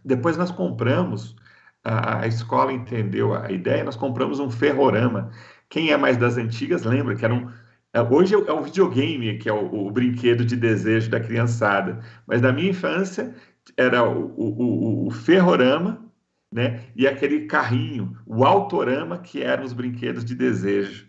Depois 0.02 0.38
nós 0.38 0.50
compramos 0.50 1.36
a, 1.84 2.20
a 2.20 2.26
escola 2.26 2.72
entendeu 2.72 3.34
a 3.34 3.50
ideia, 3.50 3.84
nós 3.84 3.96
compramos 3.96 4.38
um 4.38 4.50
ferrorama. 4.50 5.30
Quem 5.68 5.90
é 5.90 5.96
mais 5.96 6.16
das 6.16 6.36
antigas 6.36 6.84
lembra 6.84 7.16
que 7.16 7.24
era 7.24 7.34
um. 7.34 7.50
É, 7.92 8.00
hoje 8.00 8.34
é 8.34 8.52
um 8.52 8.62
videogame, 8.62 9.38
que 9.38 9.48
é 9.48 9.52
o, 9.52 9.86
o 9.86 9.90
brinquedo 9.90 10.44
de 10.44 10.56
desejo 10.56 11.10
da 11.10 11.20
criançada. 11.20 12.00
Mas 12.26 12.40
na 12.40 12.52
minha 12.52 12.70
infância 12.70 13.34
era 13.76 14.02
o, 14.08 14.32
o, 14.36 15.06
o, 15.06 15.10
ferrorama, 15.10 16.04
né? 16.52 16.84
E 16.96 17.06
aquele 17.06 17.46
carrinho, 17.46 18.16
o 18.26 18.44
autorama, 18.44 19.18
que 19.18 19.42
eram 19.42 19.64
os 19.64 19.72
brinquedos 19.72 20.24
de 20.24 20.34
desejo. 20.34 21.06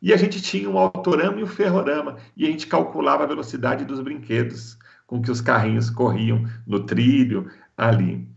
E 0.00 0.12
a 0.12 0.16
gente 0.16 0.42
tinha 0.42 0.68
o 0.68 0.78
autorama 0.78 1.40
e 1.40 1.42
o 1.44 1.46
ferrorama, 1.46 2.16
e 2.36 2.46
a 2.46 2.50
gente 2.50 2.66
calculava 2.66 3.24
a 3.24 3.26
velocidade 3.26 3.84
dos 3.84 4.00
brinquedos 4.00 4.76
com 5.06 5.20
que 5.22 5.30
os 5.30 5.40
carrinhos 5.40 5.90
corriam 5.90 6.44
no 6.66 6.84
trilho 6.84 7.48
ali. 7.76 8.31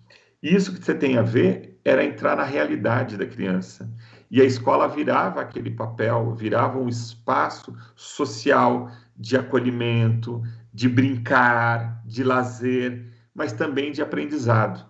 Isso 0.46 0.72
que 0.72 0.86
você 0.86 0.94
tem 0.94 1.18
a 1.18 1.24
ver 1.24 1.80
era 1.84 2.06
entrar 2.06 2.38
na 2.38 2.44
realidade 2.44 3.18
da 3.18 3.26
criança. 3.26 3.92
E 4.30 4.40
a 4.40 4.46
escola 4.46 4.88
virava 4.88 5.42
aquele 5.42 5.72
papel, 5.72 6.36
virava 6.36 6.78
um 6.78 6.88
espaço 6.88 7.76
social 7.96 8.92
de 9.18 9.36
acolhimento, 9.36 10.44
de 10.72 10.88
brincar, 10.88 12.00
de 12.06 12.24
lazer, 12.24 13.12
mas 13.34 13.54
também 13.54 13.92
de 13.92 14.04
aprendizado, 14.04 14.86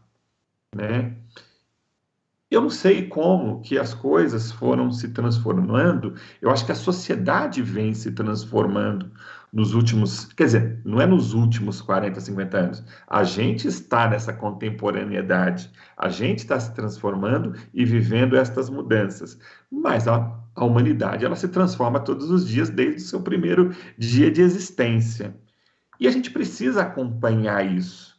né? 0.76 1.16
Eu 2.51 2.60
não 2.60 2.70
sei 2.70 3.08
como 3.08 3.62
que 3.62 3.80
as 3.80 3.93
coisas 3.93 4.51
foram 4.51 4.91
se 4.91 5.08
transformando. 5.10 6.16
Eu 6.41 6.49
acho 6.49 6.66
que 6.66 6.72
a 6.74 6.76
sociedade 6.76 7.62
vem 7.62 7.93
se 7.93 8.12
transformando 8.12 9.10
nos 9.56 9.74
últimos, 9.74 10.26
quer 10.34 10.43
dizer, 10.47 10.82
não 10.84 10.99
é 10.99 11.06
nos 11.06 11.34
últimos 11.34 11.82
40, 11.82 12.20
50 12.20 12.58
anos. 12.58 12.84
A 13.08 13.24
gente 13.24 13.70
está 13.70 14.06
nessa 14.06 14.34
contemporaneidade, 14.34 15.72
a 15.95 16.10
gente 16.10 16.39
está 16.39 16.60
se 16.60 16.76
transformando 16.76 17.56
e 17.74 17.86
vivendo 17.86 18.36
estas 18.36 18.70
mudanças. 18.70 19.39
Mas 19.72 20.10
a, 20.10 20.38
a 20.53 20.66
humanidade, 20.66 21.24
ela 21.24 21.38
se 21.38 21.47
transforma 21.47 22.01
todos 22.01 22.30
os 22.30 22.45
dias 22.45 22.70
desde 22.70 22.97
o 22.97 23.06
seu 23.06 23.22
primeiro 23.22 23.74
dia 23.97 24.30
de 24.30 24.41
existência. 24.41 25.34
E 26.01 26.06
a 26.06 26.12
gente 26.12 26.32
precisa 26.32 26.82
acompanhar 26.82 27.66
isso. 27.66 28.14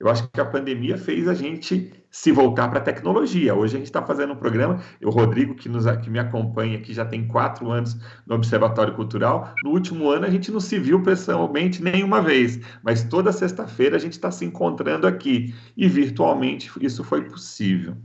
Eu 0.00 0.08
acho 0.08 0.28
que 0.28 0.40
a 0.40 0.44
pandemia 0.44 0.96
fez 0.96 1.26
a 1.26 1.34
gente 1.34 1.92
se 2.08 2.30
voltar 2.30 2.68
para 2.68 2.78
a 2.78 2.82
tecnologia. 2.82 3.52
Hoje 3.52 3.74
a 3.74 3.78
gente 3.78 3.88
está 3.88 4.00
fazendo 4.00 4.32
um 4.32 4.36
programa, 4.36 4.80
o 5.02 5.10
Rodrigo, 5.10 5.56
que, 5.56 5.68
nos, 5.68 5.84
que 5.96 6.08
me 6.08 6.20
acompanha 6.20 6.78
aqui, 6.78 6.94
já 6.94 7.04
tem 7.04 7.26
quatro 7.26 7.68
anos 7.70 7.98
no 8.24 8.36
Observatório 8.36 8.94
Cultural. 8.94 9.52
No 9.64 9.70
último 9.70 10.08
ano 10.08 10.24
a 10.24 10.30
gente 10.30 10.52
não 10.52 10.60
se 10.60 10.78
viu 10.78 11.02
pessoalmente 11.02 11.82
nenhuma 11.82 12.22
vez, 12.22 12.60
mas 12.80 13.02
toda 13.02 13.32
sexta-feira 13.32 13.96
a 13.96 13.98
gente 13.98 14.12
está 14.12 14.30
se 14.30 14.44
encontrando 14.44 15.04
aqui 15.04 15.52
e 15.76 15.88
virtualmente 15.88 16.70
isso 16.80 17.02
foi 17.02 17.24
possível. 17.24 17.96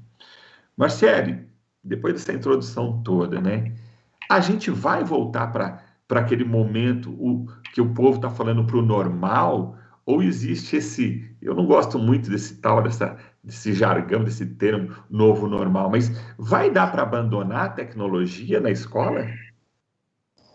Marcele, 0.76 1.48
depois 1.84 2.16
dessa 2.16 2.34
introdução 2.34 3.04
toda, 3.04 3.40
né? 3.40 3.72
A 4.28 4.40
gente 4.40 4.72
vai 4.72 5.04
voltar 5.04 5.48
para 5.48 5.80
aquele 6.10 6.44
momento 6.44 7.12
o, 7.12 7.46
que 7.72 7.82
o 7.82 7.94
povo 7.94 8.16
está 8.16 8.32
falando 8.32 8.66
para 8.66 8.78
o 8.78 8.82
normal 8.82 9.78
ou 10.06 10.22
existe 10.22 10.78
esse, 10.78 11.36
eu 11.42 11.56
não 11.56 11.66
gosto 11.66 11.98
muito 11.98 12.30
desse 12.30 12.56
tal, 12.56 12.82
dessa, 12.84 13.18
desse 13.44 13.74
jargão, 13.74 14.24
desse 14.24 14.46
termo 14.46 14.94
novo 15.10 15.48
normal, 15.48 15.90
mas 15.90 16.12
vai 16.38 16.70
dar 16.70 16.92
para 16.92 17.04
abandonar 17.04 17.66
a 17.66 17.70
tecnologia 17.70 18.60
na 18.60 18.70
escola? 18.70 19.26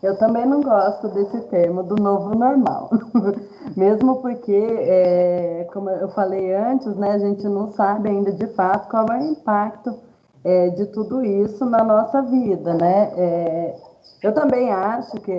Eu 0.01 0.17
também 0.17 0.45
não 0.45 0.61
gosto 0.61 1.09
desse 1.09 1.41
termo 1.49 1.83
do 1.83 1.95
novo 1.95 2.33
normal, 2.33 2.89
mesmo 3.75 4.21
porque, 4.21 4.55
é, 4.55 5.67
como 5.73 5.89
eu 5.89 6.07
falei 6.09 6.53
antes, 6.53 6.95
né, 6.95 7.11
a 7.11 7.19
gente 7.19 7.43
não 7.45 7.71
sabe 7.73 8.09
ainda 8.09 8.31
de 8.31 8.47
fato 8.53 8.89
qual 8.89 9.07
é 9.07 9.19
o 9.19 9.31
impacto 9.31 9.99
é, 10.43 10.69
de 10.69 10.85
tudo 10.87 11.23
isso 11.23 11.65
na 11.65 11.83
nossa 11.83 12.21
vida, 12.21 12.73
né? 12.75 13.11
É, 13.17 13.75
eu 14.23 14.33
também 14.33 14.71
acho 14.71 15.19
que 15.19 15.31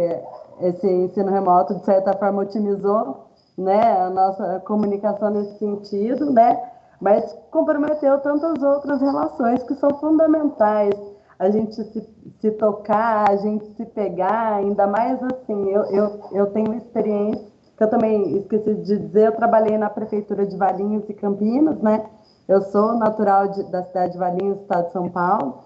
esse 0.60 0.86
ensino 0.86 1.30
remoto, 1.30 1.76
de 1.76 1.84
certa 1.86 2.12
forma, 2.12 2.42
otimizou 2.42 3.29
né, 3.60 4.00
a 4.00 4.10
nossa 4.10 4.60
comunicação 4.60 5.30
nesse 5.30 5.58
sentido, 5.58 6.32
né, 6.32 6.60
mas 7.00 7.32
comprometeu 7.50 8.18
tantas 8.20 8.62
outras 8.62 9.00
relações 9.00 9.62
que 9.62 9.74
são 9.74 9.90
fundamentais 9.98 10.94
a 11.40 11.48
gente 11.48 11.74
se, 11.74 12.06
se 12.38 12.50
tocar, 12.50 13.30
a 13.30 13.36
gente 13.36 13.64
se 13.74 13.86
pegar, 13.86 14.56
ainda 14.56 14.86
mais 14.86 15.18
assim, 15.22 15.70
eu, 15.70 15.84
eu, 15.84 16.20
eu 16.32 16.46
tenho 16.48 16.74
experiência, 16.74 17.50
que 17.78 17.82
eu 17.82 17.88
também 17.88 18.36
esqueci 18.36 18.74
de 18.74 18.98
dizer, 18.98 19.28
eu 19.28 19.32
trabalhei 19.32 19.78
na 19.78 19.88
prefeitura 19.88 20.44
de 20.44 20.54
Valinhos 20.54 21.08
e 21.08 21.14
Campinas, 21.14 21.80
né? 21.80 22.04
Eu 22.46 22.60
sou 22.60 22.92
natural 22.98 23.48
de, 23.48 23.62
da 23.70 23.82
cidade 23.84 24.12
de 24.12 24.18
Valinhos, 24.18 24.60
estado 24.60 24.88
de 24.88 24.92
São 24.92 25.08
Paulo, 25.08 25.64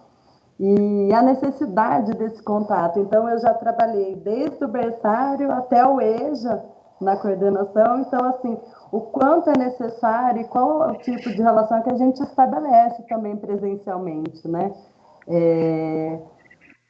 e 0.60 1.12
a 1.12 1.20
necessidade 1.22 2.12
desse 2.14 2.40
contato. 2.40 3.00
Então, 3.00 3.28
eu 3.28 3.40
já 3.40 3.52
trabalhei 3.54 4.14
desde 4.14 4.64
o 4.64 4.68
berçário 4.68 5.50
até 5.50 5.84
o 5.84 6.00
EJA 6.00 6.62
na 7.00 7.16
coordenação. 7.16 8.00
Então, 8.00 8.24
assim, 8.28 8.56
o 8.92 9.00
quanto 9.00 9.50
é 9.50 9.58
necessário 9.58 10.42
e 10.42 10.44
qual 10.44 10.88
é 10.88 10.92
o 10.92 10.98
tipo 10.98 11.30
de 11.30 11.42
relação 11.42 11.82
que 11.82 11.90
a 11.90 11.96
gente 11.96 12.22
estabelece 12.22 13.02
também 13.04 13.36
presencialmente, 13.36 14.46
né? 14.48 14.72
É, 15.26 16.18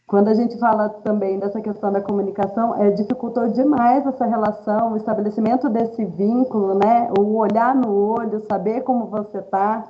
quando 0.06 0.28
a 0.28 0.34
gente 0.34 0.58
fala 0.58 0.88
também 0.88 1.38
dessa 1.38 1.60
questão 1.60 1.90
da 1.90 2.00
comunicação, 2.00 2.80
é, 2.80 2.90
dificultou 2.90 3.48
demais 3.48 4.06
essa 4.06 4.26
relação, 4.26 4.92
o 4.92 4.96
estabelecimento 4.96 5.68
desse 5.68 6.04
vínculo, 6.04 6.74
né? 6.74 7.10
O 7.18 7.36
olhar 7.36 7.74
no 7.74 7.92
olho, 7.92 8.44
saber 8.46 8.82
como 8.82 9.06
você 9.06 9.38
está, 9.38 9.84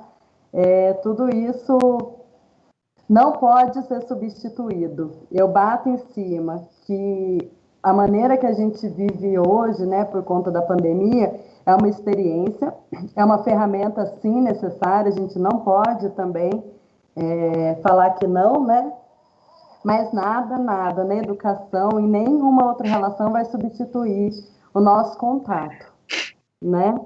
é, 0.53 0.93
tudo 0.93 1.29
isso 1.29 1.77
não 3.09 3.33
pode 3.33 3.85
ser 3.87 4.01
substituído. 4.03 5.11
Eu 5.31 5.47
bato 5.49 5.89
em 5.89 5.97
cima 5.97 6.63
que 6.85 7.51
a 7.85 7.93
maneira 7.93 8.35
que 8.35 8.47
a 8.47 8.51
gente 8.51 8.87
vive 8.87 9.37
hoje, 9.37 9.85
né, 9.85 10.05
por 10.05 10.23
conta 10.23 10.49
da 10.49 10.59
pandemia, 10.59 11.39
é 11.63 11.75
uma 11.75 11.87
experiência, 11.87 12.73
é 13.15 13.23
uma 13.23 13.43
ferramenta 13.43 14.07
sim 14.23 14.41
necessária. 14.41 15.11
A 15.11 15.13
gente 15.13 15.37
não 15.37 15.59
pode 15.59 16.09
também 16.15 16.63
é, 17.15 17.75
falar 17.83 18.09
que 18.15 18.25
não, 18.25 18.65
né? 18.65 18.91
Mas 19.83 20.11
nada, 20.11 20.57
nada 20.57 21.03
na 21.03 21.15
educação 21.17 21.99
e 21.99 22.07
nenhuma 22.07 22.65
outra 22.65 22.87
relação 22.87 23.31
vai 23.31 23.45
substituir 23.45 24.31
o 24.73 24.79
nosso 24.79 25.15
contato, 25.19 25.93
né? 26.59 26.99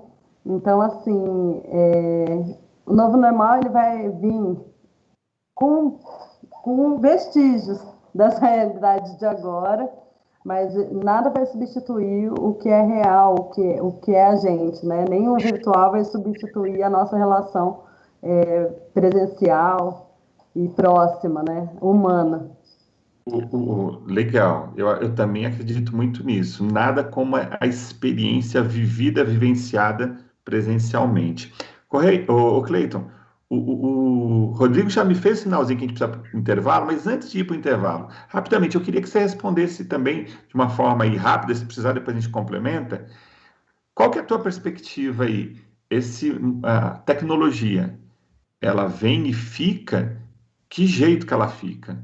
Então, 0.45 0.79
assim, 0.79 1.61
é, 1.65 2.55
o 2.85 2.93
novo 2.93 3.17
normal 3.17 3.57
ele 3.57 3.69
vai 3.69 4.07
vir 4.07 4.57
com, 5.53 5.99
com 6.63 6.99
vestígios 6.99 7.85
dessa 8.15 8.45
realidade 8.45 9.17
de 9.17 9.25
agora, 9.25 9.91
mas 10.49 10.73
nada 10.91 11.29
vai 11.29 11.45
substituir 11.45 12.31
o 12.31 12.55
que 12.55 12.69
é 12.69 12.81
real, 12.81 13.35
o 13.35 13.43
que, 13.51 13.79
o 13.81 13.91
que 13.91 14.15
é 14.15 14.25
a 14.25 14.35
gente, 14.35 14.83
né? 14.83 15.05
Nem 15.07 15.29
o 15.29 15.37
virtual 15.37 15.91
vai 15.91 16.03
substituir 16.03 16.81
a 16.81 16.89
nossa 16.89 17.15
relação 17.15 17.81
é, 18.23 18.63
presencial 18.91 20.17
e 20.55 20.67
próxima, 20.69 21.43
né? 21.47 21.69
Humana. 21.79 22.49
legal, 24.07 24.73
eu, 24.75 24.87
eu 24.87 25.13
também 25.13 25.45
acredito 25.45 25.95
muito 25.95 26.25
nisso. 26.25 26.65
Nada 26.65 27.03
como 27.03 27.35
a 27.35 27.67
experiência 27.67 28.63
vivida, 28.63 29.23
vivenciada 29.23 30.17
presencialmente. 30.43 31.53
Correio, 31.87 32.25
ô, 32.27 32.57
ô 32.57 32.63
Cleiton, 32.63 33.03
o, 33.49 33.55
o, 33.55 34.49
o, 34.49 34.51
Rodrigo 34.51 34.89
já 34.89 35.03
me 35.03 35.15
fez 35.15 35.39
sinalzinho 35.39 35.79
que 35.79 35.85
a 35.85 35.87
gente 35.87 35.97
precisa 35.97 36.19
para 36.19 36.37
o 36.37 36.39
intervalo, 36.39 36.85
mas 36.85 37.07
antes 37.07 37.31
de 37.31 37.39
ir 37.39 37.43
para 37.45 37.55
o 37.55 37.57
intervalo, 37.57 38.07
rapidamente, 38.27 38.75
eu 38.75 38.81
queria 38.81 39.01
que 39.01 39.09
você 39.09 39.19
respondesse 39.19 39.85
também 39.85 40.25
de 40.25 40.53
uma 40.53 40.69
forma 40.69 41.03
aí 41.03 41.15
rápida, 41.15 41.55
se 41.55 41.65
precisar, 41.65 41.93
depois 41.93 42.15
a 42.15 42.19
gente 42.19 42.31
complementa. 42.31 43.07
Qual 43.95 44.11
que 44.11 44.19
é 44.19 44.21
a 44.21 44.25
tua 44.25 44.39
perspectiva 44.39 45.23
aí? 45.23 45.57
Esse, 45.89 46.31
a 46.63 46.91
tecnologia, 46.99 47.99
ela 48.61 48.85
vem 48.87 49.27
e 49.27 49.33
fica? 49.33 50.21
Que 50.69 50.85
jeito 50.85 51.25
que 51.25 51.33
ela 51.33 51.47
fica? 51.47 51.97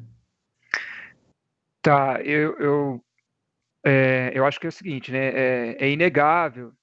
Tá, 1.84 2.20
eu, 2.24 2.58
eu, 2.58 3.06
é, 3.86 4.32
eu 4.34 4.44
acho 4.44 4.60
que 4.60 4.66
é 4.66 4.70
o 4.70 4.72
seguinte, 4.72 5.12
né? 5.12 5.28
É, 5.28 5.86
é 5.86 5.92
inegável 5.92 6.74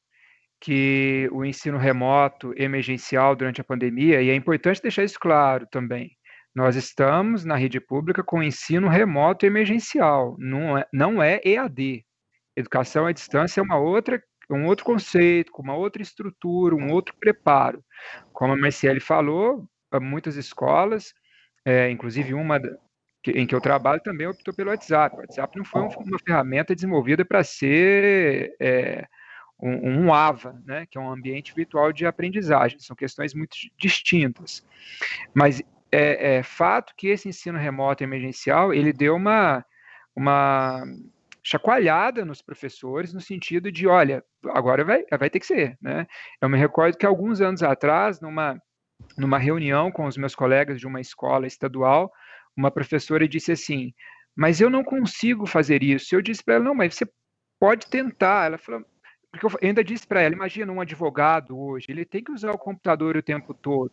que 0.63 1.29
o 1.33 1.45
ensino 1.45 1.77
remoto 1.77 2.55
emergencial 2.57 3.35
durante 3.35 3.61
a 3.61 3.65
pandemia, 3.65 4.23
e 4.23 4.31
é 4.31 4.35
importante 4.35 4.81
deixar 4.81 5.03
isso 5.03 5.19
claro 5.19 5.67
também. 5.67 6.13
Nós 6.55 6.77
estamos 6.77 7.45
na 7.45 7.57
rede 7.57 7.81
pública 7.81 8.23
com 8.23 8.41
ensino 8.41 8.87
remoto 8.89 9.45
emergencial, 9.45 10.37
não 10.39 10.79
é, 10.79 10.87
não 10.93 11.21
é 11.21 11.41
EAD. 11.45 12.05
Educação 12.57 13.07
à 13.07 13.13
distância 13.13 13.61
é 13.61 13.65
uma 13.65 13.77
outra, 13.77 14.23
um 14.49 14.67
outro 14.67 14.85
conceito, 14.85 15.51
com 15.51 15.63
uma 15.63 15.75
outra 15.75 16.01
estrutura, 16.01 16.77
um 16.77 16.93
outro 16.93 17.13
preparo. 17.19 17.83
Como 18.33 18.53
a 18.53 18.57
Marciele 18.57 19.01
falou, 19.01 19.67
muitas 20.01 20.37
escolas, 20.37 21.13
é, 21.65 21.91
inclusive 21.91 22.35
uma 22.35 22.61
em 23.27 23.47
que 23.47 23.55
eu 23.55 23.61
trabalho, 23.61 24.01
também 24.03 24.27
optou 24.29 24.55
pelo 24.55 24.71
WhatsApp. 24.71 25.17
O 25.17 25.21
WhatsApp 25.21 25.57
não 25.57 25.65
foi 25.65 25.81
uma 25.81 26.19
ferramenta 26.25 26.75
desenvolvida 26.75 27.25
para 27.25 27.43
ser 27.43 28.55
é, 28.61 29.07
um, 29.63 30.07
um 30.07 30.13
AVA, 30.13 30.61
né, 30.67 30.87
que 30.91 30.99
é 30.99 31.01
um 31.01 31.11
ambiente 31.11 31.55
virtual 31.55 31.93
de 31.93 32.05
aprendizagem. 32.05 32.81
São 32.81 32.97
questões 32.97 33.33
muito 33.33 33.57
distintas. 33.79 34.67
Mas 35.33 35.63
é, 35.91 36.37
é 36.37 36.43
fato 36.43 36.93
que 36.97 37.09
esse 37.09 37.29
ensino 37.29 37.59
remoto 37.59 38.03
emergencial 38.03 38.75
ele 38.75 38.93
deu 38.93 39.15
uma, 39.15 39.65
uma 40.17 40.83
chacoalhada 41.43 42.25
nos 42.25 42.43
professores 42.43 43.13
no 43.13 43.21
sentido 43.21 43.71
de, 43.71 43.87
olha, 43.87 44.25
agora 44.49 44.85
vai, 44.85 45.05
vai 45.17 45.31
ter 45.31 45.39
que 45.39 45.47
ser, 45.47 45.79
né? 45.81 46.07
Eu 46.41 46.49
me 46.49 46.59
recordo 46.59 46.99
que 46.99 47.07
alguns 47.07 47.41
anos 47.41 47.63
atrás, 47.63 48.21
numa, 48.21 48.61
numa 49.17 49.39
reunião 49.39 49.93
com 49.93 50.07
os 50.07 50.17
meus 50.17 50.35
colegas 50.35 50.81
de 50.81 50.87
uma 50.89 51.01
escola 51.01 51.47
estadual, 51.47 52.13
uma 52.57 52.71
professora 52.71 53.29
disse 53.29 53.53
assim, 53.53 53.95
mas 54.35 54.61
eu 54.61 54.69
não 54.69 54.83
consigo 54.83 55.47
fazer 55.47 55.83
isso. 55.83 56.15
Eu 56.15 56.23
disse 56.23 56.43
para 56.43 56.55
ela, 56.55 56.65
não, 56.65 56.75
mas 56.75 56.95
você 56.95 57.07
pode 57.61 57.87
tentar. 57.87 58.47
Ela 58.47 58.59
falou, 58.59 58.85
porque 59.33 59.47
eu 59.47 59.51
ainda 59.63 59.83
disse 59.83 60.07
para 60.07 60.21
ela, 60.21 60.35
imagina 60.35 60.71
um 60.71 60.81
advogado 60.81 61.59
hoje, 61.59 61.87
ele 61.89 62.05
tem 62.05 62.23
que 62.23 62.31
usar 62.31 62.53
o 62.53 62.59
computador 62.59 63.17
o 63.17 63.23
tempo 63.23 63.55
todo. 63.55 63.91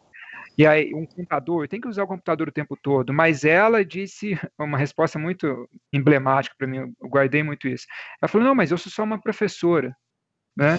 E 0.58 0.68
aí, 0.68 0.94
um 0.94 1.06
computador 1.06 1.66
tem 1.70 1.80
que 1.80 1.88
usar 1.88 2.04
o 2.04 2.08
computador 2.08 2.50
o 2.50 2.52
tempo 2.52 2.76
todo, 2.76 3.14
mas 3.14 3.46
ela 3.46 3.84
disse 3.86 4.32
uma 4.60 4.78
resposta 4.78 5.18
muito 5.18 5.70
emblemática 5.94 6.54
para 6.58 6.68
mim, 6.68 6.78
eu 6.78 7.08
guardei 7.08 7.42
muito 7.42 7.70
isso. 7.70 7.86
Ela 8.22 8.28
falou: 8.28 8.46
não, 8.46 8.54
mas 8.54 8.70
eu 8.70 8.78
sou 8.78 8.92
só 8.92 9.04
uma 9.04 9.22
professora. 9.22 9.96
Né? 10.58 10.78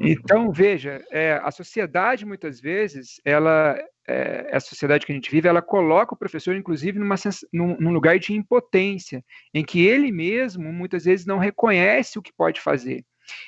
Então, 0.00 0.50
veja, 0.50 1.00
é, 1.12 1.34
a 1.40 1.52
sociedade, 1.52 2.26
muitas 2.26 2.60
vezes, 2.60 3.20
ela, 3.24 3.78
é, 4.08 4.50
a 4.52 4.58
sociedade 4.58 5.06
que 5.06 5.12
a 5.12 5.14
gente 5.14 5.30
vive, 5.30 5.46
ela 5.46 5.62
coloca 5.62 6.12
o 6.12 6.18
professor, 6.18 6.56
inclusive, 6.56 6.98
numa, 6.98 7.14
num, 7.52 7.76
num 7.78 7.92
lugar 7.92 8.18
de 8.18 8.32
impotência, 8.32 9.24
em 9.54 9.64
que 9.64 9.86
ele 9.86 10.10
mesmo, 10.10 10.72
muitas 10.72 11.04
vezes, 11.04 11.24
não 11.24 11.38
reconhece 11.38 12.18
o 12.18 12.22
que 12.22 12.32
pode 12.32 12.60
fazer. 12.60 13.04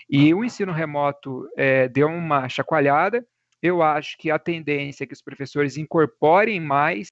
E 0.09 0.33
o 0.35 0.45
ensino 0.45 0.72
remoto 0.72 1.49
é, 1.57 1.89
deu 1.89 2.09
uma 2.09 2.49
chacoalhada. 2.49 3.24
Eu 3.62 3.83
acho 3.83 4.16
que 4.18 4.31
a 4.31 4.39
tendência 4.39 5.05
é 5.05 5.07
que 5.07 5.12
os 5.12 5.22
professores 5.22 5.76
incorporem 5.76 6.61
mais 6.61 7.09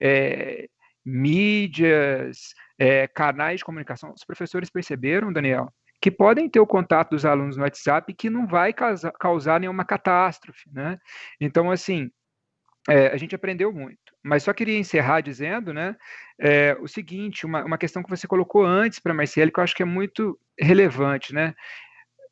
é, 0.00 0.68
mídias, 1.04 2.54
é, 2.78 3.06
canais 3.06 3.58
de 3.58 3.64
comunicação. 3.64 4.12
Os 4.12 4.24
professores 4.24 4.70
perceberam, 4.70 5.32
Daniel, 5.32 5.72
que 6.00 6.10
podem 6.10 6.48
ter 6.48 6.60
o 6.60 6.66
contato 6.66 7.10
dos 7.10 7.24
alunos 7.24 7.56
no 7.56 7.62
WhatsApp 7.62 8.12
que 8.14 8.28
não 8.28 8.46
vai 8.46 8.72
causar, 8.72 9.12
causar 9.12 9.60
nenhuma 9.60 9.84
catástrofe, 9.84 10.68
né? 10.72 10.98
Então, 11.40 11.70
assim, 11.70 12.10
é, 12.88 13.08
a 13.08 13.16
gente 13.16 13.34
aprendeu 13.34 13.72
muito. 13.72 13.98
Mas 14.22 14.42
só 14.42 14.52
queria 14.52 14.78
encerrar 14.78 15.20
dizendo, 15.20 15.72
né, 15.72 15.96
é, 16.38 16.76
o 16.80 16.86
seguinte, 16.86 17.46
uma, 17.46 17.64
uma 17.64 17.78
questão 17.78 18.02
que 18.02 18.10
você 18.10 18.26
colocou 18.26 18.64
antes 18.64 18.98
para 18.98 19.14
Marcelo, 19.14 19.50
que 19.50 19.58
eu 19.58 19.64
acho 19.64 19.74
que 19.74 19.82
é 19.82 19.86
muito 19.86 20.38
relevante, 20.58 21.34
né? 21.34 21.54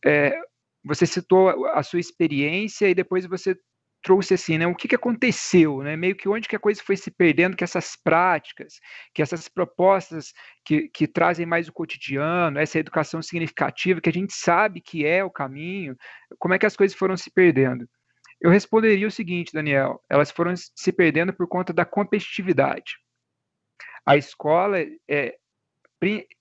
É, 0.05 0.38
você 0.84 1.07
citou 1.07 1.66
a 1.68 1.82
sua 1.82 2.00
experiência 2.00 2.88
e 2.88 2.94
depois 2.94 3.26
você 3.26 3.57
trouxe 4.03 4.34
assim, 4.34 4.59
né, 4.59 4.66
o 4.66 4.74
que, 4.74 4.88
que 4.88 4.96
aconteceu, 4.96 5.80
né, 5.80 5.96
meio 5.96 6.16
que 6.16 6.28
onde 6.28 6.48
que 6.48 6.57
a 6.57 6.61
coisa 6.61 6.82
foi 6.84 6.96
se 6.96 7.11
perdendo, 7.11 7.57
que 7.57 7.62
essas 7.62 7.96
práticas, 7.96 8.74
que 9.14 9.22
essas 9.22 9.48
propostas 9.48 10.32
que, 10.64 10.88
que 10.88 11.07
trazem 11.07 11.46
mais 11.46 11.68
o 11.68 11.72
cotidiano, 11.72 12.59
essa 12.59 12.78
educação 12.78 13.22
significativa, 13.22 14.00
que 14.00 14.09
a 14.09 14.12
gente 14.12 14.34
sabe 14.34 14.80
que 14.80 15.07
é 15.07 15.22
o 15.24 15.30
caminho, 15.30 15.96
como 16.38 16.53
é 16.53 16.59
que 16.59 16.66
as 16.66 16.76
coisas 16.76 16.96
foram 16.96 17.16
se 17.16 17.30
perdendo? 17.30 17.88
Eu 18.40 18.50
responderia 18.50 19.07
o 19.07 19.11
seguinte, 19.11 19.53
Daniel, 19.53 20.03
elas 20.11 20.32
foram 20.32 20.55
se 20.57 20.92
perdendo 20.92 21.32
por 21.32 21.46
conta 21.46 21.72
da 21.72 21.84
competitividade. 21.84 22.96
A 24.05 24.16
escola 24.16 24.78
é, 25.09 25.36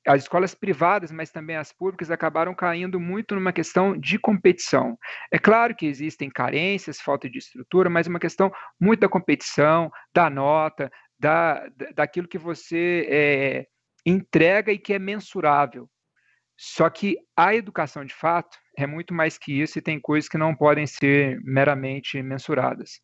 as 0.08 0.24
escolas 0.24 0.56
privadas, 0.56 1.12
mas 1.12 1.30
também 1.30 1.56
as 1.56 1.72
públicas, 1.72 2.10
acabaram 2.10 2.54
caindo 2.56 3.00
muito 3.00 3.36
numa 3.36 3.54
questão 3.54 3.98
de 3.98 4.18
competição. 4.18 4.98
É 5.32 5.38
claro 5.38 5.76
que 5.76 5.86
existem 5.86 6.30
carências, 6.30 7.00
falta 7.00 7.30
de 7.30 7.38
estrutura, 7.38 7.90
mas 7.90 8.08
uma 8.08 8.20
questão 8.20 8.52
muito 8.80 9.02
da 9.02 9.10
competição, 9.10 9.92
da 10.14 10.30
nota, 10.30 10.92
da, 11.20 11.68
daquilo 11.94 12.28
que 12.28 12.38
você 12.38 13.08
é, 13.10 13.68
entrega 14.06 14.72
e 14.72 14.80
que 14.80 14.94
é 14.94 15.00
mensurável. 15.00 15.88
Só 16.58 16.90
que 16.90 17.18
a 17.36 17.56
educação, 17.56 18.06
de 18.06 18.14
fato, 18.14 18.58
é 18.78 18.86
muito 18.86 19.14
mais 19.14 19.38
que 19.38 19.62
isso 19.62 19.78
e 19.78 19.82
tem 19.82 20.00
coisas 20.00 20.30
que 20.30 20.38
não 20.38 20.56
podem 20.56 20.86
ser 20.86 21.40
meramente 21.44 22.22
mensuradas. 22.22 23.02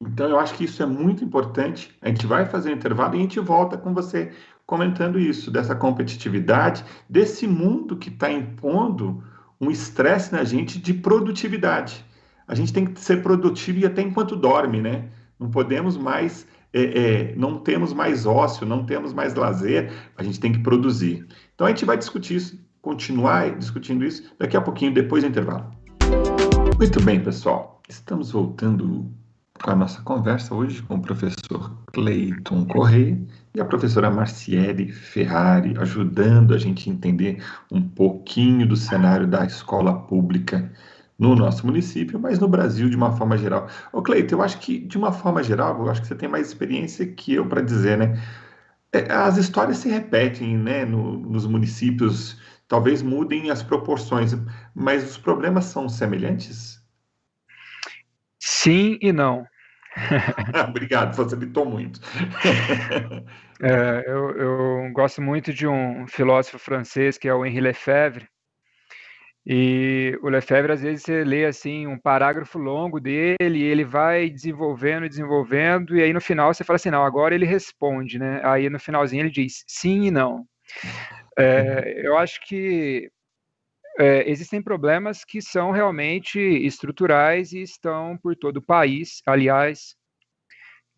Então, 0.00 0.28
eu 0.28 0.38
acho 0.38 0.54
que 0.54 0.64
isso 0.64 0.82
é 0.82 0.86
muito 0.86 1.24
importante. 1.24 1.96
A 2.00 2.08
gente 2.08 2.26
vai 2.26 2.46
fazer 2.46 2.70
um 2.70 2.76
intervalo 2.76 3.14
e 3.14 3.18
a 3.18 3.22
gente 3.22 3.40
volta 3.40 3.76
com 3.76 3.92
você 3.92 4.32
comentando 4.68 5.18
isso, 5.18 5.50
dessa 5.50 5.74
competitividade, 5.74 6.84
desse 7.08 7.46
mundo 7.46 7.96
que 7.96 8.10
está 8.10 8.30
impondo 8.30 9.24
um 9.58 9.70
estresse 9.70 10.30
na 10.30 10.44
gente 10.44 10.78
de 10.78 10.92
produtividade. 10.92 12.04
A 12.46 12.54
gente 12.54 12.70
tem 12.70 12.84
que 12.84 13.00
ser 13.00 13.22
produtivo 13.22 13.78
e 13.78 13.86
até 13.86 14.02
enquanto 14.02 14.36
dorme, 14.36 14.82
né? 14.82 15.08
Não 15.40 15.50
podemos 15.50 15.96
mais, 15.96 16.46
é, 16.70 16.82
é, 16.82 17.34
não 17.34 17.58
temos 17.60 17.94
mais 17.94 18.26
ócio, 18.26 18.66
não 18.66 18.84
temos 18.84 19.14
mais 19.14 19.34
lazer, 19.34 19.90
a 20.14 20.22
gente 20.22 20.38
tem 20.38 20.52
que 20.52 20.58
produzir. 20.58 21.26
Então 21.54 21.66
a 21.66 21.70
gente 21.70 21.86
vai 21.86 21.96
discutir 21.96 22.36
isso, 22.36 22.62
continuar 22.82 23.56
discutindo 23.56 24.04
isso 24.04 24.34
daqui 24.38 24.54
a 24.54 24.60
pouquinho, 24.60 24.92
depois 24.92 25.24
do 25.24 25.30
intervalo. 25.30 25.72
Muito 26.76 27.02
bem, 27.02 27.18
pessoal. 27.18 27.80
Estamos 27.88 28.32
voltando 28.32 29.10
com 29.62 29.70
a 29.70 29.76
nossa 29.76 30.00
conversa 30.02 30.54
hoje 30.54 30.82
com 30.82 30.94
o 30.94 31.02
professor 31.02 31.72
Cleiton 31.92 32.64
Correia 32.66 33.18
e 33.54 33.60
a 33.60 33.64
professora 33.64 34.10
Marciele 34.10 34.92
Ferrari, 34.92 35.74
ajudando 35.78 36.54
a 36.54 36.58
gente 36.58 36.88
a 36.88 36.92
entender 36.92 37.42
um 37.70 37.82
pouquinho 37.82 38.66
do 38.66 38.76
cenário 38.76 39.26
da 39.26 39.44
escola 39.44 39.92
pública 40.02 40.70
no 41.18 41.34
nosso 41.34 41.66
município, 41.66 42.18
mas 42.18 42.38
no 42.38 42.46
Brasil 42.46 42.88
de 42.88 42.96
uma 42.96 43.16
forma 43.16 43.36
geral. 43.36 43.66
Ô 43.92 44.00
Cleiton, 44.00 44.36
eu 44.36 44.42
acho 44.42 44.58
que 44.60 44.78
de 44.78 44.96
uma 44.96 45.10
forma 45.12 45.42
geral, 45.42 45.78
eu 45.80 45.90
acho 45.90 46.02
que 46.02 46.06
você 46.06 46.14
tem 46.14 46.28
mais 46.28 46.46
experiência 46.46 47.06
que 47.06 47.34
eu 47.34 47.46
para 47.46 47.60
dizer, 47.60 47.98
né? 47.98 48.22
É, 48.92 49.12
as 49.12 49.36
histórias 49.36 49.78
se 49.78 49.88
repetem, 49.88 50.56
né, 50.56 50.84
no, 50.84 51.18
nos 51.18 51.46
municípios, 51.46 52.38
talvez 52.68 53.02
mudem 53.02 53.50
as 53.50 53.62
proporções, 53.62 54.34
mas 54.74 55.04
os 55.10 55.18
problemas 55.18 55.66
são 55.66 55.88
semelhantes? 55.88 56.77
Sim 58.48 58.98
e 59.02 59.12
não. 59.12 59.46
Obrigado, 60.70 61.14
facilitou 61.14 61.66
muito. 61.66 62.00
é, 63.62 64.04
eu, 64.06 64.30
eu, 64.30 64.92
gosto 64.92 65.20
muito 65.20 65.52
de 65.52 65.66
um 65.66 66.06
filósofo 66.06 66.58
francês 66.58 67.18
que 67.18 67.28
é 67.28 67.34
o 67.34 67.44
Henri 67.44 67.60
Lefebvre. 67.60 68.26
E 69.46 70.18
o 70.22 70.30
Lefebvre, 70.30 70.72
às 70.72 70.80
vezes, 70.80 71.02
você 71.02 71.24
lê 71.24 71.44
assim 71.44 71.86
um 71.86 71.98
parágrafo 71.98 72.58
longo 72.58 72.98
dele, 72.98 73.58
e 73.58 73.62
ele 73.62 73.84
vai 73.84 74.30
desenvolvendo, 74.30 75.08
desenvolvendo, 75.08 75.94
e 75.94 76.02
aí 76.02 76.12
no 76.12 76.20
final 76.20 76.52
você 76.52 76.64
fala 76.64 76.76
assim: 76.76 76.90
não, 76.90 77.04
agora 77.04 77.34
ele 77.34 77.46
responde, 77.46 78.18
né? 78.18 78.40
Aí 78.44 78.70
no 78.70 78.80
finalzinho 78.80 79.22
ele 79.22 79.30
diz 79.30 79.62
sim 79.66 80.06
e 80.06 80.10
não. 80.10 80.46
É, 81.38 82.00
eu 82.02 82.16
acho 82.16 82.40
que 82.46 83.10
é, 83.98 84.30
existem 84.30 84.62
problemas 84.62 85.24
que 85.24 85.42
são 85.42 85.72
realmente 85.72 86.38
estruturais 86.38 87.52
e 87.52 87.60
estão 87.62 88.16
por 88.16 88.36
todo 88.36 88.58
o 88.58 88.62
país, 88.62 89.20
aliás, 89.26 89.96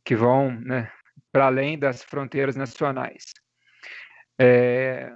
que 0.05 0.15
vão 0.15 0.51
né, 0.61 0.91
para 1.33 1.47
além 1.47 1.79
das 1.79 2.03
fronteiras 2.03 2.57
nacionais. 2.57 3.25
É, 4.39 5.13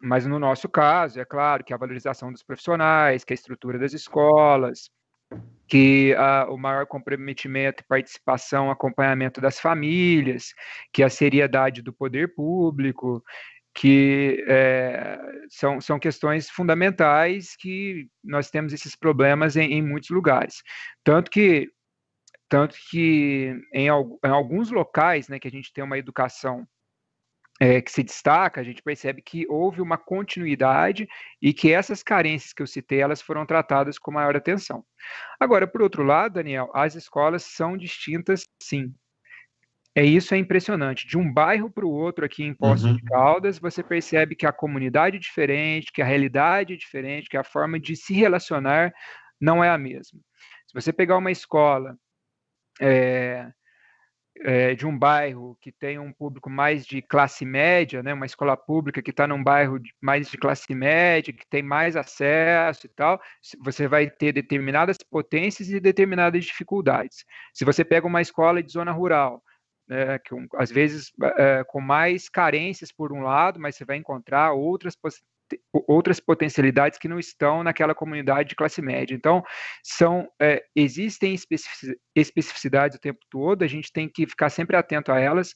mas 0.00 0.26
no 0.26 0.38
nosso 0.38 0.68
caso, 0.68 1.20
é 1.20 1.24
claro 1.24 1.62
que 1.62 1.74
a 1.74 1.76
valorização 1.76 2.32
dos 2.32 2.42
profissionais, 2.42 3.24
que 3.24 3.32
a 3.32 3.34
estrutura 3.34 3.78
das 3.78 3.92
escolas, 3.92 4.90
que 5.68 6.14
a, 6.14 6.46
o 6.48 6.56
maior 6.56 6.86
comprometimento, 6.86 7.84
participação, 7.88 8.70
acompanhamento 8.70 9.40
das 9.40 9.58
famílias, 9.58 10.54
que 10.92 11.02
a 11.02 11.10
seriedade 11.10 11.82
do 11.82 11.92
poder 11.92 12.34
público, 12.34 13.22
que 13.76 14.42
é, 14.48 15.18
são, 15.50 15.80
são 15.82 15.98
questões 15.98 16.48
fundamentais 16.48 17.54
que 17.54 18.08
nós 18.24 18.50
temos 18.50 18.72
esses 18.72 18.96
problemas 18.96 19.54
em, 19.54 19.70
em 19.74 19.82
muitos 19.82 20.08
lugares. 20.08 20.62
Tanto 21.04 21.30
que, 21.30 21.70
tanto 22.48 22.74
que 22.90 23.54
em, 23.74 23.86
em, 23.86 24.30
alguns 24.30 24.70
locais 24.70 25.28
né, 25.28 25.38
que 25.38 25.46
a 25.46 25.50
gente 25.50 25.74
tem 25.74 25.84
uma 25.84 25.98
educação 25.98 26.66
é, 27.60 27.82
que 27.82 27.92
se 27.92 28.02
destaca, 28.02 28.62
a 28.62 28.64
gente 28.64 28.82
percebe 28.82 29.20
que 29.20 29.46
houve 29.46 29.82
uma 29.82 29.98
continuidade 29.98 31.06
e 31.40 31.52
que 31.52 31.70
essas 31.70 32.02
carências 32.02 32.54
que 32.54 32.62
eu 32.62 32.66
citei, 32.66 33.00
elas 33.00 33.20
foram 33.20 33.44
tratadas 33.44 33.98
com 33.98 34.10
maior 34.10 34.34
atenção. 34.34 34.82
Agora, 35.38 35.66
por 35.66 35.82
outro 35.82 36.02
lado, 36.02 36.34
Daniel, 36.34 36.70
as 36.72 36.94
escolas 36.94 37.42
são 37.42 37.76
distintas, 37.76 38.48
sim. 38.62 38.94
É 39.96 40.04
isso 40.04 40.34
é 40.34 40.36
impressionante. 40.36 41.06
De 41.06 41.16
um 41.16 41.32
bairro 41.32 41.70
para 41.70 41.86
o 41.86 41.90
outro 41.90 42.22
aqui 42.22 42.44
em 42.44 42.52
Poços 42.52 42.84
uhum. 42.84 42.96
de 42.96 43.02
Caldas, 43.04 43.58
você 43.58 43.82
percebe 43.82 44.36
que 44.36 44.44
a 44.44 44.52
comunidade 44.52 45.16
é 45.16 45.18
diferente, 45.18 45.90
que 45.90 46.02
a 46.02 46.04
realidade 46.04 46.74
é 46.74 46.76
diferente, 46.76 47.30
que 47.30 47.36
a 47.38 47.42
forma 47.42 47.80
de 47.80 47.96
se 47.96 48.12
relacionar 48.12 48.92
não 49.40 49.64
é 49.64 49.70
a 49.70 49.78
mesma. 49.78 50.20
Se 50.66 50.74
você 50.74 50.92
pegar 50.92 51.16
uma 51.16 51.30
escola 51.30 51.96
é, 52.78 53.50
é, 54.40 54.74
de 54.74 54.86
um 54.86 54.98
bairro 54.98 55.56
que 55.62 55.72
tem 55.72 55.98
um 55.98 56.12
público 56.12 56.50
mais 56.50 56.84
de 56.84 57.00
classe 57.00 57.46
média, 57.46 58.02
né, 58.02 58.12
uma 58.12 58.26
escola 58.26 58.54
pública 58.54 59.00
que 59.00 59.10
está 59.10 59.26
num 59.26 59.42
bairro 59.42 59.78
de, 59.78 59.94
mais 59.98 60.28
de 60.28 60.36
classe 60.36 60.74
média, 60.74 61.32
que 61.32 61.48
tem 61.48 61.62
mais 61.62 61.96
acesso 61.96 62.86
e 62.86 62.90
tal, 62.90 63.18
você 63.64 63.88
vai 63.88 64.10
ter 64.10 64.32
determinadas 64.32 64.98
potências 65.10 65.70
e 65.70 65.80
determinadas 65.80 66.44
dificuldades. 66.44 67.24
Se 67.54 67.64
você 67.64 67.82
pega 67.82 68.06
uma 68.06 68.20
escola 68.20 68.62
de 68.62 68.70
zona 68.70 68.92
rural, 68.92 69.42
né, 69.88 70.18
que 70.18 70.34
às 70.56 70.70
vezes 70.70 71.12
é, 71.38 71.64
com 71.64 71.80
mais 71.80 72.28
carências 72.28 72.92
por 72.92 73.12
um 73.12 73.20
lado, 73.20 73.60
mas 73.60 73.76
você 73.76 73.84
vai 73.84 73.96
encontrar 73.96 74.52
outras 74.52 74.96
outras 75.72 76.18
potencialidades 76.18 76.98
que 76.98 77.06
não 77.08 77.20
estão 77.20 77.62
naquela 77.62 77.94
comunidade 77.94 78.48
de 78.48 78.56
classe 78.56 78.82
média. 78.82 79.14
Então, 79.14 79.44
são 79.82 80.28
é, 80.40 80.60
existem 80.74 81.36
especificidades 82.14 82.96
o 82.96 83.00
tempo 83.00 83.20
todo, 83.30 83.62
a 83.62 83.68
gente 83.68 83.92
tem 83.92 84.08
que 84.08 84.26
ficar 84.26 84.50
sempre 84.50 84.76
atento 84.76 85.12
a 85.12 85.20
elas, 85.20 85.54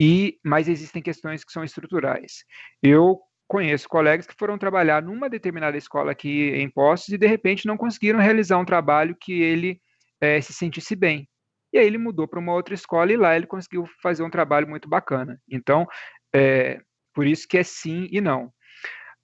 e 0.00 0.38
mas 0.44 0.68
existem 0.68 1.02
questões 1.02 1.44
que 1.44 1.52
são 1.52 1.62
estruturais. 1.62 2.44
Eu 2.82 3.20
conheço 3.46 3.88
colegas 3.88 4.26
que 4.26 4.34
foram 4.38 4.58
trabalhar 4.58 5.02
numa 5.02 5.28
determinada 5.28 5.76
escola 5.76 6.12
aqui 6.12 6.50
em 6.50 6.68
Postos 6.68 7.14
e 7.14 7.18
de 7.18 7.26
repente 7.26 7.66
não 7.66 7.76
conseguiram 7.76 8.18
realizar 8.18 8.58
um 8.58 8.64
trabalho 8.64 9.16
que 9.20 9.32
ele 9.32 9.80
é, 10.20 10.40
se 10.40 10.52
sentisse 10.52 10.96
bem. 10.96 11.28
E 11.74 11.78
aí 11.78 11.86
ele 11.86 11.98
mudou 11.98 12.28
para 12.28 12.38
uma 12.38 12.54
outra 12.54 12.72
escola 12.72 13.12
e 13.12 13.16
lá 13.16 13.34
ele 13.34 13.48
conseguiu 13.48 13.84
fazer 14.00 14.22
um 14.22 14.30
trabalho 14.30 14.68
muito 14.68 14.88
bacana. 14.88 15.40
Então, 15.50 15.88
é, 16.32 16.80
por 17.12 17.26
isso 17.26 17.48
que 17.48 17.58
é 17.58 17.64
sim 17.64 18.06
e 18.12 18.20
não. 18.20 18.52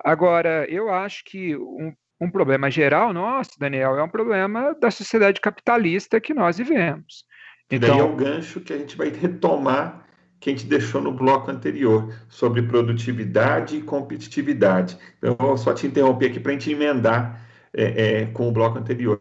Agora, 0.04 0.66
eu 0.68 0.90
acho 0.90 1.22
que 1.24 1.54
um, 1.56 1.94
um 2.20 2.28
problema 2.28 2.68
geral 2.68 3.12
nosso, 3.12 3.52
Daniel, 3.56 3.96
é 3.96 4.02
um 4.02 4.08
problema 4.08 4.74
da 4.80 4.90
sociedade 4.90 5.40
capitalista 5.40 6.20
que 6.20 6.34
nós 6.34 6.58
vivemos. 6.58 7.24
Então, 7.70 7.88
e 7.88 7.92
daí 7.92 8.00
é 8.00 8.02
o 8.02 8.16
gancho 8.16 8.60
que 8.60 8.72
a 8.72 8.78
gente 8.78 8.96
vai 8.96 9.10
retomar 9.10 10.04
que 10.40 10.48
a 10.48 10.52
gente 10.52 10.66
deixou 10.66 11.02
no 11.02 11.12
bloco 11.12 11.50
anterior, 11.50 12.12
sobre 12.28 12.62
produtividade 12.62 13.76
e 13.76 13.82
competitividade. 13.82 14.98
Então, 15.18 15.36
eu 15.38 15.46
vou 15.46 15.56
só 15.56 15.74
te 15.74 15.86
interromper 15.86 16.30
aqui 16.30 16.40
para 16.40 16.50
a 16.50 16.54
gente 16.54 16.72
emendar 16.72 17.46
é, 17.72 18.22
é, 18.22 18.26
com 18.26 18.48
o 18.48 18.52
bloco 18.52 18.78
anterior. 18.78 19.20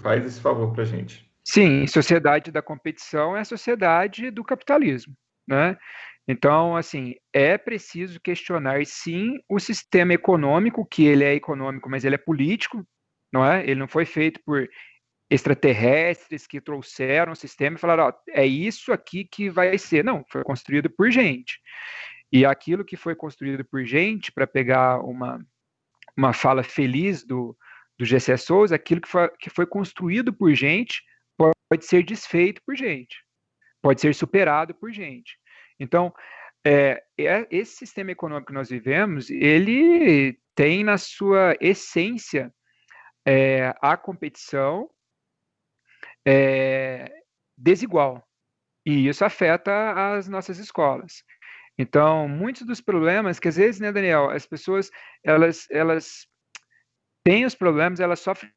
Faz 0.00 0.24
esse 0.24 0.40
favor 0.40 0.72
para 0.72 0.84
a 0.84 0.86
gente. 0.86 1.28
Sim, 1.44 1.86
sociedade 1.86 2.50
da 2.50 2.62
competição 2.62 3.36
é 3.36 3.40
a 3.40 3.44
sociedade 3.44 4.30
do 4.30 4.42
capitalismo, 4.42 5.14
né? 5.46 5.76
Então, 6.26 6.74
assim, 6.74 7.14
é 7.34 7.58
preciso 7.58 8.18
questionar, 8.18 8.84
sim, 8.86 9.38
o 9.48 9.60
sistema 9.60 10.14
econômico, 10.14 10.86
que 10.86 11.04
ele 11.04 11.22
é 11.22 11.34
econômico, 11.34 11.90
mas 11.90 12.02
ele 12.02 12.14
é 12.14 12.18
político, 12.18 12.86
não 13.30 13.44
é? 13.44 13.62
Ele 13.62 13.78
não 13.78 13.88
foi 13.88 14.06
feito 14.06 14.40
por 14.44 14.66
extraterrestres 15.30 16.46
que 16.46 16.60
trouxeram 16.60 17.32
o 17.32 17.36
sistema 17.36 17.76
e 17.76 17.80
falaram, 17.80 18.04
ó, 18.04 18.12
é 18.28 18.46
isso 18.46 18.92
aqui 18.92 19.24
que 19.24 19.50
vai 19.50 19.76
ser. 19.76 20.02
Não, 20.02 20.24
foi 20.30 20.42
construído 20.44 20.88
por 20.88 21.10
gente. 21.10 21.60
E 22.32 22.46
aquilo 22.46 22.84
que 22.84 22.96
foi 22.96 23.14
construído 23.14 23.64
por 23.64 23.84
gente, 23.84 24.32
para 24.32 24.46
pegar 24.46 25.00
uma, 25.00 25.44
uma 26.16 26.32
fala 26.32 26.62
feliz 26.62 27.24
do, 27.24 27.56
do 27.98 28.04
GC 28.04 28.36
Souza, 28.38 28.74
aquilo 28.74 29.00
que 29.00 29.08
foi, 29.08 29.28
que 29.38 29.50
foi 29.50 29.66
construído 29.66 30.32
por 30.32 30.54
gente, 30.54 31.02
pode 31.74 31.86
ser 31.86 32.04
desfeito 32.04 32.62
por 32.64 32.76
gente, 32.76 33.16
pode 33.82 34.00
ser 34.00 34.14
superado 34.14 34.72
por 34.74 34.92
gente. 34.92 35.36
Então, 35.78 36.14
é, 36.64 37.02
é, 37.18 37.46
esse 37.50 37.76
sistema 37.76 38.12
econômico 38.12 38.46
que 38.46 38.52
nós 38.52 38.70
vivemos, 38.70 39.28
ele 39.28 40.38
tem 40.54 40.84
na 40.84 40.96
sua 40.96 41.56
essência 41.60 42.54
é, 43.26 43.74
a 43.82 43.96
competição 43.96 44.88
é, 46.24 47.12
desigual. 47.58 48.24
E 48.86 49.08
isso 49.08 49.24
afeta 49.24 50.14
as 50.14 50.28
nossas 50.28 50.58
escolas. 50.58 51.24
Então, 51.76 52.28
muitos 52.28 52.64
dos 52.64 52.80
problemas 52.80 53.40
que 53.40 53.48
às 53.48 53.56
vezes, 53.56 53.80
né, 53.80 53.90
Daniel, 53.90 54.30
as 54.30 54.46
pessoas 54.46 54.92
elas 55.24 55.66
elas 55.70 56.24
têm 57.24 57.44
os 57.44 57.56
problemas, 57.56 57.98
elas 57.98 58.20
sofrem 58.20 58.52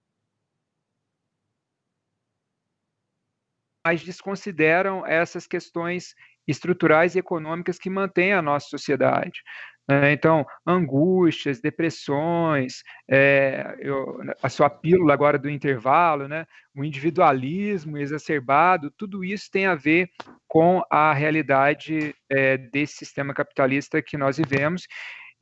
mas 3.87 4.03
desconsideram 4.03 5.05
essas 5.07 5.47
questões 5.47 6.13
estruturais 6.45 7.15
e 7.15 7.19
econômicas 7.19 7.79
que 7.79 7.89
mantêm 7.89 8.33
a 8.33 8.41
nossa 8.41 8.67
sociedade. 8.67 9.41
Né? 9.87 10.11
Então, 10.11 10.45
angústias, 10.65 11.61
depressões, 11.61 12.83
é, 13.09 13.77
eu, 13.79 14.19
a 14.43 14.49
sua 14.49 14.69
pílula 14.69 15.13
agora 15.13 15.37
do 15.39 15.49
intervalo, 15.49 16.27
né? 16.27 16.45
o 16.75 16.83
individualismo 16.83 17.97
exacerbado, 17.97 18.91
tudo 18.91 19.23
isso 19.23 19.49
tem 19.49 19.67
a 19.67 19.75
ver 19.75 20.09
com 20.49 20.83
a 20.91 21.13
realidade 21.13 22.13
é, 22.29 22.57
desse 22.57 22.97
sistema 22.97 23.33
capitalista 23.33 24.01
que 24.01 24.17
nós 24.17 24.35
vivemos 24.35 24.85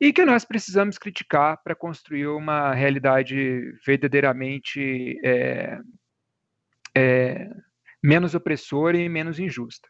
e 0.00 0.12
que 0.12 0.24
nós 0.24 0.44
precisamos 0.44 0.98
criticar 0.98 1.60
para 1.64 1.74
construir 1.74 2.28
uma 2.28 2.72
realidade 2.72 3.72
verdadeiramente 3.84 5.18
é, 5.24 5.80
menos 8.06 8.36
opressora 8.36 8.96
e 8.96 9.08
menos 9.08 9.40
injusta. 9.40 9.88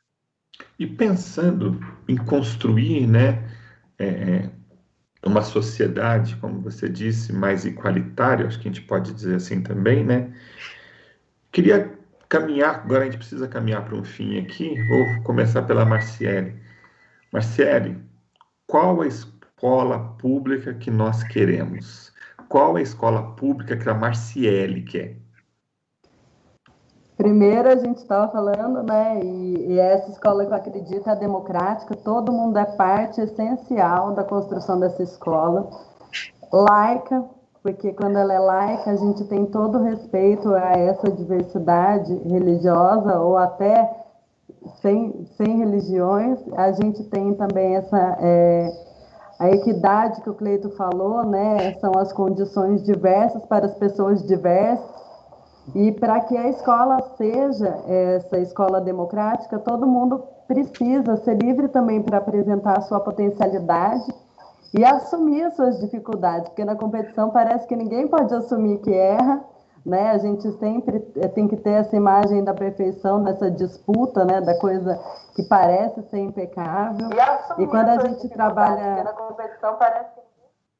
E 0.79 0.87
pensando 0.87 1.79
em 2.09 2.17
construir, 2.17 3.07
né, 3.07 3.47
é, 3.99 4.49
uma 5.23 5.43
sociedade, 5.43 6.35
como 6.37 6.63
você 6.63 6.89
disse, 6.89 7.31
mais 7.31 7.67
igualitária, 7.67 8.47
acho 8.47 8.59
que 8.59 8.69
a 8.69 8.73
gente 8.73 8.87
pode 8.87 9.13
dizer 9.13 9.35
assim 9.35 9.63
também, 9.63 10.03
né? 10.03 10.33
Queria 11.53 11.93
caminhar, 12.27 12.77
agora 12.77 13.03
a 13.03 13.05
gente 13.05 13.19
precisa 13.19 13.47
caminhar 13.47 13.85
para 13.85 13.97
um 13.97 14.05
fim 14.05 14.39
aqui. 14.39 14.75
Vou 14.89 15.23
começar 15.23 15.63
pela 15.65 15.85
Marciele. 15.85 16.55
Marciele, 17.31 17.99
qual 18.67 19.03
a 19.03 19.07
escola 19.07 20.17
pública 20.17 20.73
que 20.73 20.91
nós 20.91 21.23
queremos? 21.23 22.11
Qual 22.49 22.77
a 22.77 22.83
escola 22.83 23.35
pública 23.37 23.77
que 23.77 23.89
a 23.91 23.95
Marciele 23.95 24.83
quer? 24.85 25.26
Primeiro, 27.17 27.71
a 27.71 27.77
gente 27.77 27.97
estava 27.97 28.31
falando, 28.31 28.83
né, 28.83 29.21
e, 29.23 29.73
e, 29.73 29.79
essa 29.79 30.11
escola 30.11 30.45
que 30.45 30.53
eu 30.53 30.57
acredito 30.57 31.09
é 31.09 31.17
democrática, 31.17 31.97
todo 31.97 32.31
mundo 32.31 32.59
é 32.59 32.65
parte 32.67 33.23
essencial 33.23 34.13
da 34.13 34.23
construção 34.23 34.79
dessa 34.79 35.03
escola. 35.03 35.71
Laica, 36.53 37.25
porque 37.63 37.95
quando 37.95 38.19
ela 38.19 38.35
é 38.35 38.39
laica, 38.39 38.91
a 38.91 38.97
gente 38.97 39.25
tem 39.25 39.47
todo 39.47 39.83
respeito 39.83 40.55
a 40.55 40.73
essa 40.73 41.11
diversidade 41.11 42.15
religiosa, 42.29 43.19
ou 43.19 43.39
até 43.39 43.91
sem, 44.83 45.27
sem 45.39 45.57
religiões. 45.57 46.39
A 46.55 46.71
gente 46.73 47.03
tem 47.05 47.35
também 47.35 47.77
essa. 47.77 48.19
É, 48.21 48.87
a 49.39 49.51
equidade 49.51 50.21
que 50.23 50.31
o 50.31 50.35
Cleito 50.35 50.71
falou, 50.71 51.25
né, 51.25 51.75
são 51.81 51.93
as 51.99 52.13
condições 52.13 52.83
diversas 52.83 53.45
para 53.47 53.67
as 53.67 53.75
pessoas 53.75 54.23
diversas 54.27 54.96
e 55.75 55.93
para 55.93 56.21
que 56.21 56.37
a 56.37 56.49
escola 56.49 57.01
seja 57.17 57.83
essa 57.89 58.39
escola 58.39 58.81
democrática, 58.81 59.59
todo 59.59 59.87
mundo 59.87 60.23
precisa 60.47 61.17
ser 61.17 61.37
livre 61.43 61.69
também 61.69 62.03
para 62.03 62.19
apresentar 62.19 62.79
a 62.79 62.83
sua 62.83 63.01
potencialidade 63.01 64.07
e 64.77 64.85
assumir 64.85 65.43
as 65.43 65.57
suas 65.57 65.81
dificuldades, 65.81 66.49
porque 66.49 66.65
na 66.65 66.77
competição 66.77 67.31
parece 67.31 67.67
que 67.67 67.75
ninguém 67.75 68.07
pode 68.07 68.33
assumir 68.35 68.79
que 68.79 68.93
erra, 68.93 69.43
né? 69.85 70.11
A 70.11 70.19
gente 70.19 70.51
sempre 70.59 71.05
eh, 71.17 71.29
tem 71.29 71.47
que 71.47 71.57
ter 71.57 71.71
essa 71.71 71.97
imagem 71.97 72.43
da 72.43 72.53
perfeição, 72.53 73.23
dessa 73.23 73.51
disputa, 73.51 74.25
né? 74.25 74.41
Da 74.41 74.59
coisa 74.59 75.01
que 75.35 75.45
parece 75.45 76.03
ser 76.11 76.19
impecável. 76.19 77.09
E, 77.59 77.63
e 77.63 77.67
quando 77.69 77.89
a 77.89 78.07
gente 78.07 78.29
trabalha 78.29 79.05
na 79.05 79.13
competição 79.13 79.77
parece 79.77 80.15
que 80.15 80.27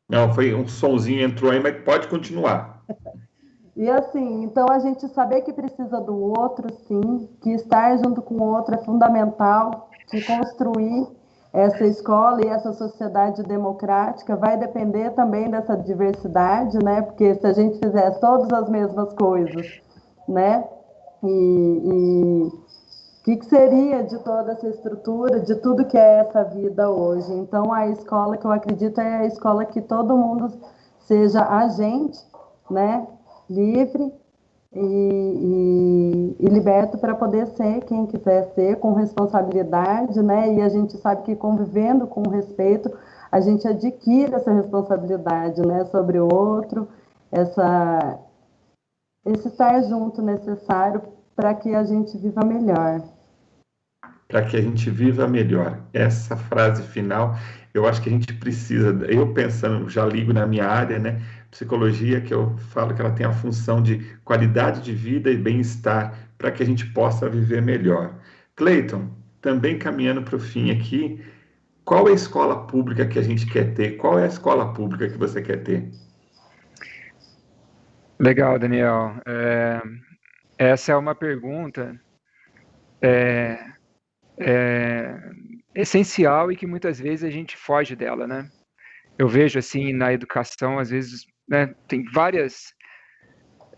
não, 0.09 0.33
foi 0.33 0.55
um 0.55 0.69
sonzinho 0.69 1.25
entrou 1.25 1.51
aí, 1.51 1.59
mas 1.59 1.83
pode 1.83 2.07
continuar. 2.07 2.83
E 3.77 3.91
assim, 3.91 4.43
então 4.43 4.67
a 4.71 4.79
gente 4.79 5.07
saber 5.09 5.43
que 5.43 5.53
precisa 5.53 6.01
do 6.01 6.17
outro, 6.17 6.73
sim, 6.89 7.29
que 7.43 7.51
estar 7.51 7.95
junto 7.99 8.23
com 8.23 8.37
o 8.37 8.55
outro 8.55 8.75
é 8.75 8.79
fundamental, 8.79 9.91
de 10.11 10.25
construir 10.25 11.07
essa 11.53 11.85
escola 11.85 12.45
e 12.45 12.49
essa 12.49 12.73
sociedade 12.73 13.43
democrática 13.43 14.35
vai 14.35 14.57
depender 14.57 15.11
também 15.11 15.51
dessa 15.51 15.77
diversidade, 15.77 16.79
né? 16.83 17.03
Porque 17.03 17.35
se 17.35 17.47
a 17.47 17.53
gente 17.53 17.79
fizesse 17.79 18.19
todas 18.21 18.51
as 18.53 18.69
mesmas 18.71 19.13
coisas, 19.15 19.81
né? 20.27 20.65
E, 21.23 22.49
o 22.49 23.25
que, 23.25 23.37
que 23.37 23.47
seria 23.47 24.05
de 24.05 24.19
toda 24.21 24.53
essa 24.53 24.69
estrutura, 24.69 25.41
de 25.41 25.55
tudo 25.57 25.85
que 25.85 25.99
é 25.99 26.21
essa 26.21 26.45
vida 26.45 26.89
hoje? 26.89 27.33
Então, 27.33 27.73
a 27.73 27.89
escola 27.89 28.37
que 28.37 28.47
eu 28.47 28.53
acredito 28.53 29.01
é 29.01 29.17
a 29.17 29.27
escola 29.27 29.65
que 29.65 29.81
todo 29.81 30.17
mundo 30.17 30.53
seja 31.01 31.43
agente, 31.43 32.19
né? 32.71 33.07
Livre 33.49 34.13
e, 34.73 36.37
e, 36.41 36.47
e 36.47 36.49
liberto 36.49 36.99
para 36.99 37.15
poder 37.15 37.47
ser 37.49 37.83
quem 37.85 38.07
quiser 38.07 38.53
ser, 38.55 38.77
com 38.77 38.93
responsabilidade, 38.95 40.21
né? 40.23 40.55
E 40.55 40.61
a 40.61 40.69
gente 40.69 40.97
sabe 40.99 41.23
que 41.23 41.37
convivendo 41.37 42.07
com 42.07 42.29
respeito, 42.29 42.91
a 43.31 43.41
gente 43.41 43.67
adquire 43.67 44.35
essa 44.35 44.53
responsabilidade, 44.53 45.63
né? 45.63 45.85
Sobre 45.87 46.19
o 46.19 46.33
outro, 46.33 46.89
essa, 47.31 48.19
esse 49.25 49.49
estar 49.49 49.83
junto 49.83 50.21
necessário 50.23 51.03
para 51.35 51.55
que 51.55 51.75
a 51.75 51.85
gente 51.85 52.17
viva 52.17 52.45
melhor. 52.45 53.03
Para 54.29 54.43
que 54.43 54.57
a 54.57 54.61
gente 54.61 54.91
viva 54.91 55.29
melhor. 55.29 55.81
Essa 55.93 56.37
frase 56.37 56.83
final, 56.83 57.37
eu 57.73 57.87
acho 57.87 58.03
que 58.03 58.09
a 58.09 58.13
gente 58.13 58.33
precisa. 58.35 58.89
Eu 59.07 59.33
pensando, 59.33 59.89
já 59.89 60.05
ligo 60.05 60.33
na 60.33 60.47
minha 60.47 60.67
área, 60.67 60.99
né? 60.99 61.21
Psicologia 61.51 62.21
que 62.21 62.33
eu 62.33 62.57
falo 62.71 62.95
que 62.95 63.01
ela 63.01 63.13
tem 63.13 63.27
a 63.27 63.33
função 63.33 63.83
de 63.83 64.17
qualidade 64.25 64.81
de 64.83 64.93
vida 64.93 65.31
e 65.31 65.37
bem-estar 65.37 66.15
para 66.39 66.51
que 66.51 66.63
a 66.63 66.67
gente 66.67 66.87
possa 66.93 67.29
viver 67.29 67.63
melhor. 67.63 68.15
Cleiton, 68.55 69.11
também 69.41 69.79
caminhando 69.79 70.23
para 70.23 70.37
o 70.37 70.41
fim 70.41 70.71
aqui, 70.71 71.25
qual 71.85 72.09
é 72.09 72.11
a 72.11 72.15
escola 72.15 72.67
pública 72.67 73.07
que 73.07 73.19
a 73.19 73.23
gente 73.23 73.47
quer 73.47 73.73
ter? 73.75 73.97
Qual 73.97 74.19
é 74.19 74.25
a 74.25 74.29
escola 74.29 74.73
pública 74.73 75.09
que 75.09 75.17
você 75.17 75.41
quer 75.41 75.63
ter? 75.63 75.89
Legal, 78.19 78.59
Daniel. 78.59 79.15
É, 79.27 79.81
essa 80.59 80.93
é 80.93 80.97
uma 80.97 81.15
pergunta 81.15 82.01
é, 83.01 83.59
é, 84.39 85.17
essencial 85.75 86.51
e 86.51 86.57
que 86.57 86.67
muitas 86.67 86.99
vezes 86.99 87.25
a 87.25 87.31
gente 87.31 87.57
foge 87.57 87.95
dela, 87.95 88.27
né? 88.27 88.51
Eu 89.19 89.29
vejo 89.29 89.59
assim 89.59 89.93
na 89.93 90.13
educação, 90.13 90.79
às 90.79 90.91
vezes 90.91 91.27
né, 91.49 91.75
tem 91.89 92.05
várias, 92.05 92.75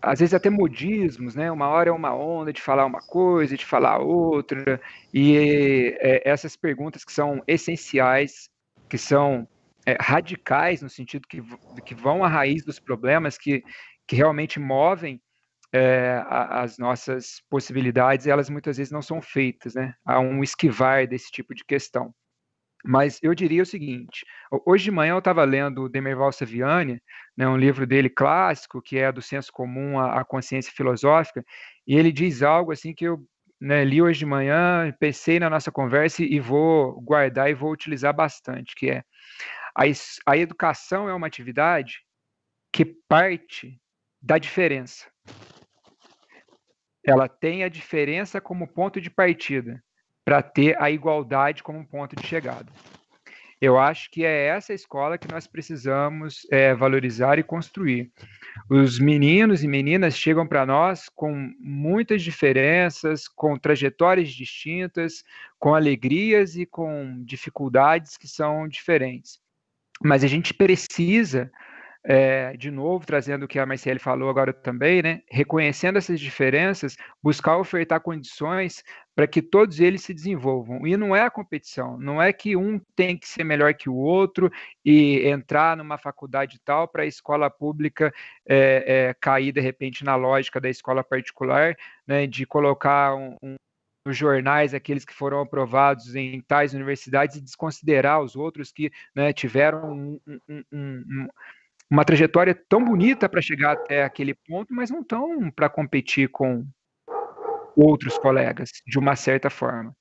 às 0.01 0.21
vezes 0.21 0.35
até 0.35 0.51
modismos, 0.51 1.35
né? 1.35 1.51
Uma 1.51 1.69
hora 1.69 1.91
é 1.91 1.93
uma 1.93 2.15
onda 2.15 2.53
de 2.53 2.63
falar 2.63 2.87
uma 2.87 3.01
coisa, 3.01 3.57
de 3.57 3.65
falar 3.65 3.99
outra, 3.99 4.81
e 5.13 5.97
é, 6.01 6.29
essas 6.29 6.57
perguntas 6.57 7.05
que 7.05 7.13
são 7.13 7.43
essenciais, 7.47 8.49
que 8.89 8.99
são 8.99 9.47
é, 9.87 9.97
radicais 10.01 10.83
no 10.83 10.89
sentido 10.89 11.27
que, 11.29 11.43
que 11.85 11.95
vão 11.95 12.25
à 12.25 12.29
raiz 12.29 12.65
dos 12.65 12.79
problemas, 12.79 13.39
que, 13.39 13.63
que 14.07 14.17
realmente 14.17 14.59
movem 14.61 15.21
é, 15.73 16.23
as 16.29 16.79
nossas 16.79 17.43
possibilidades, 17.51 18.27
elas 18.27 18.49
muitas 18.49 18.79
vezes 18.79 18.93
não 18.93 19.03
são 19.03 19.21
feitas, 19.21 19.75
né? 19.75 19.95
Há 20.05 20.19
um 20.21 20.43
esquivar 20.43 21.07
desse 21.07 21.31
tipo 21.31 21.55
de 21.55 21.65
questão. 21.65 22.15
Mas 22.85 23.19
eu 23.23 23.35
diria 23.35 23.63
o 23.63 23.67
seguinte: 23.67 24.25
hoje 24.65 24.85
de 24.85 24.91
manhã 24.91 25.15
eu 25.15 25.19
estava 25.19 25.45
lendo 25.45 25.83
o 25.83 25.89
Demerval 25.89 26.33
Saviani, 26.33 27.03
né, 27.37 27.49
um 27.49 27.57
livro 27.57 27.87
dele 27.87 28.09
clássico, 28.09 28.81
que 28.81 28.99
é 28.99 29.11
do 29.11 29.21
senso 29.21 29.53
comum 29.53 29.99
à, 29.99 30.25
consciência 30.25 30.73
filosófica, 30.73 31.45
e 31.87 31.97
ele 31.97 32.13
diz 32.13 32.43
algo 32.43 32.73
assim 32.73 32.95
que 32.95 33.05
eu 33.05 33.25
né, 33.61 33.85
li 33.85 34.01
hoje 34.01 34.21
de 34.21 34.27
manhã, 34.27 34.95
pensei 35.01 35.41
na 35.41 35.51
nossa 35.51 35.73
conversa 35.73 36.23
e 36.23 36.39
vou 36.39 37.01
guardar 37.01 37.51
e 37.51 37.55
vou 37.55 37.73
utilizar 37.73 38.15
bastante, 38.15 38.75
que 38.77 38.91
é 38.91 39.03
a, 39.75 39.83
a 40.27 40.37
educação 40.37 41.09
é 41.09 41.15
uma 41.15 41.27
atividade 41.27 42.05
que 42.73 42.85
parte 42.85 43.81
da 44.21 44.39
diferença. 44.39 45.07
Ela 47.05 47.29
tem 47.29 47.65
a 47.65 47.69
diferença 47.69 48.41
como 48.41 48.69
ponto 48.69 49.01
de 49.01 49.11
partida 49.11 49.83
para 50.29 50.43
ter 50.43 50.77
a 50.79 50.91
igualdade 50.91 51.63
como 51.63 51.87
ponto 51.87 52.15
de 52.15 52.27
chegada. 52.27 52.71
Eu 53.59 53.79
acho 53.79 54.11
que 54.11 54.27
é 54.27 54.49
essa 54.49 54.75
escola 54.75 55.17
que 55.17 55.27
nós 55.27 55.47
precisamos 55.47 56.47
é, 56.51 56.75
valorizar 56.75 57.39
e 57.39 57.43
construir. 57.43 58.13
Os 58.69 58.99
meninos 58.99 59.65
e 59.65 59.67
meninas 59.67 60.19
chegam 60.19 60.47
para 60.47 60.67
nós 60.67 61.09
com 61.09 61.51
muitas 61.59 62.21
diferenças, 62.21 63.27
com 63.27 63.57
trajetórias 63.57 64.29
distintas, 64.29 65.25
com 65.59 65.75
alegrias 65.75 66.57
e 66.57 66.67
com 66.67 67.25
dificuldades 67.25 68.19
que 68.19 68.29
são 68.29 68.69
diferentes. 68.69 69.41
Mas 70.05 70.23
a 70.23 70.27
gente 70.27 70.53
precisa 70.53 71.51
é, 72.11 72.57
de 72.57 72.71
novo, 72.71 73.05
trazendo 73.05 73.45
o 73.45 73.49
que 73.49 73.59
a 73.59 73.67
Marcele 73.67 73.99
falou 73.99 74.31
agora 74.31 74.51
também, 74.51 75.03
né, 75.03 75.21
reconhecendo 75.31 75.99
essas 75.99 76.19
diferenças, 76.19 76.97
buscar 77.23 77.59
ofertar 77.59 78.01
condições 78.01 78.83
para 79.15 79.27
que 79.27 79.43
todos 79.43 79.79
eles 79.79 80.01
se 80.05 80.15
desenvolvam. 80.15 80.87
E 80.87 80.97
não 80.97 81.15
é 81.15 81.21
a 81.21 81.31
competição, 81.31 81.99
não 81.99 82.23
é 82.23 82.33
que 82.33 82.57
um 82.57 82.81
tem 82.97 83.15
que 83.15 83.29
ser 83.29 83.45
melhor 83.45 83.75
que 83.75 83.91
o 83.91 83.95
outro 83.95 84.51
e 84.83 85.29
entrar 85.29 85.77
numa 85.77 85.99
faculdade 85.99 86.59
tal 86.65 86.89
para 86.89 87.03
a 87.03 87.07
escola 87.07 87.51
pública 87.51 88.11
é, 88.49 89.09
é, 89.11 89.15
cair 89.21 89.53
de 89.53 89.61
repente 89.61 90.03
na 90.03 90.17
lógica 90.17 90.59
da 90.59 90.71
escola 90.71 91.05
particular, 91.05 91.77
né, 92.07 92.27
de 92.27 92.47
colocar 92.47 93.15
um, 93.15 93.37
um 93.43 93.57
nos 94.07 94.17
jornais 94.17 94.73
aqueles 94.73 95.05
que 95.05 95.13
foram 95.13 95.41
aprovados 95.43 96.15
em 96.15 96.41
tais 96.41 96.73
universidades 96.73 97.37
e 97.37 97.43
desconsiderar 97.43 98.23
os 98.23 98.35
outros 98.35 98.73
que 98.73 98.91
né, 99.15 99.35
tiveram 99.35 99.93
um, 99.93 100.21
um, 100.49 100.65
um, 100.73 101.29
uma 101.91 102.05
trajetória 102.05 102.55
tão 102.69 102.85
bonita 102.85 103.29
para 103.29 103.41
chegar 103.41 103.73
até 103.73 104.05
aquele 104.05 104.35
ponto, 104.35 104.75
mas 104.75 104.91
não 104.91 105.01
estão 105.01 105.51
para 105.51 105.69
competir 105.69 106.29
com 106.29 106.67
outros 107.77 108.19
colegas, 108.19 108.71
de 108.87 108.99
uma 108.99 109.17
certa 109.17 109.49
forma. 109.49 109.95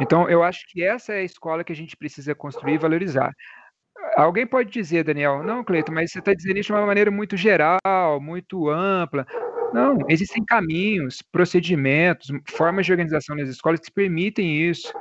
Então, 0.00 0.28
eu 0.28 0.42
acho 0.42 0.64
que 0.68 0.82
essa 0.82 1.14
é 1.14 1.20
a 1.20 1.24
escola 1.24 1.64
que 1.64 1.72
a 1.72 1.76
gente 1.76 1.96
precisa 1.96 2.34
construir 2.34 2.74
e 2.74 2.78
valorizar. 2.78 3.32
Alguém 4.16 4.46
pode 4.46 4.70
dizer, 4.70 5.04
Daniel, 5.04 5.42
não, 5.42 5.64
Cleiton, 5.64 5.92
mas 5.92 6.10
você 6.10 6.18
está 6.18 6.34
dizendo 6.34 6.58
isso 6.58 6.66
de 6.66 6.72
uma 6.72 6.86
maneira 6.86 7.10
muito 7.10 7.36
geral, 7.36 8.20
muito 8.20 8.68
ampla. 8.68 9.26
Não, 9.72 9.98
existem 10.08 10.44
caminhos, 10.44 11.22
procedimentos, 11.30 12.28
formas 12.50 12.84
de 12.84 12.92
organização 12.92 13.36
nas 13.36 13.48
escolas 13.48 13.80
que 13.80 13.92
permitem 13.92 14.68
isso. 14.68 14.92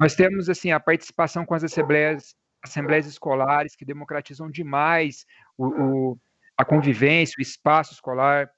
Nós 0.00 0.14
temos 0.16 0.50
assim 0.50 0.72
a 0.72 0.80
participação 0.80 1.46
com 1.46 1.54
as 1.54 1.62
assembleias, 1.62 2.34
assembleias 2.62 3.06
escolares 3.06 3.76
que 3.76 3.84
democratizam 3.84 4.50
demais 4.50 5.24
o, 5.56 5.66
o, 5.66 6.18
a 6.56 6.64
convivência, 6.64 7.34
o 7.38 7.42
espaço 7.42 7.94
escolar. 7.94 8.48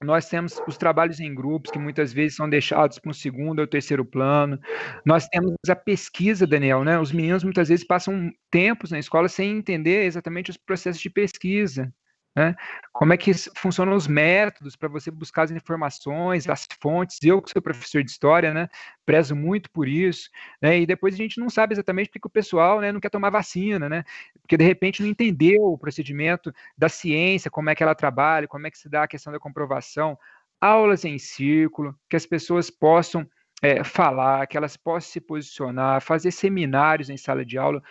Nós 0.00 0.28
temos 0.28 0.60
os 0.66 0.76
trabalhos 0.76 1.18
em 1.18 1.34
grupos, 1.34 1.72
que 1.72 1.78
muitas 1.78 2.12
vezes 2.12 2.36
são 2.36 2.48
deixados 2.48 2.98
para 3.00 3.10
um 3.10 3.14
segundo 3.14 3.58
ou 3.58 3.66
terceiro 3.66 4.04
plano. 4.04 4.58
Nós 5.04 5.26
temos 5.26 5.54
a 5.68 5.74
pesquisa, 5.74 6.46
Daniel, 6.46 6.84
né? 6.84 6.98
Os 7.00 7.10
meninos 7.10 7.42
muitas 7.42 7.68
vezes 7.68 7.84
passam 7.84 8.30
tempos 8.50 8.92
na 8.92 8.98
escola 9.00 9.28
sem 9.28 9.58
entender 9.58 10.04
exatamente 10.04 10.50
os 10.50 10.56
processos 10.56 11.02
de 11.02 11.10
pesquisa. 11.10 11.92
Né? 12.38 12.54
Como 12.92 13.12
é 13.12 13.16
que 13.16 13.32
funcionam 13.56 13.96
os 13.96 14.06
métodos 14.06 14.76
para 14.76 14.88
você 14.88 15.10
buscar 15.10 15.42
as 15.42 15.50
informações, 15.50 16.48
as 16.48 16.68
fontes? 16.80 17.18
Eu, 17.20 17.42
que 17.42 17.50
sou 17.50 17.60
professor 17.60 18.00
de 18.04 18.12
história, 18.12 18.54
né, 18.54 18.68
prezo 19.04 19.34
muito 19.34 19.68
por 19.72 19.88
isso. 19.88 20.30
Né? 20.62 20.78
E 20.78 20.86
depois 20.86 21.14
a 21.14 21.16
gente 21.16 21.40
não 21.40 21.50
sabe 21.50 21.74
exatamente 21.74 22.08
porque 22.10 22.28
o 22.28 22.30
pessoal 22.30 22.80
né, 22.80 22.92
não 22.92 23.00
quer 23.00 23.10
tomar 23.10 23.30
vacina, 23.30 23.88
né? 23.88 24.04
porque 24.40 24.56
de 24.56 24.62
repente 24.62 25.02
não 25.02 25.08
entendeu 25.08 25.64
o 25.64 25.76
procedimento 25.76 26.52
da 26.76 26.88
ciência, 26.88 27.50
como 27.50 27.70
é 27.70 27.74
que 27.74 27.82
ela 27.82 27.94
trabalha, 27.94 28.46
como 28.46 28.68
é 28.68 28.70
que 28.70 28.78
se 28.78 28.88
dá 28.88 29.02
a 29.02 29.08
questão 29.08 29.32
da 29.32 29.40
comprovação. 29.40 30.16
Aulas 30.60 31.04
em 31.04 31.18
círculo, 31.18 31.92
que 32.08 32.14
as 32.14 32.24
pessoas 32.24 32.70
possam 32.70 33.28
é, 33.60 33.82
falar, 33.82 34.46
que 34.46 34.56
elas 34.56 34.76
possam 34.76 35.10
se 35.10 35.20
posicionar, 35.20 36.00
fazer 36.00 36.30
seminários 36.30 37.10
em 37.10 37.16
sala 37.16 37.44
de 37.44 37.58
aula. 37.58 37.82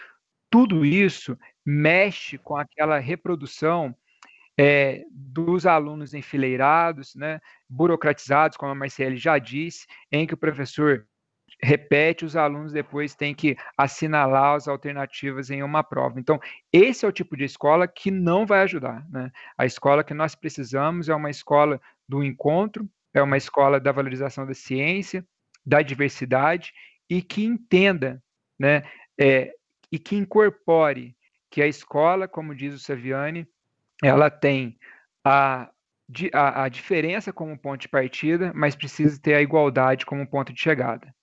Tudo 0.50 0.86
isso 0.86 1.38
mexe 1.66 2.38
com 2.38 2.56
aquela 2.56 2.98
reprodução 2.98 3.94
é, 4.58 5.04
dos 5.12 5.66
alunos 5.66 6.14
enfileirados, 6.14 7.14
né, 7.16 7.40
burocratizados, 7.70 8.58
como 8.58 8.72
a 8.72 8.76
Marcele 8.76 9.16
já 9.16 9.38
disse, 9.38 9.86
em 10.12 10.26
que 10.26 10.34
o 10.34 10.38
professor 10.38 11.06
repete, 11.62 12.26
os 12.26 12.36
alunos 12.36 12.72
depois 12.72 13.16
têm 13.16 13.34
que 13.34 13.56
assinalar 13.78 14.56
as 14.56 14.68
alternativas 14.68 15.50
em 15.50 15.64
uma 15.64 15.84
prova. 15.84 16.20
Então, 16.20 16.40
esse 16.72 17.06
é 17.06 17.08
o 17.08 17.12
tipo 17.12 17.36
de 17.36 17.46
escola 17.46 17.88
que 17.88 18.12
não 18.12 18.46
vai 18.46 18.62
ajudar. 18.62 19.08
Né? 19.10 19.32
A 19.58 19.66
escola 19.66 20.04
que 20.04 20.14
nós 20.14 20.36
precisamos 20.36 21.10
é 21.10 21.16
uma 21.16 21.30
escola 21.30 21.82
do 22.08 22.24
encontro, 22.24 22.88
é 23.14 23.22
uma 23.22 23.38
escola 23.38 23.80
da 23.80 23.92
valorização 23.92 24.46
da 24.46 24.54
ciência, 24.54 25.26
da 25.66 25.82
diversidade 25.82 26.74
e 27.10 27.22
que 27.22 27.44
entenda, 27.44 28.22
né, 28.60 28.84
é, 29.20 29.54
e 29.92 29.98
que 29.98 30.16
incorpore 30.16 31.16
que 31.50 31.62
a 31.62 31.68
escola, 31.68 32.28
como 32.28 32.54
diz 32.54 32.74
o 32.74 32.80
Saviani, 32.80 33.48
ela 34.04 34.30
tem 34.30 34.78
a, 35.26 35.70
a, 36.34 36.64
a 36.64 36.70
diferença 36.70 37.34
como 37.34 37.58
ponto 37.58 37.82
de 37.82 37.90
partida, 37.90 38.52
mas 38.56 38.76
precisa 38.76 39.20
ter 39.22 39.34
a 39.34 39.42
igualdade 39.42 40.06
como 40.06 40.28
ponto 40.28 40.54
de 40.54 40.60
chegada. 40.60 41.14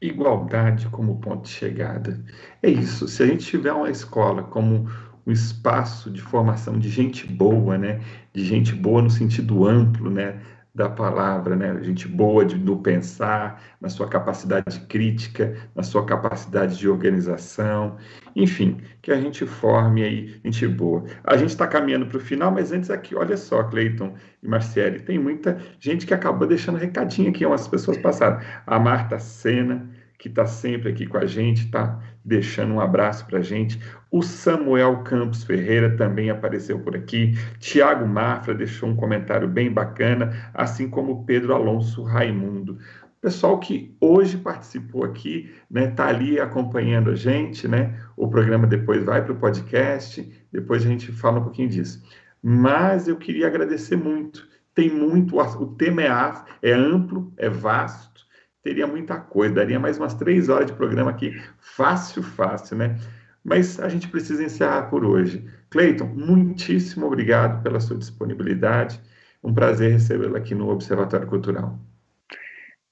Igualdade 0.00 0.88
como 0.88 1.20
ponto 1.20 1.44
de 1.44 1.50
chegada. 1.50 2.24
É 2.62 2.68
isso. 2.68 3.06
Se 3.06 3.22
a 3.22 3.26
gente 3.26 3.46
tiver 3.46 3.72
uma 3.72 3.90
escola 3.90 4.42
como 4.42 4.88
um 5.26 5.30
espaço 5.30 6.10
de 6.10 6.20
formação 6.20 6.78
de 6.78 6.88
gente 6.88 7.26
boa, 7.26 7.78
né? 7.78 8.00
De 8.32 8.44
gente 8.44 8.74
boa 8.74 9.02
no 9.02 9.10
sentido 9.10 9.66
amplo, 9.66 10.10
né? 10.10 10.40
Da 10.74 10.88
palavra, 10.88 11.54
né? 11.54 11.82
Gente 11.82 12.08
boa 12.08 12.44
de, 12.44 12.56
do 12.56 12.78
pensar, 12.78 13.62
na 13.80 13.90
sua 13.90 14.08
capacidade 14.08 14.80
crítica, 14.86 15.54
na 15.74 15.82
sua 15.82 16.04
capacidade 16.06 16.78
de 16.78 16.88
organização, 16.88 17.98
enfim, 18.34 18.78
que 19.02 19.12
a 19.12 19.20
gente 19.20 19.44
forme 19.44 20.02
aí 20.02 20.40
gente 20.42 20.66
boa. 20.66 21.04
A 21.24 21.36
gente 21.36 21.50
está 21.50 21.66
caminhando 21.66 22.06
para 22.06 22.16
o 22.16 22.20
final, 22.20 22.50
mas 22.50 22.72
antes 22.72 22.90
aqui, 22.90 23.14
olha 23.14 23.36
só, 23.36 23.62
Cleiton 23.64 24.14
e 24.42 24.48
Marciele, 24.48 25.00
tem 25.00 25.18
muita 25.18 25.58
gente 25.78 26.06
que 26.06 26.14
acabou 26.14 26.48
deixando 26.48 26.78
recadinho 26.78 27.28
aqui, 27.28 27.44
umas 27.44 27.68
pessoas 27.68 27.98
passaram. 27.98 28.40
A 28.66 28.78
Marta 28.78 29.18
Sena, 29.18 29.90
que 30.18 30.28
está 30.28 30.46
sempre 30.46 30.88
aqui 30.88 31.06
com 31.06 31.18
a 31.18 31.26
gente, 31.26 31.66
está 31.66 32.00
deixando 32.24 32.74
um 32.74 32.80
abraço 32.80 33.26
para 33.26 33.38
a 33.38 33.42
gente. 33.42 33.80
O 34.10 34.22
Samuel 34.22 35.02
Campos 35.02 35.44
Ferreira 35.44 35.96
também 35.96 36.30
apareceu 36.30 36.78
por 36.78 36.94
aqui. 36.94 37.34
Tiago 37.58 38.06
Mafra 38.06 38.54
deixou 38.54 38.88
um 38.88 38.96
comentário 38.96 39.48
bem 39.48 39.72
bacana, 39.72 40.50
assim 40.54 40.88
como 40.88 41.24
Pedro 41.24 41.54
Alonso 41.54 42.02
Raimundo. 42.02 42.78
Pessoal 43.20 43.60
que 43.60 43.96
hoje 44.00 44.36
participou 44.36 45.04
aqui, 45.04 45.54
né, 45.70 45.86
tá 45.86 46.08
ali 46.08 46.40
acompanhando 46.40 47.10
a 47.10 47.14
gente, 47.14 47.68
né? 47.68 47.96
O 48.16 48.28
programa 48.28 48.66
depois 48.66 49.04
vai 49.04 49.22
para 49.22 49.32
o 49.32 49.36
podcast, 49.36 50.28
depois 50.50 50.84
a 50.84 50.88
gente 50.88 51.12
fala 51.12 51.38
um 51.38 51.44
pouquinho 51.44 51.68
disso. 51.68 52.02
Mas 52.42 53.06
eu 53.06 53.16
queria 53.16 53.46
agradecer 53.46 53.94
muito. 53.94 54.48
Tem 54.74 54.90
muito, 54.90 55.38
o 55.38 55.66
tema 55.74 56.02
é, 56.02 56.08
é 56.62 56.72
amplo, 56.72 57.32
é 57.36 57.48
vasto 57.48 58.11
teria 58.62 58.86
muita 58.86 59.18
coisa, 59.18 59.54
daria 59.54 59.78
mais 59.78 59.98
umas 59.98 60.14
três 60.14 60.48
horas 60.48 60.66
de 60.66 60.72
programa 60.72 61.10
aqui, 61.10 61.40
fácil, 61.58 62.22
fácil, 62.22 62.76
né? 62.76 62.96
Mas 63.44 63.80
a 63.80 63.88
gente 63.88 64.08
precisa 64.08 64.44
encerrar 64.44 64.82
por 64.88 65.04
hoje. 65.04 65.44
Cleiton, 65.68 66.06
muitíssimo 66.06 67.06
obrigado 67.06 67.62
pela 67.62 67.80
sua 67.80 67.96
disponibilidade. 67.96 69.00
Um 69.42 69.52
prazer 69.52 69.92
recebê-lo 69.92 70.36
aqui 70.36 70.54
no 70.54 70.68
Observatório 70.68 71.26
Cultural. 71.26 71.76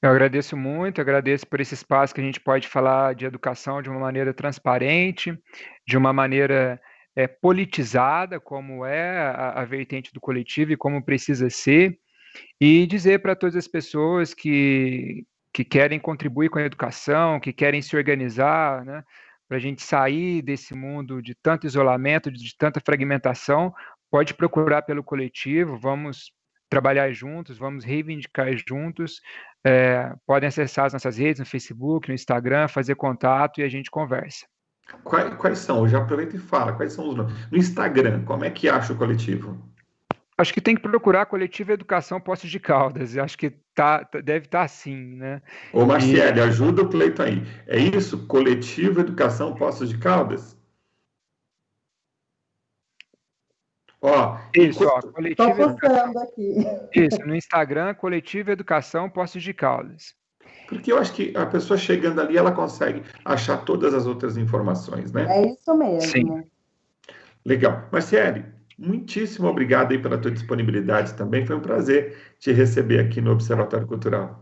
Eu 0.02 0.10
agradeço 0.10 0.56
muito, 0.56 1.00
agradeço 1.00 1.46
por 1.46 1.60
esse 1.60 1.74
espaço 1.74 2.14
que 2.14 2.20
a 2.20 2.24
gente 2.24 2.40
pode 2.40 2.66
falar 2.66 3.14
de 3.14 3.26
educação 3.26 3.82
de 3.82 3.90
uma 3.90 4.00
maneira 4.00 4.32
transparente, 4.32 5.38
de 5.86 5.96
uma 5.96 6.12
maneira 6.12 6.80
é, 7.14 7.26
politizada, 7.26 8.40
como 8.40 8.84
é 8.84 9.18
a, 9.18 9.60
a 9.60 9.64
vertente 9.64 10.12
do 10.12 10.20
coletivo 10.20 10.72
e 10.72 10.76
como 10.76 11.04
precisa 11.04 11.50
ser, 11.50 11.98
e 12.58 12.86
dizer 12.86 13.20
para 13.20 13.36
todas 13.36 13.56
as 13.56 13.68
pessoas 13.68 14.32
que, 14.32 15.26
que 15.52 15.64
querem 15.64 15.98
contribuir 15.98 16.48
com 16.48 16.58
a 16.58 16.64
educação, 16.64 17.40
que 17.40 17.52
querem 17.52 17.82
se 17.82 17.96
organizar, 17.96 18.84
né, 18.84 19.02
para 19.48 19.56
a 19.56 19.60
gente 19.60 19.82
sair 19.82 20.42
desse 20.42 20.74
mundo 20.74 21.20
de 21.20 21.34
tanto 21.34 21.66
isolamento, 21.66 22.30
de 22.30 22.56
tanta 22.56 22.80
fragmentação, 22.80 23.74
pode 24.10 24.34
procurar 24.34 24.82
pelo 24.82 25.02
coletivo, 25.02 25.76
vamos 25.76 26.32
trabalhar 26.68 27.10
juntos, 27.12 27.58
vamos 27.58 27.84
reivindicar 27.84 28.48
juntos, 28.56 29.20
é, 29.66 30.14
podem 30.24 30.48
acessar 30.48 30.86
as 30.86 30.92
nossas 30.92 31.18
redes 31.18 31.40
no 31.40 31.46
Facebook, 31.46 32.08
no 32.08 32.14
Instagram, 32.14 32.68
fazer 32.68 32.94
contato 32.94 33.60
e 33.60 33.64
a 33.64 33.68
gente 33.68 33.90
conversa. 33.90 34.46
Quais, 35.02 35.34
quais 35.34 35.58
são? 35.58 35.88
Já 35.88 35.98
aproveita 35.98 36.36
e 36.36 36.38
fala, 36.38 36.72
quais 36.72 36.92
são 36.92 37.08
os 37.08 37.16
nomes? 37.16 37.34
No 37.50 37.58
Instagram, 37.58 38.24
como 38.24 38.44
é 38.44 38.50
que 38.50 38.68
acha 38.68 38.92
o 38.92 38.96
coletivo? 38.96 39.58
Acho 40.40 40.54
que 40.54 40.60
tem 40.62 40.74
que 40.74 40.80
procurar 40.80 41.26
coletiva 41.26 41.74
educação 41.74 42.18
Poços 42.18 42.50
de 42.50 42.58
Caldas. 42.58 43.14
Acho 43.18 43.36
que 43.36 43.50
tá, 43.74 44.02
tá 44.06 44.22
deve 44.22 44.46
estar 44.46 44.60
tá 44.60 44.64
assim, 44.64 45.16
né? 45.16 45.42
Ô, 45.70 45.84
Marciele, 45.84 46.38
e... 46.38 46.42
ajuda 46.42 46.80
o 46.80 46.88
Cleiton 46.88 47.22
aí. 47.24 47.42
É 47.66 47.78
isso? 47.78 48.26
Coletiva 48.26 49.02
Educação 49.02 49.54
Poços 49.54 49.90
de 49.90 49.98
Caldas? 49.98 50.56
Ó, 54.00 54.38
isso, 54.56 54.82
ó, 54.82 55.02
coletiva 55.02 55.76
aqui. 56.22 56.56
Isso, 56.94 57.20
no 57.26 57.36
Instagram, 57.36 57.92
Coletiva 57.92 58.52
Educação 58.52 59.10
Poços 59.10 59.42
de 59.42 59.52
Caldas. 59.52 60.14
Porque 60.66 60.90
eu 60.90 60.96
acho 60.96 61.12
que 61.12 61.36
a 61.36 61.44
pessoa 61.44 61.76
chegando 61.76 62.18
ali, 62.18 62.38
ela 62.38 62.52
consegue 62.52 63.02
achar 63.26 63.58
todas 63.58 63.92
as 63.92 64.06
outras 64.06 64.38
informações, 64.38 65.12
né? 65.12 65.26
É 65.28 65.52
isso 65.52 65.76
mesmo. 65.76 66.00
Sim. 66.00 66.44
Legal. 67.44 67.86
Marciele, 67.92 68.46
Muitíssimo 68.80 69.46
obrigado 69.46 69.92
aí 69.92 69.98
pela 70.00 70.16
tua 70.16 70.30
disponibilidade 70.30 71.12
também. 71.12 71.46
Foi 71.46 71.54
um 71.54 71.60
prazer 71.60 72.16
te 72.38 72.50
receber 72.50 72.98
aqui 72.98 73.20
no 73.20 73.32
Observatório 73.32 73.86
Cultural. 73.86 74.40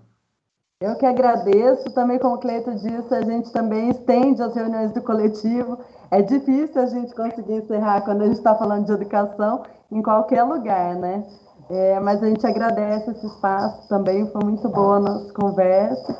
Eu 0.80 0.94
que 0.94 1.04
agradeço. 1.04 1.92
Também, 1.92 2.20
como 2.20 2.36
o 2.36 2.38
Cleito 2.38 2.72
disse, 2.76 3.12
a 3.12 3.22
gente 3.22 3.52
também 3.52 3.90
estende 3.90 4.40
as 4.40 4.54
reuniões 4.54 4.92
do 4.92 5.02
coletivo. 5.02 5.80
É 6.08 6.22
difícil 6.22 6.80
a 6.80 6.86
gente 6.86 7.12
conseguir 7.16 7.54
encerrar 7.54 8.02
quando 8.02 8.22
a 8.22 8.26
gente 8.26 8.36
está 8.36 8.54
falando 8.54 8.86
de 8.86 8.92
educação 8.92 9.64
em 9.90 10.00
qualquer 10.00 10.44
lugar, 10.44 10.94
né? 10.94 11.26
É, 11.68 11.98
mas 11.98 12.22
a 12.22 12.28
gente 12.28 12.46
agradece 12.46 13.10
esse 13.10 13.26
espaço 13.26 13.88
também. 13.88 14.30
Foi 14.30 14.44
muito 14.44 14.68
boa 14.68 14.98
a 14.98 15.00
nossa 15.00 15.32
conversa. 15.32 16.16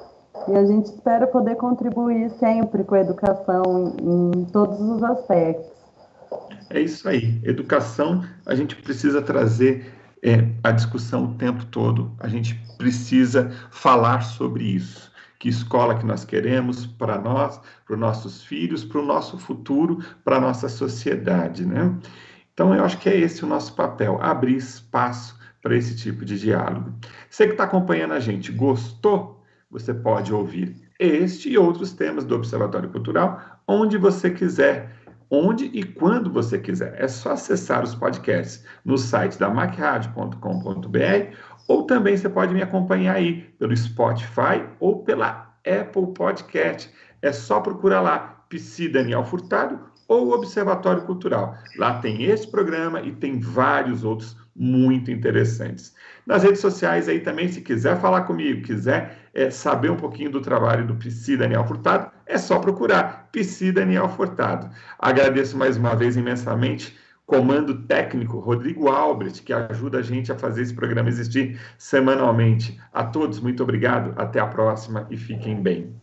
E 0.48 0.56
a 0.56 0.64
gente 0.64 0.86
espera 0.86 1.28
poder 1.28 1.54
contribuir 1.54 2.28
sempre 2.30 2.82
com 2.82 2.96
a 2.96 3.00
educação 3.00 3.94
em, 4.00 4.40
em 4.40 4.44
todos 4.46 4.80
os 4.80 5.04
aspectos. 5.04 5.77
É 6.70 6.80
isso 6.80 7.08
aí. 7.08 7.40
Educação, 7.44 8.24
a 8.44 8.54
gente 8.54 8.76
precisa 8.76 9.22
trazer 9.22 9.92
é, 10.22 10.48
a 10.62 10.70
discussão 10.70 11.24
o 11.24 11.34
tempo 11.34 11.64
todo, 11.66 12.14
a 12.18 12.28
gente 12.28 12.54
precisa 12.76 13.50
falar 13.70 14.22
sobre 14.22 14.64
isso. 14.64 15.08
que 15.38 15.48
escola 15.48 15.96
que 15.96 16.04
nós 16.04 16.24
queremos 16.24 16.84
para 16.84 17.16
nós, 17.16 17.60
para 17.86 17.94
os 17.94 18.00
nossos 18.00 18.42
filhos, 18.42 18.84
para 18.84 19.00
o 19.00 19.06
nosso 19.06 19.38
futuro, 19.38 19.98
para 20.24 20.36
a 20.36 20.40
nossa 20.40 20.68
sociedade, 20.68 21.64
né? 21.64 21.96
Então, 22.52 22.74
eu 22.74 22.84
acho 22.84 22.98
que 22.98 23.08
é 23.08 23.16
esse 23.16 23.44
o 23.44 23.46
nosso 23.46 23.72
papel, 23.74 24.18
abrir 24.20 24.56
espaço 24.56 25.38
para 25.62 25.76
esse 25.76 25.96
tipo 25.96 26.24
de 26.24 26.40
diálogo. 26.40 26.92
Você 27.30 27.46
que 27.46 27.52
está 27.52 27.64
acompanhando 27.64 28.14
a 28.14 28.20
gente, 28.20 28.50
gostou? 28.50 29.44
Você 29.70 29.94
pode 29.94 30.32
ouvir 30.32 30.74
este 30.98 31.50
e 31.50 31.56
outros 31.56 31.92
temas 31.92 32.24
do 32.24 32.34
Observatório 32.34 32.88
Cultural 32.88 33.58
onde 33.68 33.98
você 33.98 34.30
quiser, 34.30 34.96
onde 35.30 35.66
e 35.66 35.82
quando 35.82 36.30
você 36.30 36.58
quiser. 36.58 36.94
É 36.98 37.08
só 37.08 37.32
acessar 37.32 37.84
os 37.84 37.94
podcasts 37.94 38.64
no 38.84 38.96
site 38.96 39.38
da 39.38 39.50
macradio.com.br 39.50 41.36
ou 41.66 41.82
também 41.84 42.16
você 42.16 42.28
pode 42.28 42.54
me 42.54 42.62
acompanhar 42.62 43.16
aí 43.16 43.42
pelo 43.58 43.76
Spotify 43.76 44.64
ou 44.80 45.04
pela 45.04 45.54
Apple 45.66 46.12
Podcast. 46.14 46.90
É 47.20 47.32
só 47.32 47.60
procurar 47.60 48.00
lá 48.00 48.44
Psi 48.48 48.88
Daniel 48.88 49.24
Furtado 49.24 49.78
ou 50.08 50.32
Observatório 50.32 51.02
Cultural. 51.02 51.54
Lá 51.76 52.00
tem 52.00 52.24
esse 52.24 52.50
programa 52.50 53.02
e 53.02 53.12
tem 53.12 53.38
vários 53.38 54.02
outros 54.02 54.34
muito 54.56 55.10
interessantes. 55.10 55.94
Nas 56.26 56.42
redes 56.42 56.60
sociais 56.60 57.08
aí 57.08 57.20
também, 57.20 57.48
se 57.48 57.60
quiser 57.60 58.00
falar 58.00 58.22
comigo, 58.22 58.62
quiser 58.62 59.17
é, 59.34 59.50
saber 59.50 59.90
um 59.90 59.96
pouquinho 59.96 60.30
do 60.30 60.40
trabalho 60.40 60.86
do 60.86 60.94
Psi 60.94 61.36
Daniel 61.36 61.64
Furtado, 61.64 62.10
é 62.26 62.38
só 62.38 62.58
procurar 62.58 63.28
Psi 63.32 63.72
Daniel 63.72 64.08
Furtado. 64.08 64.70
Agradeço 64.98 65.56
mais 65.56 65.76
uma 65.76 65.94
vez 65.94 66.16
imensamente 66.16 66.96
comando 67.28 67.82
técnico 67.82 68.38
Rodrigo 68.38 68.88
Albrecht, 68.88 69.42
que 69.42 69.52
ajuda 69.52 69.98
a 69.98 70.02
gente 70.02 70.32
a 70.32 70.38
fazer 70.38 70.62
esse 70.62 70.74
programa 70.74 71.10
existir 71.10 71.60
semanalmente. 71.76 72.80
A 72.92 73.04
todos, 73.04 73.38
muito 73.38 73.62
obrigado, 73.62 74.14
até 74.16 74.40
a 74.40 74.46
próxima 74.46 75.06
e 75.10 75.16
fiquem 75.16 75.60
bem. 75.60 75.94